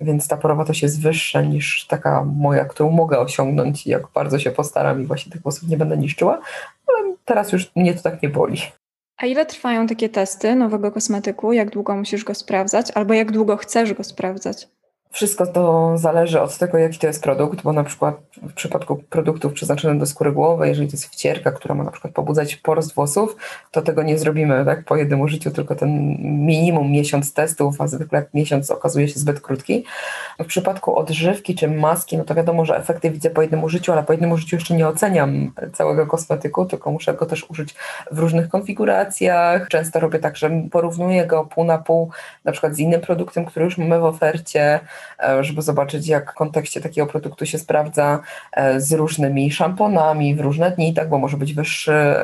więc 0.02 0.28
ta 0.28 0.38
porowatość 0.38 0.82
jest 0.82 1.02
wyższa 1.02 1.42
niż 1.42 1.88
taka 1.88 2.24
moja, 2.24 2.66
którą 2.66 2.90
mogę 2.90 3.20
osiągnąć 3.20 3.88
i 3.88 3.90
jak 3.90 4.08
bardzo 4.14 4.40
się 4.40 4.52
postaram 4.52 5.02
i 5.02 5.06
właśnie 5.06 5.32
tych 5.32 5.42
włosów 5.42 5.70
nie 5.70 5.78
będę 5.78 5.98
niszczyła, 5.98 6.42
ale 6.88 7.16
teraz 7.26 7.52
już 7.52 7.76
mnie 7.76 7.94
to 7.94 8.02
tak 8.02 8.22
nie 8.22 8.30
boli. 8.30 8.58
A 9.17 9.25
ile 9.25 9.45
trwają 9.45 9.88
takie 9.88 10.10
testy 10.10 10.56
nowego 10.56 10.91
kosmetyku? 10.91 11.54
Jak 11.54 11.69
długo 11.69 11.95
musisz 11.95 12.23
go 12.23 12.34
sprawdzać? 12.34 12.91
Albo 12.91 13.13
jak 13.13 13.32
długo 13.32 13.58
chcesz 13.58 13.93
go 13.93 14.04
sprawdzać? 14.04 14.67
Wszystko 15.15 15.47
to 15.47 15.93
zależy 15.97 16.41
od 16.41 16.58
tego, 16.58 16.78
jaki 16.78 16.99
to 16.99 17.08
jest 17.08 17.23
produkt, 17.23 17.62
bo 17.62 17.73
na 17.73 17.84
przykład 17.84 18.15
w 18.43 18.54
przypadku 18.54 18.95
produktów 18.95 19.54
przeznaczonych 19.54 19.99
do 19.99 20.06
skóry 20.06 20.32
głowy, 20.32 20.67
jeżeli 20.67 20.88
to 20.88 20.91
jest 20.91 21.06
wcierka, 21.06 21.51
która 21.51 21.75
ma 21.75 21.84
na 21.84 21.91
przykład 21.91 22.13
pobudzać 22.13 22.56
porost 22.56 22.95
włosów, 22.95 23.36
to 23.71 23.82
tego 23.82 24.04
nie 24.04 24.17
zrobimy 24.17 24.65
tak 24.65 24.86
po 24.86 24.95
jednym 24.95 25.21
użyciu, 25.21 25.51
tylko 25.51 25.75
ten 25.75 26.17
minimum 26.45 26.91
miesiąc 26.91 27.34
testów, 27.34 27.82
a 27.82 27.88
zwykle 27.88 28.26
miesiąc 28.34 28.72
okazuje 28.72 29.07
się 29.07 29.20
zbyt 29.20 29.41
krótki. 29.41 29.86
W 30.39 30.45
przypadku 30.45 30.95
odżywki 30.95 31.55
czy 31.55 31.68
maski, 31.68 32.18
no 32.18 32.24
to 32.24 32.36
wiadomo, 32.36 32.66
że 32.66 32.78
efekty 32.78 33.11
widzę 33.11 33.30
po 33.30 33.41
jednym 33.41 33.63
użyciu, 33.63 33.91
ale 33.91 34.03
po 34.03 34.13
jednym 34.13 34.32
użyciu 34.32 34.55
jeszcze 34.55 34.76
nie 34.76 34.88
oceniam 34.88 35.51
całego 35.74 36.07
kosmetyku, 36.07 36.66
tylko 36.66 36.91
muszę 36.91 37.13
go 37.13 37.26
też 37.26 37.49
użyć 37.49 37.76
w 38.11 38.20
różnych 38.20 38.49
konfiguracjach. 38.49 39.68
Często 39.68 39.99
robię 39.99 40.20
tak, 40.20 40.38
że 40.38 40.51
porównuję 40.72 41.26
go 41.26 41.45
pół 41.45 41.63
na 41.63 41.78
pół, 41.78 42.09
na 42.45 42.51
przykład 42.51 42.76
z 42.76 42.80
innym 42.80 43.01
produktem, 43.01 43.45
który 43.45 43.66
już 43.66 43.78
mamy 43.78 43.99
w 43.99 44.03
ofercie, 44.03 44.80
żeby 45.41 45.62
zobaczyć, 45.62 46.08
jak 46.08 46.32
w 46.32 46.36
kontekście 46.36 46.82
takiego 46.82 47.08
produktu 47.08 47.45
się 47.45 47.58
sprawdza 47.58 48.20
e, 48.51 48.82
z 48.82 48.93
różnymi 48.93 49.51
szamponami 49.51 50.36
w 50.36 50.39
różne 50.39 50.72
dni, 50.72 50.93
tak, 50.93 51.10
bo 51.10 51.18
może 51.18 51.38
być 51.38 51.53
wyższy 51.53 52.16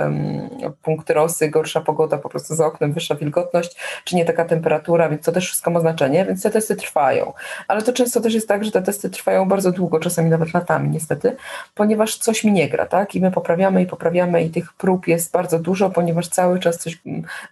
punkt 0.83 1.09
rosy, 1.09 1.49
gorsza 1.49 1.81
pogoda 1.81 2.17
po 2.17 2.29
prostu 2.29 2.55
za 2.55 2.65
oknem, 2.65 2.93
wyższa 2.93 3.15
wilgotność, 3.15 3.77
czy 4.03 4.15
nie 4.15 4.25
taka 4.25 4.45
temperatura, 4.45 5.09
więc 5.09 5.25
to 5.25 5.31
też 5.31 5.47
wszystko 5.47 5.71
ma 5.71 5.79
znaczenie, 5.79 6.25
więc 6.25 6.43
te 6.43 6.49
testy 6.49 6.75
trwają. 6.75 7.33
Ale 7.67 7.81
to 7.81 7.93
często 7.93 8.21
też 8.21 8.33
jest 8.33 8.47
tak, 8.47 8.65
że 8.65 8.71
te 8.71 8.81
testy 8.81 9.09
trwają 9.09 9.47
bardzo 9.47 9.71
długo, 9.71 9.99
czasami 9.99 10.29
nawet 10.29 10.53
latami 10.53 10.89
niestety, 10.89 11.35
ponieważ 11.75 12.17
coś 12.17 12.43
mi 12.43 12.51
nie 12.51 12.69
gra, 12.69 12.85
tak, 12.85 13.15
i 13.15 13.21
my 13.21 13.31
poprawiamy 13.31 13.81
i 13.81 13.85
poprawiamy 13.85 14.43
i 14.43 14.49
tych 14.49 14.73
prób 14.73 15.07
jest 15.07 15.31
bardzo 15.31 15.59
dużo, 15.59 15.89
ponieważ 15.89 16.27
cały 16.27 16.59
czas 16.59 16.77
coś 16.77 17.01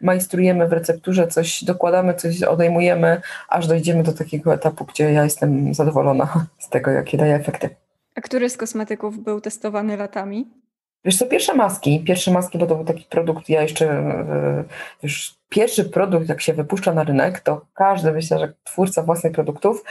majstrujemy 0.01 0.67
w 0.67 0.73
recepturze, 0.73 1.27
coś 1.27 1.63
dokładamy, 1.63 2.13
coś 2.13 2.43
odejmujemy, 2.43 3.21
aż 3.49 3.67
dojdziemy 3.67 4.03
do 4.03 4.13
takiego 4.13 4.53
etapu, 4.53 4.85
gdzie 4.85 5.13
ja 5.19 5.23
jestem 5.23 5.73
zadowolona 5.73 6.45
z 6.59 6.69
tego, 6.69 6.91
jakie 6.91 7.17
daje 7.17 7.35
efekty. 7.35 7.69
A 8.15 8.21
który 8.21 8.49
z 8.49 8.57
kosmetyków 8.57 9.23
był 9.23 9.41
testowany 9.41 9.97
latami? 9.97 10.47
Wiesz 11.05 11.17
co, 11.17 11.25
pierwsze 11.25 11.55
maski, 11.55 12.03
pierwsze 12.03 12.31
maski, 12.31 12.57
bo 12.57 12.67
to 12.67 12.75
był 12.75 12.85
taki 12.85 13.05
produkt, 13.09 13.49
ja 13.49 13.61
jeszcze, 13.61 13.91
e, 13.91 14.63
wiesz, 15.03 15.35
pierwszy 15.49 15.85
produkt, 15.85 16.29
jak 16.29 16.41
się 16.41 16.53
wypuszcza 16.53 16.93
na 16.93 17.03
rynek, 17.03 17.39
to 17.39 17.65
każdy, 17.73 18.11
myślę, 18.11 18.39
że 18.39 18.53
twórca 18.63 19.03
własnych 19.03 19.33
produktów, 19.33 19.83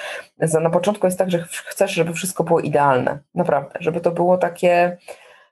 na 0.60 0.70
początku 0.70 1.06
jest 1.06 1.18
tak, 1.18 1.30
że 1.30 1.44
chcesz, 1.66 1.92
żeby 1.92 2.12
wszystko 2.12 2.44
było 2.44 2.60
idealne, 2.60 3.18
naprawdę, 3.34 3.70
żeby 3.80 4.00
to 4.00 4.10
było 4.10 4.38
takie 4.38 4.96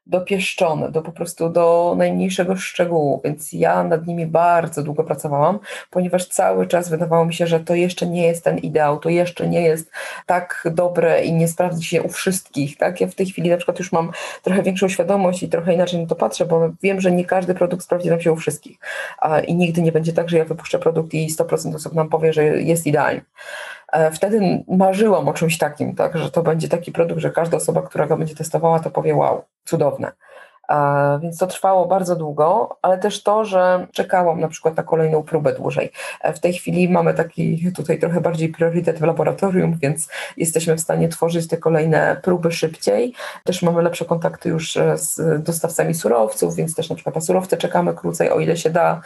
dopieszczone, 0.07 0.90
do 0.90 1.02
po 1.02 1.12
prostu 1.12 1.48
do 1.48 1.94
najmniejszego 1.98 2.57
szczegółu, 2.57 3.20
więc 3.24 3.52
ja 3.52 3.84
nad 3.84 4.07
nimi 4.07 4.26
bardzo 4.26 4.82
długo 4.82 5.04
pracowałam, 5.04 5.59
ponieważ 5.90 6.26
cały 6.26 6.66
czas 6.66 6.88
wydawało 6.88 7.24
mi 7.24 7.34
się, 7.34 7.46
że 7.46 7.61
to 7.61 7.74
jeszcze 7.74 8.07
nie 8.07 8.26
jest 8.26 8.44
ten 8.44 8.59
ideał, 8.59 8.98
to 8.98 9.09
jeszcze 9.09 9.48
nie 9.48 9.62
jest 9.62 9.90
tak 10.26 10.68
dobre 10.70 11.24
i 11.24 11.32
nie 11.32 11.48
sprawdzi 11.48 11.88
się 11.88 12.02
u 12.02 12.09
wszystkich, 12.09 12.76
tak? 12.76 13.00
Ja 13.00 13.07
w 13.07 13.14
tej 13.14 13.26
chwili 13.26 13.50
na 13.50 13.57
przykład 13.57 13.78
już 13.78 13.92
mam 13.92 14.11
trochę 14.42 14.62
większą 14.62 14.88
świadomość 14.88 15.42
i 15.42 15.48
trochę 15.48 15.74
inaczej 15.74 16.00
na 16.00 16.07
to 16.07 16.14
patrzę, 16.14 16.46
bo 16.46 16.70
wiem, 16.82 17.00
że 17.00 17.12
nie 17.12 17.24
każdy 17.24 17.54
produkt 17.54 17.84
sprawdzi 17.84 18.11
nam 18.11 18.20
się 18.20 18.32
u 18.32 18.36
wszystkich 18.36 18.78
i 19.46 19.54
nigdy 19.54 19.82
nie 19.82 19.92
będzie 19.92 20.12
tak, 20.12 20.28
że 20.28 20.38
ja 20.38 20.44
wypuszczę 20.44 20.78
produkt 20.78 21.14
i 21.14 21.30
100% 21.30 21.74
osób 21.74 21.94
nam 21.94 22.09
powie, 22.09 22.32
że 22.32 22.44
jest 22.44 22.86
idealny. 22.86 23.20
E, 23.93 24.11
wtedy 24.11 24.64
marzyłam 24.68 25.28
o 25.28 25.32
czymś 25.32 25.59
takim, 25.59 25.95
tak, 25.95 26.18
że 26.18 26.30
to 26.30 26.43
będzie 26.43 26.68
taki 26.68 26.93
produkt, 26.93 27.20
że 27.20 27.30
każda 27.30 27.57
osoba, 27.57 27.82
która 27.82 28.07
go 28.07 28.16
będzie 28.16 28.34
testowała, 28.34 28.80
to 28.80 28.91
powie 28.91 29.14
wow, 29.14 29.45
cudowne. 29.64 30.12
E, 30.69 31.19
więc 31.23 31.39
to 31.39 31.47
trwało 31.47 31.87
bardzo 31.87 32.17
długo, 32.17 32.77
ale 32.83 32.99
też 32.99 33.23
to, 33.23 33.45
że 33.45 33.87
czekałam 33.93 34.41
na 34.41 34.49
przykład 34.49 34.77
na 34.77 34.83
kolejną 34.83 35.23
próbę 35.23 35.53
dłużej. 35.53 35.91
E, 36.21 36.33
w 36.33 36.41
tej 36.41 36.53
chwili 36.53 36.89
mamy 36.89 37.14
taki 37.14 37.73
tutaj 37.73 37.99
trochę 37.99 38.21
bardziej 38.21 38.49
priorytet 38.49 38.99
w 38.99 39.03
laboratorium, 39.03 39.79
więc 39.83 40.09
jesteśmy 40.37 40.77
w 40.77 40.81
stanie 40.81 41.09
tworzyć 41.09 41.49
te 41.49 41.57
kolejne 41.57 42.21
próby 42.23 42.53
szybciej. 42.53 43.14
Też 43.45 43.62
mamy 43.62 43.83
lepsze 43.83 44.05
kontakty 44.05 44.49
już 44.49 44.77
e, 44.77 44.99
z 44.99 45.43
dostawcami 45.43 45.95
surowców, 45.95 46.57
więc 46.57 46.75
też 46.75 46.91
na 46.91 46.95
przykład 46.95 47.14
na 47.14 47.21
surowce 47.21 47.57
czekamy 47.57 47.95
krócej, 47.95 48.31
o 48.31 48.41
ile 48.41 48.57
się 48.57 48.71
da. 48.71 49.01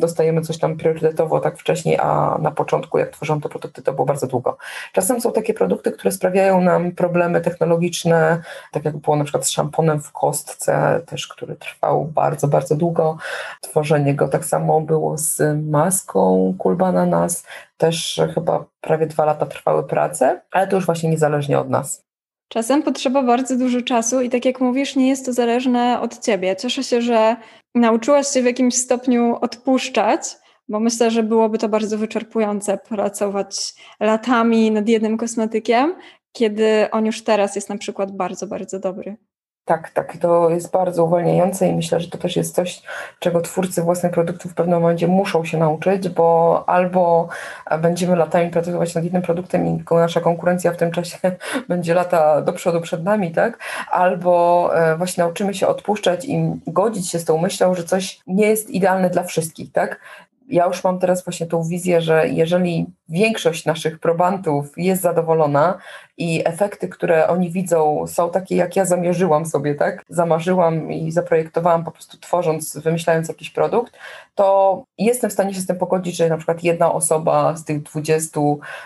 Dostajemy 0.00 0.40
coś 0.40 0.58
tam 0.58 0.76
priorytetowo 0.76 1.40
tak 1.40 1.58
wcześniej, 1.58 1.98
a 1.98 2.38
na 2.40 2.50
początku, 2.50 2.98
jak 2.98 3.10
tworzono 3.10 3.40
te 3.40 3.48
produkty, 3.48 3.82
to 3.82 3.92
było 3.92 4.06
bardzo 4.06 4.26
długo. 4.26 4.56
Czasem 4.92 5.20
są 5.20 5.32
takie 5.32 5.54
produkty, 5.54 5.92
które 5.92 6.12
sprawiają 6.12 6.60
nam 6.60 6.92
problemy 6.92 7.40
technologiczne, 7.40 8.42
tak 8.72 8.84
jak 8.84 8.96
było 8.96 9.16
na 9.16 9.24
przykład 9.24 9.46
z 9.46 9.50
szamponem 9.50 10.00
w 10.00 10.12
kostce, 10.12 10.97
też, 11.02 11.28
który 11.28 11.56
trwał 11.56 12.04
bardzo, 12.04 12.48
bardzo 12.48 12.76
długo. 12.76 13.18
Tworzenie 13.60 14.14
go 14.14 14.28
tak 14.28 14.44
samo 14.44 14.80
było 14.80 15.18
z 15.18 15.42
maską 15.70 16.54
Kulba 16.58 16.92
nas. 17.06 17.46
Też 17.76 18.20
chyba 18.34 18.64
prawie 18.80 19.06
dwa 19.06 19.24
lata 19.24 19.46
trwały 19.46 19.86
prace, 19.86 20.40
ale 20.50 20.66
to 20.66 20.76
już 20.76 20.86
właśnie 20.86 21.10
niezależnie 21.10 21.58
od 21.58 21.70
nas. 21.70 22.08
Czasem 22.48 22.82
potrzeba 22.82 23.22
bardzo 23.22 23.56
dużo 23.56 23.82
czasu 23.82 24.20
i 24.20 24.30
tak 24.30 24.44
jak 24.44 24.60
mówisz, 24.60 24.96
nie 24.96 25.08
jest 25.08 25.26
to 25.26 25.32
zależne 25.32 26.00
od 26.00 26.18
ciebie. 26.18 26.56
Cieszę 26.56 26.84
się, 26.84 27.02
że 27.02 27.36
nauczyłaś 27.74 28.28
się 28.28 28.42
w 28.42 28.44
jakimś 28.44 28.74
stopniu 28.74 29.36
odpuszczać, 29.40 30.20
bo 30.68 30.80
myślę, 30.80 31.10
że 31.10 31.22
byłoby 31.22 31.58
to 31.58 31.68
bardzo 31.68 31.98
wyczerpujące 31.98 32.78
pracować 32.78 33.74
latami 34.00 34.70
nad 34.70 34.88
jednym 34.88 35.16
kosmetykiem, 35.16 35.94
kiedy 36.32 36.90
on 36.90 37.06
już 37.06 37.24
teraz 37.24 37.56
jest 37.56 37.68
na 37.68 37.78
przykład 37.78 38.16
bardzo, 38.16 38.46
bardzo 38.46 38.80
dobry. 38.80 39.16
Tak, 39.68 39.90
tak, 39.90 40.16
to 40.16 40.50
jest 40.50 40.70
bardzo 40.70 41.04
uwalniające 41.04 41.68
i 41.68 41.72
myślę, 41.72 42.00
że 42.00 42.10
to 42.10 42.18
też 42.18 42.36
jest 42.36 42.54
coś, 42.54 42.82
czego 43.18 43.40
twórcy 43.40 43.82
własnych 43.82 44.12
produktów 44.12 44.52
w 44.52 44.54
pewnym 44.54 44.80
momencie 44.80 45.08
muszą 45.08 45.44
się 45.44 45.58
nauczyć, 45.58 46.08
bo 46.08 46.64
albo 46.66 47.28
będziemy 47.82 48.16
latami 48.16 48.50
pracować 48.50 48.94
nad 48.94 49.04
jednym 49.04 49.22
produktem 49.22 49.66
i 49.66 49.84
nasza 49.90 50.20
konkurencja 50.20 50.72
w 50.72 50.76
tym 50.76 50.90
czasie 50.90 51.18
będzie 51.68 51.94
lata 51.94 52.42
do 52.42 52.52
przodu 52.52 52.80
przed 52.80 53.04
nami, 53.04 53.32
tak? 53.32 53.58
Albo 53.90 54.70
e, 54.74 54.96
właśnie 54.96 55.24
nauczymy 55.24 55.54
się 55.54 55.66
odpuszczać 55.66 56.24
i 56.24 56.50
godzić 56.66 57.10
się 57.10 57.18
z 57.18 57.24
tą 57.24 57.38
myślą, 57.38 57.74
że 57.74 57.84
coś 57.84 58.20
nie 58.26 58.46
jest 58.46 58.70
idealne 58.70 59.10
dla 59.10 59.22
wszystkich, 59.22 59.72
tak? 59.72 60.00
Ja 60.48 60.66
już 60.66 60.84
mam 60.84 60.98
teraz 60.98 61.24
właśnie 61.24 61.46
tą 61.46 61.62
wizję, 61.62 62.00
że 62.00 62.28
jeżeli 62.28 62.86
większość 63.08 63.66
naszych 63.66 63.98
probantów 63.98 64.72
jest 64.76 65.02
zadowolona 65.02 65.78
i 66.18 66.42
efekty, 66.44 66.88
które 66.88 67.28
oni 67.28 67.50
widzą, 67.50 68.04
są 68.06 68.30
takie, 68.30 68.56
jak 68.56 68.76
ja 68.76 68.84
zamierzyłam 68.84 69.46
sobie, 69.46 69.74
tak? 69.74 70.04
Zamarzyłam 70.08 70.92
i 70.92 71.12
zaprojektowałam 71.12 71.84
po 71.84 71.90
prostu 71.90 72.18
tworząc, 72.18 72.76
wymyślając 72.76 73.28
jakiś 73.28 73.50
produkt, 73.50 73.92
to 74.34 74.84
jestem 74.98 75.30
w 75.30 75.32
stanie 75.32 75.54
się 75.54 75.60
z 75.60 75.66
tym 75.66 75.76
pogodzić, 75.76 76.16
że 76.16 76.28
na 76.28 76.36
przykład 76.36 76.64
jedna 76.64 76.92
osoba 76.92 77.56
z 77.56 77.64
tych 77.64 77.82
20 77.82 78.40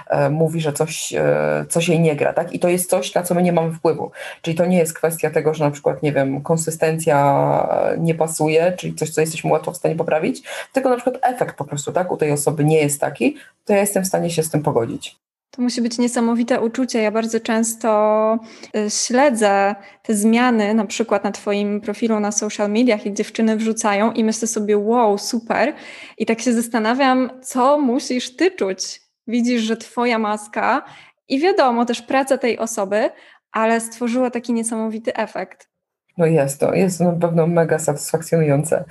e, 0.08 0.30
mówi, 0.30 0.60
że 0.60 0.72
coś, 0.72 1.14
e, 1.14 1.64
coś 1.68 1.88
jej 1.88 2.00
nie 2.00 2.16
gra, 2.16 2.32
tak? 2.32 2.52
I 2.52 2.58
to 2.58 2.68
jest 2.68 2.90
coś, 2.90 3.14
na 3.14 3.22
co 3.22 3.34
my 3.34 3.42
nie 3.42 3.52
mamy 3.52 3.72
wpływu. 3.72 4.10
Czyli 4.42 4.56
to 4.56 4.66
nie 4.66 4.78
jest 4.78 4.94
kwestia 4.94 5.30
tego, 5.30 5.54
że 5.54 5.64
na 5.64 5.70
przykład, 5.70 6.02
nie 6.02 6.12
wiem, 6.12 6.42
konsystencja 6.42 7.68
nie 7.98 8.14
pasuje, 8.14 8.72
czyli 8.76 8.94
coś, 8.94 9.10
co 9.10 9.20
jesteśmy 9.20 9.52
łatwo 9.52 9.72
w 9.72 9.76
stanie 9.76 9.96
poprawić, 9.96 10.42
tylko 10.72 10.88
na 10.88 10.96
przykład 10.96 11.18
efekt 11.22 11.51
po 11.54 11.64
prostu, 11.64 11.92
tak? 11.92 12.12
U 12.12 12.16
tej 12.16 12.32
osoby 12.32 12.64
nie 12.64 12.78
jest 12.78 13.00
taki, 13.00 13.36
to 13.64 13.72
ja 13.72 13.80
jestem 13.80 14.04
w 14.04 14.06
stanie 14.06 14.30
się 14.30 14.42
z 14.42 14.50
tym 14.50 14.62
pogodzić. 14.62 15.16
To 15.50 15.62
musi 15.62 15.82
być 15.82 15.98
niesamowite 15.98 16.60
uczucie. 16.60 17.02
Ja 17.02 17.10
bardzo 17.10 17.40
często 17.40 18.38
y, 18.76 18.90
śledzę 18.90 19.74
te 20.02 20.14
zmiany, 20.14 20.74
na 20.74 20.86
przykład 20.86 21.24
na 21.24 21.32
Twoim 21.32 21.80
profilu 21.80 22.20
na 22.20 22.32
social 22.32 22.70
mediach, 22.70 23.06
i 23.06 23.14
dziewczyny 23.14 23.56
wrzucają, 23.56 24.12
i 24.12 24.24
myślę 24.24 24.48
sobie, 24.48 24.78
wow, 24.78 25.18
super. 25.18 25.74
I 26.18 26.26
tak 26.26 26.40
się 26.40 26.52
zastanawiam, 26.52 27.30
co 27.42 27.78
musisz 27.78 28.36
Ty 28.36 28.50
czuć. 28.50 29.00
Widzisz, 29.26 29.62
że 29.62 29.76
Twoja 29.76 30.18
maska 30.18 30.84
i 31.28 31.40
wiadomo 31.40 31.84
też 31.84 32.02
praca 32.02 32.38
tej 32.38 32.58
osoby, 32.58 33.10
ale 33.52 33.80
stworzyła 33.80 34.30
taki 34.30 34.52
niesamowity 34.52 35.14
efekt. 35.14 35.71
No 36.18 36.26
jest 36.26 36.60
to, 36.60 36.74
jest 36.74 36.98
to 36.98 37.04
na 37.04 37.12
pewno 37.12 37.46
mega 37.46 37.78
satysfakcjonujące. 37.78 38.84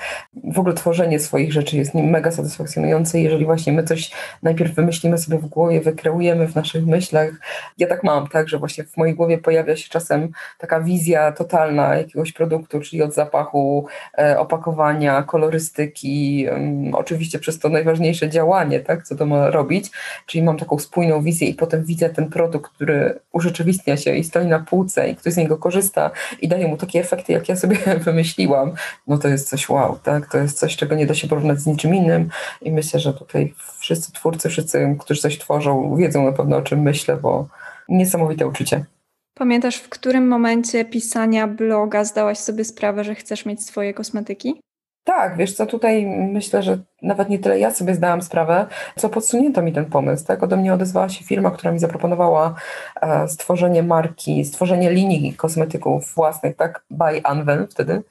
W 0.43 0.59
ogóle 0.59 0.75
tworzenie 0.75 1.19
swoich 1.19 1.53
rzeczy 1.53 1.77
jest 1.77 1.93
mega 1.93 2.31
satysfakcjonujące, 2.31 3.21
jeżeli 3.21 3.45
właśnie 3.45 3.73
my 3.73 3.83
coś 3.83 4.11
najpierw 4.43 4.73
wymyślimy 4.73 5.17
sobie 5.17 5.37
w 5.37 5.45
głowie, 5.45 5.81
wykreujemy 5.81 6.47
w 6.47 6.55
naszych 6.55 6.85
myślach. 6.85 7.29
Ja 7.77 7.87
tak 7.87 8.03
mam, 8.03 8.27
tak, 8.27 8.49
że 8.49 8.57
właśnie 8.57 8.83
w 8.83 8.97
mojej 8.97 9.15
głowie 9.15 9.37
pojawia 9.37 9.75
się 9.75 9.89
czasem 9.89 10.29
taka 10.57 10.81
wizja 10.81 11.31
totalna 11.31 11.95
jakiegoś 11.95 12.33
produktu, 12.33 12.79
czyli 12.79 13.01
od 13.01 13.13
zapachu, 13.13 13.85
e, 14.17 14.39
opakowania, 14.39 15.23
kolorystyki, 15.23 16.47
oczywiście 16.93 17.39
przez 17.39 17.59
to 17.59 17.69
najważniejsze 17.69 18.29
działanie, 18.29 18.79
tak, 18.79 19.03
co 19.03 19.15
to 19.15 19.25
ma 19.25 19.49
robić, 19.49 19.91
czyli 20.25 20.43
mam 20.43 20.57
taką 20.57 20.79
spójną 20.79 21.21
wizję 21.21 21.47
i 21.47 21.53
potem 21.53 21.85
widzę 21.85 22.09
ten 22.09 22.29
produkt, 22.29 22.71
który 22.71 23.19
urzeczywistnia 23.31 23.97
się 23.97 24.15
i 24.15 24.23
stoi 24.23 24.47
na 24.47 24.59
półce 24.59 25.09
i 25.09 25.15
ktoś 25.15 25.33
z 25.33 25.37
niego 25.37 25.57
korzysta 25.57 26.11
i 26.41 26.47
daje 26.47 26.67
mu 26.67 26.77
takie 26.77 27.03
efekty, 27.13 27.33
jak 27.33 27.49
ja 27.49 27.55
sobie 27.55 27.77
wymyśliłam, 28.05 28.71
no 29.07 29.17
to 29.17 29.27
jest 29.27 29.49
coś 29.49 29.69
wow, 29.69 29.99
tak? 30.03 30.31
To 30.31 30.37
jest 30.37 30.59
coś, 30.59 30.75
czego 30.75 30.95
nie 30.95 31.05
da 31.05 31.13
się 31.13 31.27
porównać 31.27 31.59
z 31.59 31.67
niczym 31.67 31.95
innym 31.95 32.29
i 32.61 32.71
myślę, 32.71 32.99
że 32.99 33.13
tutaj 33.13 33.53
wszyscy 33.79 34.11
twórcy, 34.11 34.49
wszyscy, 34.49 34.97
którzy 34.99 35.21
coś 35.21 35.37
tworzą, 35.39 35.95
wiedzą 35.95 36.25
na 36.25 36.31
pewno 36.31 36.57
o 36.57 36.61
czym 36.61 36.81
myślę, 36.81 37.17
bo 37.17 37.47
niesamowite 37.89 38.47
uczucie. 38.47 38.85
Pamiętasz, 39.33 39.77
w 39.77 39.89
którym 39.89 40.27
momencie 40.27 40.85
pisania 40.85 41.47
bloga 41.47 42.03
zdałaś 42.03 42.37
sobie 42.37 42.65
sprawę, 42.65 43.03
że 43.03 43.15
chcesz 43.15 43.45
mieć 43.45 43.65
swoje 43.65 43.93
kosmetyki? 43.93 44.61
Tak, 45.03 45.37
wiesz 45.37 45.53
co, 45.53 45.65
tutaj 45.65 46.05
myślę, 46.05 46.63
że 46.63 46.77
nawet 47.01 47.29
nie 47.29 47.39
tyle 47.39 47.59
ja 47.59 47.71
sobie 47.71 47.95
zdałam 47.95 48.21
sprawę, 48.21 48.67
co 48.95 49.09
podsunięto 49.09 49.61
mi 49.61 49.73
ten 49.73 49.85
pomysł. 49.85 50.25
Tak? 50.25 50.43
Ode 50.43 50.57
mnie 50.57 50.73
odezwała 50.73 51.09
się 51.09 51.25
firma, 51.25 51.51
która 51.51 51.71
mi 51.71 51.79
zaproponowała 51.79 52.55
e, 53.01 53.27
stworzenie 53.27 53.83
marki, 53.83 54.45
stworzenie 54.45 54.91
linii 54.91 55.33
kosmetyków 55.33 56.13
własnych, 56.15 56.55
tak, 56.55 56.83
by 56.89 57.21
Anwen 57.23 57.67
wtedy 57.67 58.03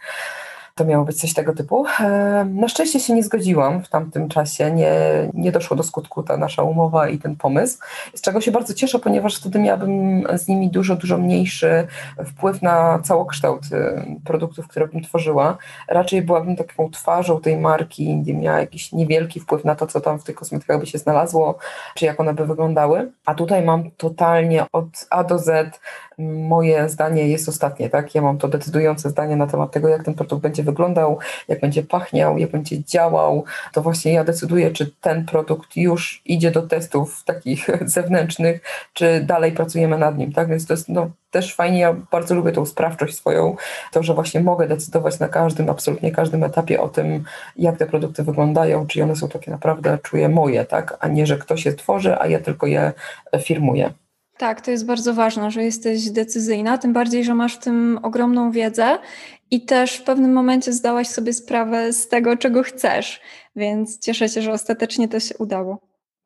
to 0.75 0.85
miało 0.85 1.05
być 1.05 1.21
coś 1.21 1.35
tego 1.35 1.55
typu. 1.55 1.85
Na 2.45 2.69
szczęście 2.69 3.01
się 3.01 3.15
nie 3.15 3.23
zgodziłam 3.23 3.83
w 3.83 3.89
tamtym 3.89 4.29
czasie, 4.29 4.71
nie, 4.71 4.93
nie 5.35 5.53
doszło 5.53 5.77
do 5.77 5.83
skutku 5.83 6.23
ta 6.23 6.37
nasza 6.37 6.63
umowa 6.63 7.09
i 7.09 7.19
ten 7.19 7.37
pomysł, 7.37 7.79
z 8.15 8.21
czego 8.21 8.41
się 8.41 8.51
bardzo 8.51 8.75
cieszę, 8.75 8.99
ponieważ 8.99 9.37
wtedy 9.37 9.59
miałabym 9.59 10.25
z 10.39 10.49
nimi 10.49 10.71
dużo, 10.71 10.97
dużo 10.97 11.19
mniejszy 11.19 11.87
wpływ 12.27 12.63
na 12.63 12.99
całokształt 12.99 13.65
y, 13.73 14.21
produktów, 14.25 14.69
które 14.69 14.89
bym 14.89 15.03
tworzyła. 15.03 15.57
Raczej 15.89 16.23
byłabym 16.23 16.57
taką 16.57 16.91
twarzą 16.91 17.41
tej 17.41 17.57
marki, 17.57 18.17
nie 18.17 18.35
miała 18.35 18.61
jakiś 18.61 18.93
niewielki 18.93 19.41
wpływ 19.41 19.65
na 19.65 19.75
to, 19.75 19.87
co 19.87 20.01
tam 20.01 20.19
w 20.19 20.25
tych 20.25 20.37
kosmetykach 20.37 20.81
by 20.81 20.87
się 20.87 20.99
znalazło, 20.99 21.59
czy 21.95 22.05
jak 22.05 22.21
one 22.21 22.35
by 22.35 22.47
wyglądały. 22.47 23.13
A 23.27 23.35
tutaj 23.35 23.65
mam 23.65 23.91
totalnie 23.91 24.67
od 24.73 25.07
A 25.11 25.25
do 25.25 25.39
Z 25.39 25.81
moje 26.49 26.89
zdanie 26.89 27.29
jest 27.29 27.49
ostatnie, 27.49 27.91
tak? 27.91 28.15
Ja 28.15 28.23
mam 28.23 28.39
to 28.39 28.49
decydujące 28.49 29.11
zdanie 29.11 29.37
na 29.37 29.47
temat 29.47 29.73
tego, 29.73 29.89
jak 29.89 30.05
ten 30.05 30.15
produkt 30.15 30.43
będzie 30.43 30.63
wyglądał, 30.63 31.19
jak 31.49 31.61
będzie 31.61 31.83
pachniał, 31.83 32.39
jak 32.39 32.51
będzie 32.51 32.85
działał. 32.85 33.45
To 33.73 33.83
właśnie 33.83 34.13
ja 34.13 34.25
decyduję, 34.25 34.71
czy 34.71 34.91
ten 35.01 35.27
produkt 35.27 35.77
już 35.77 36.23
idzie 36.25 36.51
do 36.51 36.63
testów 36.63 37.25
takich 37.25 37.69
zewnętrznych, 37.97 38.61
czy 38.93 39.21
dalej 39.21 39.53
pracujemy 39.53 39.99
nad 39.99 40.19
nim, 40.19 40.33
tak? 40.33 40.49
Więc 40.49 40.67
to 40.67 40.73
jest 40.73 40.89
no, 40.89 41.11
też 41.31 41.55
fajnie, 41.55 41.79
ja 41.79 41.93
bardzo 42.11 42.35
lubię 42.35 42.53
tą 42.53 42.67
sprawczość 42.67 43.17
swoją, 43.17 43.57
to, 43.93 44.03
że 44.03 44.15
właśnie 44.15 44.41
mogę 44.41 44.69
decydować 44.69 45.19
na 45.19 45.29
każdym, 45.29 45.71
absolutnie 45.71 46.13
każdym 46.13 46.45
etapie 46.45 46.81
o 46.81 46.89
tym, 46.89 47.25
jak 47.57 47.77
te 47.77 47.87
produkty 47.87 48.23
wyglądają, 48.23 48.87
czy 48.87 49.03
one 49.03 49.17
są 49.17 49.29
takie 49.29 49.51
naprawdę, 49.51 49.99
czuję 50.03 50.29
moje, 50.29 50.65
tak? 50.65 50.97
A 51.01 51.09
nie, 51.09 51.27
że 51.27 51.39
ktoś 51.39 51.67
je 51.67 51.73
tworzy, 51.73 52.19
a 52.19 52.27
ja 52.27 52.41
tylko 52.41 52.67
je 52.67 52.93
firmuję. 53.43 53.93
Tak, 54.41 54.61
to 54.61 54.71
jest 54.71 54.87
bardzo 54.87 55.15
ważne, 55.15 55.51
że 55.51 55.65
jesteś 55.65 56.11
decyzyjna, 56.11 56.79
tym 56.79 56.93
bardziej, 56.93 57.25
że 57.25 57.35
masz 57.35 57.57
w 57.57 57.59
tym 57.59 57.99
ogromną 58.03 58.51
wiedzę 58.51 58.99
i 59.51 59.65
też 59.65 59.97
w 59.97 60.05
pewnym 60.05 60.33
momencie 60.33 60.73
zdałaś 60.73 61.09
sobie 61.09 61.33
sprawę 61.33 61.93
z 61.93 62.09
tego, 62.09 62.37
czego 62.37 62.63
chcesz, 62.63 63.21
więc 63.57 63.99
cieszę 63.99 64.29
się, 64.29 64.43
że 64.43 64.53
ostatecznie 64.53 65.09
to 65.09 65.21
się 65.21 65.39
udało. 65.39 65.79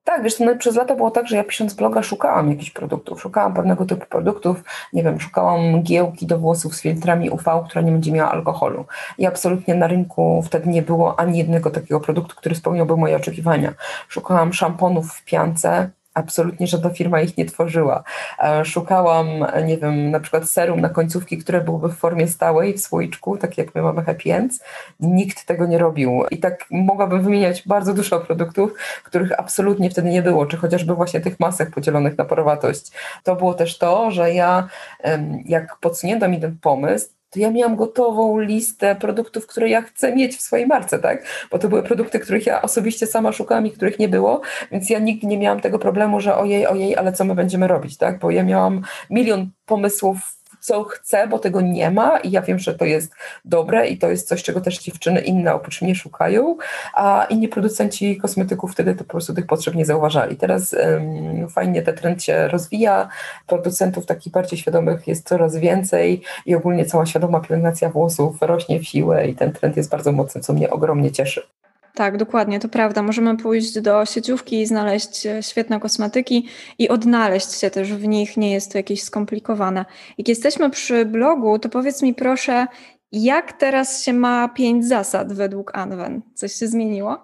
Tak, 0.04 0.22
wiesz, 0.22 0.40
no, 0.40 0.56
przez 0.56 0.76
lata 0.76 0.94
było 0.94 1.10
tak, 1.10 1.28
że 1.28 1.36
ja 1.36 1.44
pisząc 1.44 1.74
bloga 1.74 2.02
szukałam 2.02 2.50
jakichś 2.50 2.70
produktów, 2.70 3.22
szukałam 3.22 3.54
pewnego 3.54 3.84
typu 3.84 4.06
produktów, 4.06 4.62
nie 4.92 5.02
wiem, 5.02 5.20
szukałam 5.20 5.82
giełki 5.82 6.26
do 6.26 6.38
włosów 6.38 6.74
z 6.74 6.80
filtrami 6.80 7.30
UV, 7.30 7.64
która 7.68 7.82
nie 7.82 7.92
będzie 7.92 8.12
miała 8.12 8.30
alkoholu. 8.30 8.84
I 9.18 9.26
absolutnie 9.26 9.74
na 9.74 9.86
rynku 9.86 10.42
wtedy 10.46 10.70
nie 10.70 10.82
było 10.82 11.20
ani 11.20 11.38
jednego 11.38 11.70
takiego 11.70 12.00
produktu, 12.00 12.36
który 12.36 12.54
spełniałby 12.54 12.96
moje 12.96 13.16
oczekiwania. 13.16 13.74
Szukałam 14.08 14.52
szamponów 14.52 15.12
w 15.12 15.24
piance, 15.24 15.90
absolutnie 16.14 16.66
żadna 16.66 16.90
firma 16.90 17.20
ich 17.20 17.36
nie 17.36 17.44
tworzyła. 17.44 18.04
E, 18.38 18.64
szukałam, 18.64 19.26
nie 19.64 19.78
wiem, 19.78 20.10
na 20.10 20.20
przykład 20.20 20.50
serum 20.50 20.80
na 20.80 20.88
końcówki, 20.88 21.38
które 21.38 21.60
byłoby 21.60 21.88
w 21.88 21.96
formie 21.96 22.28
stałej 22.28 22.74
w 22.74 22.80
słoiczku, 22.80 23.38
tak 23.38 23.58
jak 23.58 23.74
my 23.74 23.82
mamy 23.82 24.04
Happy 24.04 24.34
Ends. 24.34 24.60
Nikt 25.00 25.46
tego 25.46 25.66
nie 25.66 25.78
robił. 25.78 26.24
I 26.30 26.38
tak 26.38 26.66
mogłabym 26.70 27.22
wymieniać 27.22 27.62
bardzo 27.66 27.94
dużo 27.94 28.20
produktów, 28.20 28.74
których 29.04 29.40
absolutnie 29.40 29.90
wtedy 29.90 30.10
nie 30.10 30.22
było, 30.22 30.46
czy 30.46 30.56
chociażby 30.56 30.94
właśnie 30.94 31.20
tych 31.20 31.40
masek 31.40 31.70
podzielonych 31.70 32.18
na 32.18 32.24
porowatość. 32.24 32.92
To 33.22 33.36
było 33.36 33.54
też 33.54 33.78
to, 33.78 34.10
że 34.10 34.34
ja, 34.34 34.68
jak 35.44 35.76
podsunięto 35.76 36.28
mi 36.28 36.40
ten 36.40 36.58
pomysł, 36.58 37.08
to 37.34 37.40
ja 37.40 37.50
miałam 37.50 37.76
gotową 37.76 38.38
listę 38.38 38.96
produktów, 38.96 39.46
które 39.46 39.68
ja 39.68 39.82
chcę 39.82 40.16
mieć 40.16 40.36
w 40.36 40.40
swojej 40.40 40.66
marce, 40.66 40.98
tak? 40.98 41.24
Bo 41.50 41.58
to 41.58 41.68
były 41.68 41.82
produkty, 41.82 42.18
których 42.20 42.46
ja 42.46 42.62
osobiście 42.62 43.06
sama 43.06 43.32
szukałam 43.32 43.66
i 43.66 43.70
których 43.70 43.98
nie 43.98 44.08
było, 44.08 44.40
więc 44.72 44.90
ja 44.90 44.98
nigdy 44.98 45.26
nie 45.26 45.38
miałam 45.38 45.60
tego 45.60 45.78
problemu, 45.78 46.20
że 46.20 46.36
ojej, 46.36 46.66
ojej, 46.66 46.96
ale 46.96 47.12
co 47.12 47.24
my 47.24 47.34
będziemy 47.34 47.68
robić, 47.68 47.96
tak? 47.96 48.18
Bo 48.18 48.30
ja 48.30 48.42
miałam 48.42 48.82
milion 49.10 49.50
pomysłów 49.66 50.33
co 50.64 50.84
chcę, 50.84 51.26
bo 51.26 51.38
tego 51.38 51.60
nie 51.60 51.90
ma 51.90 52.18
i 52.18 52.30
ja 52.30 52.42
wiem, 52.42 52.58
że 52.58 52.74
to 52.74 52.84
jest 52.84 53.12
dobre 53.44 53.88
i 53.88 53.98
to 53.98 54.10
jest 54.10 54.28
coś, 54.28 54.42
czego 54.42 54.60
też 54.60 54.78
dziewczyny 54.78 55.20
inne 55.20 55.54
oprócz 55.54 55.82
mnie 55.82 55.94
szukają, 55.94 56.56
a 56.94 57.26
inni 57.30 57.48
producenci 57.48 58.16
kosmetyków 58.16 58.72
wtedy 58.72 58.94
to 58.94 59.04
po 59.04 59.10
prostu 59.10 59.34
tych 59.34 59.46
potrzeb 59.46 59.74
nie 59.74 59.84
zauważali. 59.84 60.36
Teraz 60.36 60.72
um, 60.72 61.48
fajnie 61.48 61.82
ten 61.82 61.96
trend 61.96 62.22
się 62.22 62.48
rozwija, 62.48 63.08
producentów 63.46 64.06
takich 64.06 64.32
bardziej 64.32 64.58
świadomych 64.58 65.08
jest 65.08 65.28
coraz 65.28 65.56
więcej 65.56 66.22
i 66.46 66.54
ogólnie 66.54 66.84
cała 66.84 67.06
świadoma 67.06 67.40
pielęgnacja 67.40 67.90
włosów 67.90 68.36
rośnie 68.40 68.80
w 68.80 68.84
siłę 68.84 69.28
i 69.28 69.34
ten 69.34 69.52
trend 69.52 69.76
jest 69.76 69.90
bardzo 69.90 70.12
mocny, 70.12 70.40
co 70.40 70.52
mnie 70.52 70.70
ogromnie 70.70 71.12
cieszy. 71.12 71.42
Tak, 71.94 72.16
dokładnie, 72.16 72.60
to 72.60 72.68
prawda. 72.68 73.02
Możemy 73.02 73.36
pójść 73.36 73.80
do 73.80 74.04
sieciówki 74.04 74.60
i 74.60 74.66
znaleźć 74.66 75.26
e, 75.26 75.42
świetne 75.42 75.80
kosmetyki 75.80 76.48
i 76.78 76.88
odnaleźć 76.88 77.52
się 77.52 77.70
też 77.70 77.92
w 77.92 78.08
nich. 78.08 78.36
Nie 78.36 78.52
jest 78.52 78.72
to 78.72 78.78
jakieś 78.78 79.02
skomplikowane. 79.02 79.84
Jak 80.18 80.28
jesteśmy 80.28 80.70
przy 80.70 81.04
blogu, 81.04 81.58
to 81.58 81.68
powiedz 81.68 82.02
mi 82.02 82.14
proszę, 82.14 82.66
jak 83.12 83.52
teraz 83.52 84.02
się 84.02 84.12
ma 84.12 84.48
pięć 84.48 84.86
zasad 84.86 85.32
według 85.32 85.76
Anwen? 85.76 86.22
Coś 86.34 86.52
się 86.52 86.68
zmieniło? 86.68 87.18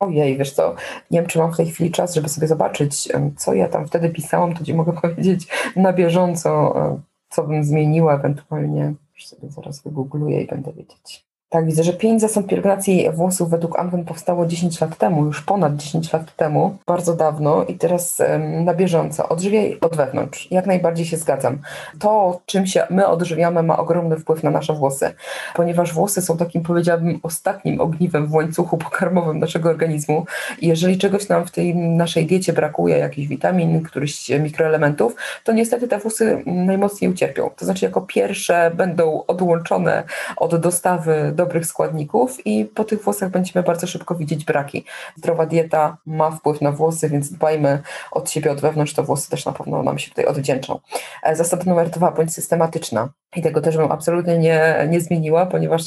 Ojej, 0.00 0.38
wiesz 0.38 0.52
co, 0.52 0.74
nie 1.10 1.20
wiem, 1.20 1.28
czy 1.28 1.38
mam 1.38 1.52
w 1.52 1.56
tej 1.56 1.66
chwili 1.66 1.90
czas, 1.90 2.14
żeby 2.14 2.28
sobie 2.28 2.46
zobaczyć, 2.46 3.08
co 3.36 3.54
ja 3.54 3.68
tam 3.68 3.86
wtedy 3.86 4.10
pisałam, 4.10 4.54
to 4.54 4.64
ci 4.64 4.74
mogę 4.74 4.92
powiedzieć 5.02 5.48
na 5.76 5.92
bieżąco, 5.92 6.80
e, 6.80 7.00
co 7.28 7.42
bym 7.42 7.64
zmieniła 7.64 8.14
ewentualnie. 8.14 8.94
Już 9.14 9.26
sobie 9.26 9.50
zaraz 9.50 9.82
wygoogluję 9.82 10.42
i 10.42 10.46
będę 10.46 10.72
wiedzieć. 10.72 11.31
Tak, 11.52 11.66
widzę, 11.66 11.84
że 11.84 11.92
pięć 11.92 12.20
zasad 12.20 12.46
pielęgnacji 12.46 13.10
włosów 13.10 13.50
według 13.50 13.78
Anwen 13.78 14.04
powstało 14.04 14.46
10 14.46 14.80
lat 14.80 14.98
temu, 14.98 15.24
już 15.24 15.42
ponad 15.42 15.76
10 15.76 16.12
lat 16.12 16.36
temu, 16.36 16.76
bardzo 16.86 17.14
dawno 17.14 17.64
i 17.64 17.74
teraz 17.74 18.20
um, 18.20 18.64
na 18.64 18.74
bieżąco. 18.74 19.28
Odżywiaj 19.28 19.78
od 19.80 19.96
wewnątrz. 19.96 20.48
Jak 20.50 20.66
najbardziej 20.66 21.06
się 21.06 21.16
zgadzam. 21.16 21.58
To, 21.98 22.40
czym 22.46 22.66
się 22.66 22.86
my 22.90 23.06
odżywiamy, 23.06 23.62
ma 23.62 23.78
ogromny 23.78 24.16
wpływ 24.16 24.42
na 24.42 24.50
nasze 24.50 24.72
włosy, 24.72 25.14
ponieważ 25.54 25.92
włosy 25.92 26.22
są 26.22 26.36
takim, 26.36 26.62
powiedziałabym, 26.62 27.20
ostatnim 27.22 27.80
ogniwem 27.80 28.26
w 28.26 28.34
łańcuchu 28.34 28.78
pokarmowym 28.78 29.38
naszego 29.38 29.70
organizmu. 29.70 30.24
Jeżeli 30.62 30.98
czegoś 30.98 31.28
nam 31.28 31.46
w 31.46 31.50
tej 31.50 31.76
naszej 31.76 32.26
diecie 32.26 32.52
brakuje, 32.52 32.98
jakichś 32.98 33.28
witamin, 33.28 33.82
którychś 33.82 34.30
mikroelementów, 34.30 35.16
to 35.44 35.52
niestety 35.52 35.88
te 35.88 35.98
włosy 35.98 36.42
najmocniej 36.46 37.10
ucierpią. 37.10 37.50
To 37.56 37.64
znaczy, 37.64 37.84
jako 37.84 38.00
pierwsze 38.00 38.70
będą 38.74 39.24
odłączone 39.26 40.02
od 40.36 40.56
dostawy 40.56 41.32
do 41.34 41.41
dobrych 41.42 41.66
składników 41.66 42.46
i 42.46 42.64
po 42.64 42.84
tych 42.84 43.02
włosach 43.02 43.30
będziemy 43.30 43.62
bardzo 43.62 43.86
szybko 43.86 44.14
widzieć 44.14 44.44
braki. 44.44 44.84
Zdrowa 45.16 45.46
dieta 45.46 45.96
ma 46.06 46.30
wpływ 46.30 46.60
na 46.60 46.72
włosy, 46.72 47.08
więc 47.08 47.32
dbajmy 47.32 47.82
od 48.10 48.30
siebie, 48.30 48.50
od 48.52 48.60
wewnątrz, 48.60 48.94
to 48.94 49.02
włosy 49.02 49.30
też 49.30 49.44
na 49.44 49.52
pewno 49.52 49.82
nam 49.82 49.98
się 49.98 50.08
tutaj 50.08 50.26
odwdzięczą. 50.26 50.80
E, 51.22 51.36
zasada 51.36 51.64
numer 51.66 51.90
dwa, 51.90 52.10
bądź 52.10 52.34
systematyczna. 52.34 53.08
I 53.36 53.42
tego 53.42 53.60
też 53.60 53.76
bym 53.76 53.92
absolutnie 53.92 54.38
nie, 54.38 54.86
nie 54.90 55.00
zmieniła, 55.00 55.46
ponieważ 55.46 55.82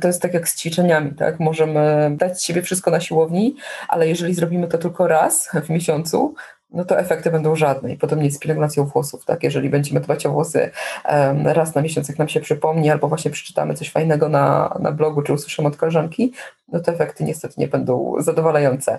to 0.00 0.08
jest 0.08 0.22
tak 0.22 0.34
jak 0.34 0.48
z 0.48 0.56
ćwiczeniami, 0.60 1.14
tak? 1.14 1.40
Możemy 1.40 2.10
dać 2.16 2.44
siebie 2.44 2.62
wszystko 2.62 2.90
na 2.90 3.00
siłowni, 3.00 3.56
ale 3.88 4.08
jeżeli 4.08 4.34
zrobimy 4.34 4.68
to 4.68 4.78
tylko 4.78 5.06
raz 5.06 5.48
w 5.66 5.70
miesiącu, 5.70 6.34
no 6.70 6.84
to 6.84 6.98
efekty 6.98 7.30
będą 7.30 7.56
żadne. 7.56 7.92
I 7.92 7.96
podobnie 7.96 8.30
z 8.30 8.38
pielęgnacją 8.38 8.84
włosów, 8.84 9.24
tak? 9.24 9.42
Jeżeli 9.42 9.68
będziemy 9.68 10.00
dbać 10.00 10.26
o 10.26 10.32
włosy 10.32 10.70
um, 11.08 11.46
raz 11.46 11.74
na 11.74 11.82
miesiąc, 11.82 12.08
jak 12.08 12.18
nam 12.18 12.28
się 12.28 12.40
przypomni, 12.40 12.90
albo 12.90 13.08
właśnie 13.08 13.30
przeczytamy 13.30 13.74
coś 13.74 13.90
fajnego 13.90 14.28
na, 14.28 14.76
na 14.80 14.92
blogu, 14.92 15.22
czy 15.22 15.32
usłyszymy 15.32 15.68
od 15.68 15.76
koleżanki, 15.76 16.32
no 16.68 16.80
to 16.80 16.92
efekty 16.92 17.24
niestety 17.24 17.54
nie 17.58 17.68
będą 17.68 18.14
zadowalające. 18.18 18.98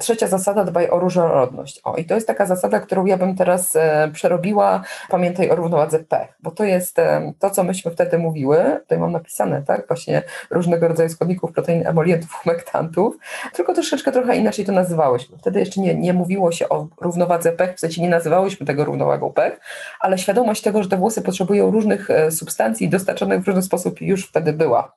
Trzecia 0.00 0.26
zasada, 0.26 0.64
dbaj 0.64 0.90
o 0.90 0.98
różnorodność. 0.98 1.80
O, 1.84 1.96
i 1.96 2.04
to 2.04 2.14
jest 2.14 2.26
taka 2.26 2.46
zasada, 2.46 2.80
którą 2.80 3.06
ja 3.06 3.16
bym 3.16 3.36
teraz 3.36 3.76
e, 3.76 4.10
przerobiła, 4.12 4.82
pamiętaj 5.08 5.50
o 5.50 5.56
równowadze 5.56 5.98
P, 5.98 6.28
bo 6.40 6.50
to 6.50 6.64
jest 6.64 6.98
e, 6.98 7.32
to, 7.38 7.50
co 7.50 7.64
myśmy 7.64 7.90
wtedy 7.90 8.18
mówiły, 8.18 8.76
tutaj 8.80 8.98
mam 8.98 9.12
napisane, 9.12 9.62
tak, 9.62 9.88
właśnie 9.88 10.22
różnego 10.50 10.88
rodzaju 10.88 11.08
składników, 11.08 11.52
protein, 11.52 11.86
emolientów, 11.86 12.32
humektantów, 12.32 13.16
tylko 13.52 13.74
troszeczkę 13.74 14.12
trochę 14.12 14.36
inaczej 14.36 14.64
to 14.64 14.72
nazywałyśmy. 14.72 15.38
Wtedy 15.38 15.60
jeszcze 15.60 15.80
nie, 15.80 15.94
nie 15.94 16.12
mówiło 16.12 16.52
się 16.52 16.68
o 16.68 16.88
równowadze 17.00 17.52
pech, 17.52 17.76
w 17.76 17.80
sensie 17.80 18.02
nie 18.02 18.08
nazywałyśmy 18.08 18.66
tego 18.66 18.84
równowagą 18.84 19.32
pech, 19.32 19.60
ale 20.00 20.18
świadomość 20.18 20.62
tego, 20.62 20.82
że 20.82 20.88
te 20.88 20.96
włosy 20.96 21.22
potrzebują 21.22 21.70
różnych 21.70 22.10
e, 22.10 22.30
substancji 22.30 22.88
dostarczonych 22.88 23.42
w 23.42 23.46
różny 23.46 23.62
sposób 23.62 24.00
już 24.00 24.28
wtedy 24.28 24.52
była. 24.52 24.92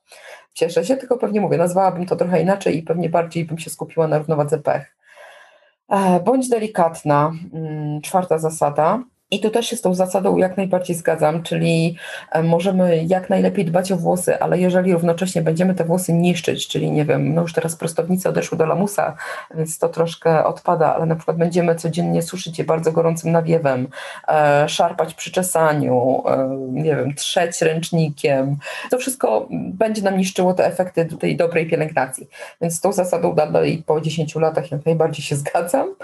Cieszę 0.52 0.84
się, 0.84 0.96
tylko 0.96 1.18
pewnie 1.18 1.40
mówię, 1.40 1.58
nazwałabym 1.58 2.06
to 2.06 2.16
trochę 2.16 2.42
inaczej 2.42 2.78
i 2.78 2.82
pewnie 2.82 3.08
bardziej 3.08 3.44
bym 3.44 3.58
się 3.58 3.70
skupiła 3.70 4.08
na 4.08 4.18
równowadze 4.18 4.58
pech. 4.58 4.96
E, 5.88 6.20
bądź 6.20 6.48
delikatna. 6.48 7.32
Mm, 7.52 8.00
czwarta 8.00 8.38
zasada. 8.38 9.02
I 9.32 9.40
tu 9.40 9.50
też 9.50 9.66
się 9.66 9.76
z 9.76 9.80
tą 9.80 9.94
zasadą 9.94 10.36
jak 10.36 10.56
najbardziej 10.56 10.96
zgadzam, 10.96 11.42
czyli 11.42 11.96
e, 12.30 12.42
możemy 12.42 13.04
jak 13.04 13.30
najlepiej 13.30 13.64
dbać 13.64 13.92
o 13.92 13.96
włosy, 13.96 14.40
ale 14.40 14.58
jeżeli 14.58 14.92
równocześnie 14.92 15.42
będziemy 15.42 15.74
te 15.74 15.84
włosy 15.84 16.12
niszczyć, 16.12 16.68
czyli 16.68 16.90
nie 16.90 17.04
wiem, 17.04 17.34
no 17.34 17.42
już 17.42 17.52
teraz 17.52 17.76
prostownice 17.76 18.28
odeszły 18.28 18.58
do 18.58 18.66
lamusa, 18.66 19.16
więc 19.54 19.78
to 19.78 19.88
troszkę 19.88 20.44
odpada, 20.44 20.94
ale 20.94 21.06
na 21.06 21.16
przykład 21.16 21.36
będziemy 21.36 21.74
codziennie 21.74 22.22
suszyć 22.22 22.58
je 22.58 22.64
bardzo 22.64 22.92
gorącym 22.92 23.32
nawiewem, 23.32 23.88
e, 24.28 24.68
szarpać 24.68 25.14
przy 25.14 25.32
czesaniu, 25.32 26.22
e, 26.28 26.56
nie 26.70 26.96
wiem, 26.96 27.14
trzeć 27.14 27.62
ręcznikiem, 27.62 28.56
to 28.90 28.98
wszystko 28.98 29.48
będzie 29.50 30.02
nam 30.02 30.16
niszczyło 30.16 30.54
te 30.54 30.66
efekty 30.66 31.04
tej 31.20 31.36
dobrej 31.36 31.66
pielęgnacji. 31.66 32.28
Więc 32.60 32.74
z 32.74 32.80
tą 32.80 32.92
zasadą 32.92 33.34
dalej 33.34 33.82
po 33.86 34.00
10 34.00 34.40
latach 34.40 34.70
jak 34.70 34.86
najbardziej 34.86 35.24
się 35.24 35.36
zgadzam. 35.36 35.94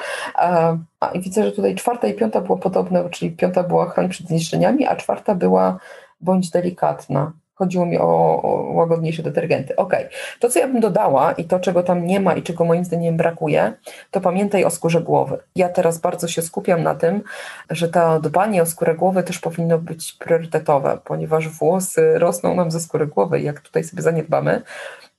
A 1.01 1.09
i 1.15 1.21
widzę, 1.21 1.45
że 1.45 1.53
tutaj 1.53 1.75
czwarta 1.75 2.07
i 2.07 2.15
piąta 2.15 2.41
było 2.41 2.59
podobne, 2.59 3.05
czyli 3.19 3.31
piąta 3.31 3.63
była 3.63 3.87
chroń 3.87 4.09
przed 4.09 4.27
zniszczeniami, 4.27 4.87
a 4.87 4.97
czwarta 4.97 5.35
była 5.35 5.79
bądź 6.21 6.51
delikatna. 6.51 7.33
Chodziło 7.55 7.87
mi 7.87 7.99
o, 7.99 8.43
o 8.43 8.73
łagodniejsze 8.73 9.23
detergenty. 9.23 9.77
Ok, 9.77 9.93
to 10.41 10.49
co 10.49 10.59
ja 10.59 10.69
bym 10.69 10.81
dodała 10.81 11.33
i 11.33 11.45
to, 11.45 11.61
czego 11.61 11.83
tam 11.83 12.07
nie 12.07 12.21
ma 12.21 12.35
i 12.35 12.43
czego 12.43 12.65
moim 12.65 12.85
zdaniem 12.85 13.17
brakuje, 13.17 13.73
to 14.11 14.21
pamiętaj 14.21 14.65
o 14.65 14.71
skórze 14.71 15.01
głowy. 15.01 15.39
Ja 15.57 15.69
teraz 15.69 15.99
bardzo 15.99 16.29
się 16.29 16.43
skupiam 16.43 16.83
na 16.83 16.95
tym, 16.95 17.23
że 17.71 17.89
to 17.89 18.21
dbanie 18.21 18.63
o 18.63 18.67
skórę 18.67 18.95
głowy 18.95 19.23
też 19.23 19.39
powinno 19.39 19.79
być 19.79 20.13
priorytetowe, 20.13 20.99
ponieważ 21.05 21.49
włosy 21.49 22.19
rosną 22.19 22.55
nam 22.55 22.71
ze 22.71 22.81
skóry 22.81 23.07
głowy. 23.07 23.41
Jak 23.41 23.61
tutaj 23.61 23.85
sobie 23.85 24.03
zaniedbamy, 24.03 24.63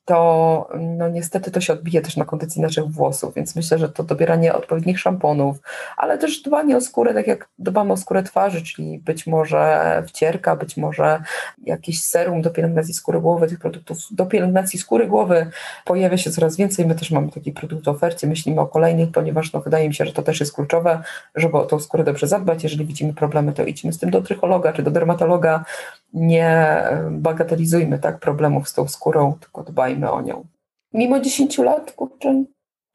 to 0.10 0.70
no 0.80 1.10
niestety 1.10 1.52
to 1.52 1.62
się 1.62 1.74
odbije 1.74 2.02
też 2.02 2.18
na 2.18 2.26
kondycji 2.26 2.62
naszych 2.62 2.86
włosów, 2.86 3.36
więc 3.36 3.56
myślę, 3.56 3.78
że 3.78 3.90
to 3.90 4.04
dobieranie 4.04 4.54
odpowiednich 4.54 5.00
szamponów, 5.00 5.58
ale 5.98 6.18
też 6.18 6.42
dbanie 6.42 6.78
o 6.78 6.82
skórę, 6.82 7.14
tak 7.14 7.28
jak 7.28 7.50
dbamy 7.60 7.94
o 7.94 7.98
skórę 7.98 8.24
twarzy, 8.24 8.62
czyli 8.62 9.00
być 9.00 9.28
może 9.28 10.04
wcierka, 10.08 10.56
być 10.56 10.78
może 10.78 11.22
jakieś 11.66 12.04
serum 12.04 12.42
do 12.42 12.50
pielęgnacji 12.50 12.94
skóry 12.94 13.22
głowy, 13.22 13.48
tych 13.48 13.60
produktów 13.60 13.98
do 14.12 14.26
pielęgnacji 14.26 14.80
skóry 14.80 15.08
głowy 15.08 15.52
pojawia 15.86 16.18
się 16.18 16.32
coraz 16.32 16.56
więcej. 16.56 16.86
My 16.86 16.96
też 16.96 17.12
mamy 17.12 17.32
taki 17.32 17.52
produkt 17.52 17.86
w 17.86 17.90
ofercie, 17.90 18.28
myślimy 18.28 18.62
o 18.62 18.68
kolejnych, 18.68 19.12
ponieważ 19.12 19.54
no, 19.54 19.62
wydaje 19.62 19.88
mi 19.88 19.96
się, 19.96 20.06
że 20.06 20.14
to 20.14 20.22
też 20.22 20.40
jest 20.40 20.54
kluczowe, 20.54 21.04
żeby 21.36 21.58
o 21.58 21.66
tą 21.66 21.80
skórę 21.80 22.04
dobrze 22.04 22.28
zadbać. 22.28 22.64
Jeżeli 22.64 22.86
widzimy 22.86 23.14
problemy, 23.14 23.54
to 23.54 23.64
idźmy 23.64 23.94
z 23.94 24.00
tym 24.00 24.10
do 24.10 24.22
trychologa 24.22 24.74
czy 24.74 24.84
do 24.84 24.92
dermatologa, 24.92 25.66
nie 26.14 26.84
bagatelizujmy 27.12 28.00
tak 28.00 28.20
problemów 28.20 28.70
z 28.70 28.74
tą 28.74 28.88
skórą, 28.88 29.34
tylko 29.42 29.64
dbajmy 29.64 30.12
o 30.12 30.22
nią. 30.22 30.46
Mimo 30.94 31.20
10 31.20 31.58
lat, 31.58 31.92
kurczę, 31.92 32.44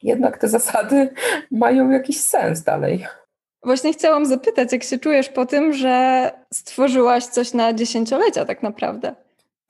jednak 0.02 0.38
te 0.38 0.48
zasady 0.48 1.14
mają 1.50 1.90
jakiś 1.90 2.20
sens 2.20 2.62
dalej. 2.62 3.06
Właśnie 3.62 3.92
chciałam 3.92 4.26
zapytać, 4.26 4.72
jak 4.72 4.82
się 4.82 4.98
czujesz 4.98 5.28
po 5.28 5.46
tym, 5.46 5.72
że 5.72 6.30
stworzyłaś 6.54 7.24
coś 7.24 7.54
na 7.54 7.72
dziesięciolecia 7.72 8.44
tak 8.44 8.62
naprawdę? 8.62 9.14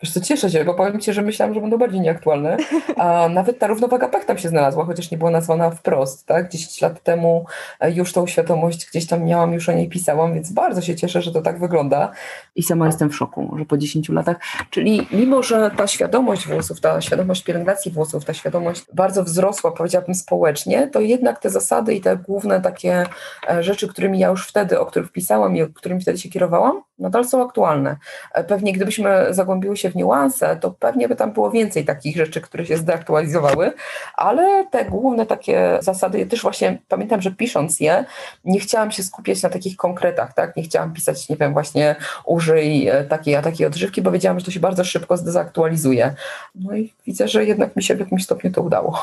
Wiesz 0.05 0.13
co, 0.13 0.21
cieszę 0.21 0.51
się, 0.51 0.65
bo 0.65 0.75
powiem 0.75 1.01
Ci, 1.01 1.13
że 1.13 1.23
myślałam, 1.23 1.55
że 1.55 1.61
będą 1.61 1.79
bardziej 1.79 2.01
nieaktualne. 2.01 2.57
A 2.97 3.29
nawet 3.39 3.59
ta 3.59 3.67
równowaga 3.67 4.09
pech 4.09 4.25
tam 4.25 4.39
się 4.39 4.49
znalazła, 4.49 4.85
chociaż 4.85 5.11
nie 5.11 5.19
była 5.19 5.31
nazwana 5.31 5.71
wprost, 5.71 6.27
tak? 6.27 6.51
10 6.51 6.81
lat 6.81 7.03
temu 7.03 7.47
e, 7.81 7.93
już 7.93 8.13
tą 8.13 8.27
świadomość 8.27 8.87
gdzieś 8.91 9.07
tam 9.07 9.25
miałam, 9.25 9.53
już 9.53 9.69
o 9.69 9.73
niej 9.73 9.89
pisałam, 9.89 10.35
więc 10.35 10.53
bardzo 10.53 10.81
się 10.81 10.97
cieszę, 10.97 11.23
że 11.23 11.33
to 11.33 11.43
tak 11.43 11.61
wygląda. 11.61 12.13
I 12.57 12.63
sama 12.63 12.87
jestem 12.87 13.11
w 13.11 13.17
szoku, 13.17 13.55
że 13.59 13.65
po 13.65 13.79
10 13.79 14.09
latach, 14.09 14.37
czyli 14.71 15.07
mimo, 15.13 15.43
że 15.43 15.71
ta 15.77 15.87
świadomość 15.87 16.49
włosów, 16.49 16.81
ta 16.81 17.01
świadomość 17.01 17.43
pielęgnacji 17.43 17.93
włosów, 17.93 18.25
ta 18.25 18.35
świadomość 18.35 18.85
bardzo 18.93 19.25
wzrosła, 19.25 19.73
powiedziałabym 19.73 20.15
społecznie, 20.15 20.89
to 20.89 21.01
jednak 21.01 21.41
te 21.41 21.51
zasady 21.51 21.95
i 21.95 22.01
te 22.01 22.17
główne 22.17 22.61
takie 22.61 23.05
e, 23.51 23.63
rzeczy, 23.63 23.89
którymi 23.89 24.19
ja 24.19 24.29
już 24.29 24.49
wtedy, 24.49 24.81
o 24.81 24.87
których 24.87 25.13
pisałam 25.13 25.57
i 25.57 25.63
o 25.63 25.69
którymi 25.69 26.01
wtedy 26.01 26.19
się 26.19 26.29
kierowałam, 26.29 26.83
nadal 26.99 27.25
są 27.25 27.45
aktualne. 27.45 27.97
E, 28.33 28.45
pewnie 28.45 28.73
gdybyśmy 28.73 29.27
zagłębiły 29.31 29.77
się 29.77 29.94
w 29.95 29.97
niuanse, 29.97 30.57
to 30.57 30.71
pewnie 30.71 31.09
by 31.09 31.17
tam 31.17 31.33
było 31.33 31.51
więcej 31.51 31.85
takich 31.85 32.17
rzeczy, 32.17 32.41
które 32.41 32.67
się 32.67 32.77
zdeaktualizowały, 32.77 33.73
ale 34.15 34.67
te 34.71 34.85
główne 34.85 35.27
takie 35.27 35.79
zasady, 35.81 36.27
też 36.27 36.43
właśnie 36.43 36.79
pamiętam, 36.89 37.23
że 37.23 37.31
pisząc 37.31 37.81
je, 37.81 38.05
nie 38.45 38.61
chciałam 38.61 38.91
się 38.91 39.03
skupiać 39.03 39.43
na 39.43 39.49
takich 39.49 39.77
konkretach, 39.77 40.35
tak? 40.35 40.57
Nie 40.57 40.63
chciałam 40.63 40.93
pisać, 40.93 41.29
nie 41.29 41.37
wiem, 41.37 41.53
właśnie 41.53 41.97
użyj 42.27 42.89
e, 42.89 43.05
takiej 43.05 43.37
a 43.37 43.43
takiej 43.43 43.67
odżywki, 43.67 44.03
bo 44.03 44.11
wiedziałam, 44.11 44.39
że 44.39 44.45
to 44.45 44.51
się 44.51 44.61
bardzo 44.61 44.85
szybko 44.85 45.17
zdezaktualizuje. 45.17 46.15
No 46.55 46.77
i 46.77 46.93
widzę, 47.07 47.29
że 47.29 47.45
jednak 47.45 47.77
mi 47.77 47.83
się 47.83 47.95
w 47.95 48.01
jakimś 48.01 48.25
stopniu 48.25 48.53
to 48.53 48.63
udało. 48.63 49.03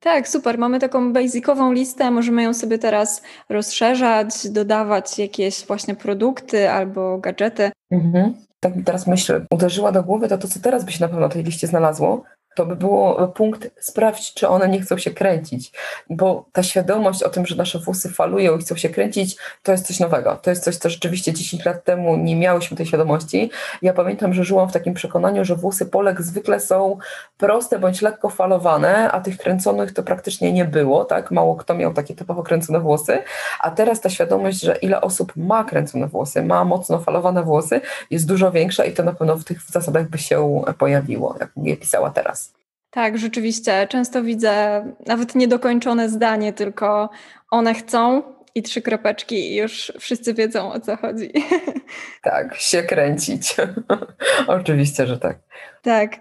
Tak, 0.00 0.28
super. 0.28 0.58
Mamy 0.58 0.78
taką 0.78 1.12
basicową 1.12 1.72
listę, 1.72 2.10
możemy 2.10 2.42
ją 2.42 2.54
sobie 2.54 2.78
teraz 2.78 3.22
rozszerzać, 3.48 4.48
dodawać 4.48 5.18
jakieś 5.18 5.66
właśnie 5.66 5.94
produkty 5.94 6.70
albo 6.70 7.18
gadżety. 7.18 7.70
Mhm. 7.90 8.34
Tak 8.60 8.76
mi 8.76 8.84
teraz 8.84 9.06
myślę, 9.06 9.46
uderzyła 9.50 9.92
do 9.92 10.02
głowy, 10.02 10.28
to 10.28 10.38
to, 10.38 10.48
co 10.48 10.60
teraz 10.60 10.84
by 10.84 10.92
się 10.92 11.00
na 11.00 11.08
pewno 11.08 11.20
na 11.20 11.28
tej 11.28 11.44
liście 11.44 11.66
znalazło, 11.66 12.22
to 12.54 12.66
by 12.66 12.76
było 12.76 13.28
punkt 13.28 13.70
sprawdź, 13.80 14.34
czy 14.34 14.48
one 14.48 14.68
nie 14.68 14.80
chcą 14.80 14.98
się 14.98 15.10
kręcić. 15.10 15.72
Bo 16.10 16.44
ta 16.52 16.62
świadomość 16.62 17.22
o 17.22 17.28
tym, 17.28 17.46
że 17.46 17.56
nasze 17.56 17.78
włosy 17.78 18.08
falują 18.08 18.56
i 18.56 18.60
chcą 18.60 18.76
się 18.76 18.88
kręcić, 18.88 19.36
to 19.62 19.72
jest 19.72 19.86
coś 19.86 20.00
nowego. 20.00 20.36
To 20.42 20.50
jest 20.50 20.64
coś, 20.64 20.76
co 20.76 20.90
rzeczywiście 20.90 21.32
10 21.32 21.64
lat 21.64 21.84
temu 21.84 22.16
nie 22.16 22.36
miałyśmy 22.36 22.76
tej 22.76 22.86
świadomości. 22.86 23.50
Ja 23.82 23.92
pamiętam, 23.92 24.34
że 24.34 24.44
żyłam 24.44 24.68
w 24.68 24.72
takim 24.72 24.94
przekonaniu, 24.94 25.44
że 25.44 25.56
włosy 25.56 25.86
Polek 25.86 26.22
zwykle 26.22 26.60
są 26.60 26.98
proste 27.38 27.78
bądź 27.78 28.02
lekko 28.02 28.28
falowane, 28.28 29.10
a 29.10 29.20
tych 29.20 29.38
kręconych 29.38 29.92
to 29.92 30.02
praktycznie 30.02 30.52
nie 30.52 30.64
było, 30.64 31.04
tak? 31.04 31.30
Mało 31.30 31.56
kto 31.56 31.74
miał 31.74 31.94
takie 31.94 32.14
typowo 32.14 32.42
kręcone 32.42 32.80
włosy. 32.80 33.18
A 33.60 33.70
teraz 33.70 34.00
ta 34.00 34.10
świadomość, 34.10 34.60
że 34.60 34.76
ile 34.76 35.00
osób 35.00 35.32
ma 35.36 35.64
kręcone 35.64 36.06
włosy, 36.06 36.42
ma 36.42 36.64
mocno 36.64 36.98
falowane 36.98 37.42
włosy, 37.42 37.80
jest 38.10 38.26
dużo 38.26 38.50
większa 38.50 38.84
i 38.84 38.92
to 38.92 39.02
na 39.02 39.12
pewno 39.12 39.36
w 39.36 39.44
tych 39.44 39.62
zasadach 39.62 40.08
by 40.08 40.18
się 40.18 40.62
pojawiło, 40.78 41.36
jak 41.40 41.50
je 41.56 41.76
pisała 41.76 42.10
teraz. 42.10 42.49
Tak, 42.90 43.18
rzeczywiście. 43.18 43.86
Często 43.90 44.22
widzę 44.22 44.84
nawet 45.06 45.34
niedokończone 45.34 46.08
zdanie, 46.08 46.52
tylko 46.52 47.10
one 47.50 47.74
chcą 47.74 48.22
i 48.54 48.62
trzy 48.62 48.82
kropeczki 48.82 49.52
i 49.52 49.56
już 49.56 49.92
wszyscy 49.98 50.34
wiedzą 50.34 50.72
o 50.72 50.80
co 50.80 50.96
chodzi. 50.96 51.32
Tak, 52.22 52.54
się 52.54 52.82
kręcić. 52.82 53.56
Oczywiście, 54.46 55.06
że 55.06 55.18
tak. 55.18 55.38
Tak. 55.82 56.16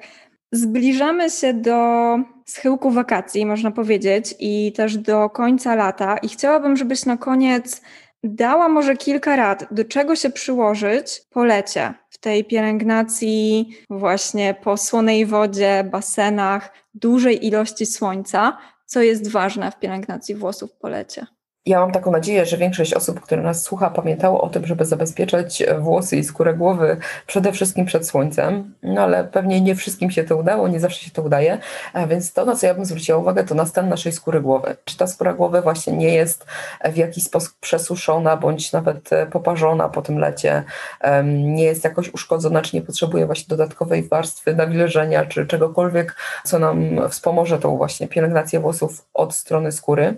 Zbliżamy 0.52 1.30
się 1.30 1.54
do 1.54 2.18
schyłku 2.46 2.92
wakacji, 2.92 3.46
można 3.46 3.72
powiedzieć, 3.72 4.36
i 4.40 4.74
też 4.76 4.98
do 4.98 5.30
końca 5.30 5.76
lata. 5.76 6.18
I 6.18 6.30
chciałabym, 6.30 6.78
żebyś 6.78 7.06
na 7.06 7.18
koniec 7.18 7.82
dała 8.24 8.70
może 8.70 8.98
kilka 8.98 9.36
rad, 9.36 9.66
do 9.72 9.86
czego 9.86 10.16
się 10.16 10.30
przyłożyć 10.30 11.22
po 11.30 11.46
lecie 11.46 11.94
w 12.10 12.18
tej 12.18 12.46
pielęgnacji 12.46 13.70
właśnie 13.90 14.56
po 14.64 14.78
słonej 14.78 15.26
wodzie, 15.26 15.84
basenach, 15.92 16.74
dużej 16.94 17.48
ilości 17.48 17.86
słońca, 17.86 18.58
co 18.86 19.02
jest 19.02 19.32
ważne 19.32 19.72
w 19.72 19.80
pielęgnacji 19.80 20.36
włosów 20.36 20.72
po 20.72 20.90
lecie. 20.90 21.26
Ja 21.66 21.80
mam 21.80 21.92
taką 21.92 22.12
nadzieję, 22.12 22.46
że 22.46 22.58
większość 22.58 22.94
osób, 22.94 23.20
które 23.20 23.42
nas 23.42 23.64
słucha, 23.64 23.90
pamiętało 23.90 24.42
o 24.42 24.50
tym, 24.50 24.66
żeby 24.66 24.86
zabezpieczać 24.86 25.64
włosy 25.80 26.18
i 26.18 26.24
skórę 26.24 26.54
głowy 26.54 26.98
przede 27.28 27.52
wszystkim 27.52 27.86
przed 27.86 28.08
słońcem, 28.08 28.74
no 28.84 29.02
ale 29.02 29.24
pewnie 29.24 29.62
nie 29.62 29.76
wszystkim 29.76 30.12
się 30.12 30.24
to 30.24 30.38
udało, 30.38 30.68
nie 30.68 30.80
zawsze 30.80 31.06
się 31.06 31.12
to 31.12 31.22
udaje, 31.22 31.58
więc 32.08 32.34
to, 32.34 32.46
na 32.46 32.56
co 32.56 32.68
ja 32.68 32.74
bym 32.74 32.86
zwróciła 32.86 33.18
uwagę, 33.18 33.44
to 33.44 33.56
na 33.56 33.66
stan 33.66 33.90
naszej 33.90 34.12
skóry 34.12 34.42
głowy. 34.42 34.76
Czy 34.86 34.98
ta 34.98 35.08
skóra 35.08 35.34
głowy 35.34 35.62
właśnie 35.62 35.94
nie 35.94 36.14
jest 36.14 36.46
w 36.92 36.98
jakiś 36.98 37.24
sposób 37.24 37.54
przesuszona, 37.60 38.38
bądź 38.38 38.72
nawet 38.72 39.10
poparzona 39.32 39.90
po 39.90 40.02
tym 40.02 40.20
lecie, 40.20 40.64
nie 41.24 41.64
jest 41.64 41.84
jakoś 41.84 42.14
uszkodzona, 42.14 42.62
czy 42.62 42.76
nie 42.76 42.82
potrzebuje 42.82 43.26
właśnie 43.26 43.48
dodatkowej 43.48 44.04
warstwy 44.04 44.56
nawilżenia, 44.56 45.26
czy 45.26 45.48
czegokolwiek, 45.48 46.16
co 46.44 46.60
nam 46.60 47.10
wspomoże 47.10 47.60
tą 47.60 47.78
właśnie 47.78 48.08
pielęgnację 48.08 48.60
włosów 48.60 49.06
od 49.14 49.36
strony 49.36 49.72
skóry. 49.72 50.18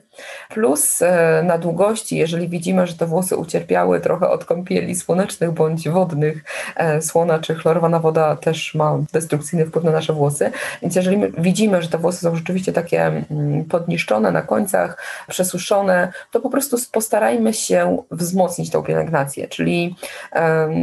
Plus 0.49 1.01
e, 1.01 1.30
na 1.43 1.57
długości, 1.57 2.17
jeżeli 2.17 2.49
widzimy, 2.49 2.87
że 2.87 2.93
te 2.93 3.05
włosy 3.05 3.37
ucierpiały 3.37 3.99
trochę 3.99 4.29
od 4.29 4.45
kąpieli 4.45 4.95
słonecznych 4.95 5.51
bądź 5.51 5.89
wodnych, 5.89 6.43
e, 6.75 7.01
słona 7.01 7.39
czy 7.39 7.55
chlorowana 7.55 7.99
woda 7.99 8.35
też 8.35 8.75
ma 8.75 8.97
destrukcyjny 9.13 9.65
wpływ 9.65 9.83
na 9.83 9.91
nasze 9.91 10.13
włosy, 10.13 10.51
więc 10.81 10.95
jeżeli 10.95 11.17
widzimy, 11.37 11.81
że 11.81 11.87
te 11.87 11.97
włosy 11.97 12.19
są 12.19 12.35
rzeczywiście 12.35 12.73
takie 12.73 13.05
mm, 13.05 13.65
podniszczone 13.65 14.31
na 14.31 14.41
końcach, 14.41 15.03
przesuszone, 15.27 16.13
to 16.31 16.39
po 16.39 16.49
prostu 16.49 16.77
postarajmy 16.91 17.53
się 17.53 18.03
wzmocnić 18.11 18.69
tą 18.69 18.83
pielęgnację, 18.83 19.47
czyli 19.47 19.95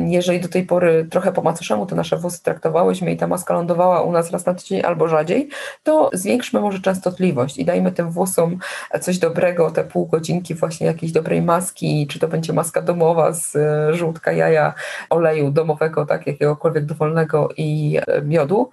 jeżeli 0.06 0.40
do 0.40 0.48
tej 0.48 0.62
pory 0.62 1.06
trochę 1.10 1.32
po 1.32 1.42
macoszemu 1.42 1.86
te 1.86 1.94
nasze 1.94 2.16
włosy 2.16 2.42
traktowałyśmy 2.42 3.12
i 3.12 3.16
ta 3.16 3.26
maska 3.26 3.54
lądowała 3.54 4.02
u 4.02 4.12
nas 4.12 4.30
raz 4.30 4.46
na 4.46 4.54
tydzień 4.54 4.84
albo 4.84 5.08
rzadziej, 5.08 5.48
to 5.82 6.10
zwiększmy 6.12 6.60
może 6.60 6.80
częstotliwość 6.80 7.58
i 7.58 7.64
dajmy 7.64 7.92
tym 7.92 8.10
włosom 8.10 8.58
coś 9.00 9.18
dobrego, 9.18 9.70
te 9.70 9.84
pół 9.84 10.06
godziny 10.06 10.37
godzinki 10.38 10.54
właśnie 10.54 10.86
jakiejś 10.86 11.12
dobrej 11.12 11.42
maski, 11.42 12.06
czy 12.06 12.18
to 12.18 12.28
będzie 12.28 12.52
maska 12.52 12.82
domowa 12.82 13.32
z 13.32 13.56
e, 13.56 13.94
żółtka 13.94 14.32
jaja, 14.32 14.74
oleju 15.10 15.50
domowego, 15.50 16.06
tak, 16.06 16.26
jakiegokolwiek 16.26 16.84
dowolnego 16.84 17.48
i 17.56 17.98
e, 18.06 18.22
miodu. 18.22 18.70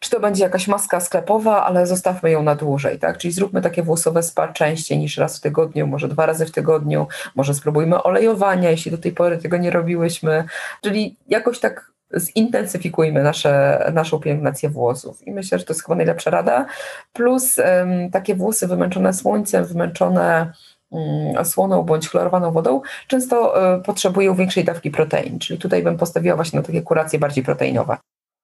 czy 0.00 0.10
to 0.10 0.20
będzie 0.20 0.44
jakaś 0.44 0.68
maska 0.68 1.00
sklepowa, 1.00 1.64
ale 1.64 1.86
zostawmy 1.86 2.30
ją 2.30 2.42
na 2.42 2.54
dłużej, 2.54 2.98
tak? 2.98 3.18
Czyli 3.18 3.32
zróbmy 3.32 3.62
takie 3.62 3.82
włosowe 3.82 4.22
spa 4.22 4.48
częściej 4.52 4.98
niż 4.98 5.18
raz 5.18 5.38
w 5.38 5.40
tygodniu, 5.40 5.86
może 5.86 6.08
dwa 6.08 6.26
razy 6.26 6.46
w 6.46 6.50
tygodniu, 6.50 7.06
może 7.34 7.54
spróbujmy 7.54 8.02
olejowania, 8.02 8.70
jeśli 8.70 8.90
do 8.90 8.98
tej 8.98 9.12
pory 9.12 9.38
tego 9.38 9.56
nie 9.56 9.70
robiłyśmy, 9.70 10.44
czyli 10.82 11.16
jakoś 11.28 11.60
tak 11.60 11.96
zintensyfikujmy 12.14 13.22
nasze, 13.22 13.84
naszą 13.94 14.18
pielęgnację 14.18 14.68
włosów. 14.68 15.26
I 15.26 15.32
myślę, 15.32 15.58
że 15.58 15.64
to 15.64 15.72
jest 15.72 15.84
chyba 15.84 15.96
najlepsza 15.96 16.30
rada. 16.30 16.66
Plus 17.12 17.56
takie 18.12 18.34
włosy 18.34 18.66
wymęczone 18.66 19.12
słońcem, 19.12 19.64
wymęczone 19.64 20.52
słoną 21.44 21.82
bądź 21.82 22.08
chlorowaną 22.08 22.52
wodą, 22.52 22.80
często 23.06 23.52
um, 23.52 23.82
potrzebują 23.82 24.34
większej 24.34 24.64
dawki 24.64 24.90
protein, 24.90 25.38
czyli 25.38 25.58
tutaj 25.58 25.82
bym 25.82 25.96
postawiła 25.96 26.36
właśnie 26.36 26.58
na 26.58 26.66
takie 26.66 26.82
kuracje 26.82 27.18
bardziej 27.18 27.44
proteinowe. 27.44 27.96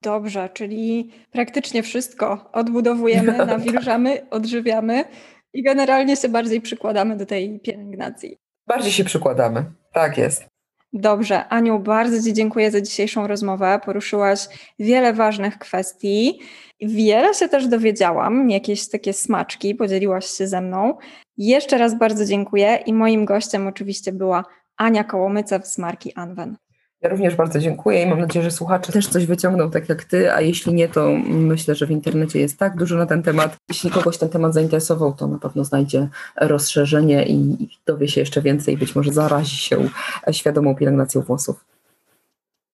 Dobrze, 0.03 0.49
czyli 0.55 1.11
praktycznie 1.33 1.83
wszystko 1.83 2.51
odbudowujemy, 2.53 3.39
nawilżamy, 3.47 4.31
odżywiamy 4.31 5.05
i 5.53 5.63
generalnie 5.63 6.17
się 6.17 6.29
bardziej 6.29 6.61
przykładamy 6.61 7.17
do 7.17 7.27
tej 7.27 7.61
pielęgnacji. 7.61 8.39
Bardziej 8.67 8.93
się 8.93 9.05
przykładamy, 9.05 9.65
tak 9.93 10.19
jest. 10.19 10.52
Dobrze, 10.95 11.49
Aniu, 11.49 11.79
bardzo 11.79 12.23
Ci 12.23 12.33
dziękuję 12.33 12.71
za 12.71 12.81
dzisiejszą 12.81 13.27
rozmowę. 13.27 13.81
Poruszyłaś 13.85 14.49
wiele 14.79 15.13
ważnych 15.13 15.59
kwestii. 15.59 16.41
Wiele 16.81 17.35
się 17.35 17.49
też 17.49 17.67
dowiedziałam, 17.69 18.51
jakieś 18.51 18.89
takie 18.89 19.13
smaczki 19.13 19.75
podzieliłaś 19.75 20.27
się 20.27 20.47
ze 20.47 20.61
mną. 20.61 20.99
Jeszcze 21.39 21.79
raz 21.79 21.99
bardzo 21.99 22.25
dziękuję 22.25 22.83
i 22.87 22.93
moim 22.93 23.25
gościem 23.25 23.67
oczywiście 23.67 24.13
była 24.13 24.45
Ania 24.77 25.05
Kołomycew 25.05 25.67
z 25.67 25.79
marki 25.79 26.15
Anwen. 26.15 26.57
Ja 27.03 27.09
również 27.09 27.37
bardzo 27.37 27.59
dziękuję 27.59 28.03
i 28.03 28.07
mam 28.07 28.21
nadzieję, 28.21 28.45
że 28.45 28.51
słuchacze 28.51 28.93
też 28.93 29.09
coś 29.09 29.27
wyciągną 29.27 29.71
tak 29.71 29.89
jak 29.89 30.05
ty, 30.05 30.33
a 30.33 30.41
jeśli 30.41 30.75
nie, 30.75 30.89
to 30.89 31.11
myślę, 31.27 31.75
że 31.75 31.87
w 31.87 31.91
internecie 31.91 32.41
jest 32.41 32.59
tak 32.59 32.77
dużo 32.77 32.97
na 32.97 33.07
ten 33.07 33.23
temat. 33.23 33.57
Jeśli 33.69 33.91
kogoś 33.91 34.19
ten 34.19 34.29
temat 34.29 34.55
zainteresował, 34.55 35.13
to 35.13 35.27
na 35.27 35.39
pewno 35.39 35.65
znajdzie 35.65 36.09
rozszerzenie 36.41 37.27
i 37.27 37.69
dowie 37.87 38.09
się 38.09 38.21
jeszcze 38.21 38.43
więcej, 38.43 38.77
być 38.77 38.95
może 38.95 39.13
zarazi 39.13 39.57
się 39.57 39.89
świadomą 40.33 40.75
pielęgnacją 40.77 41.21
włosów. 41.21 41.72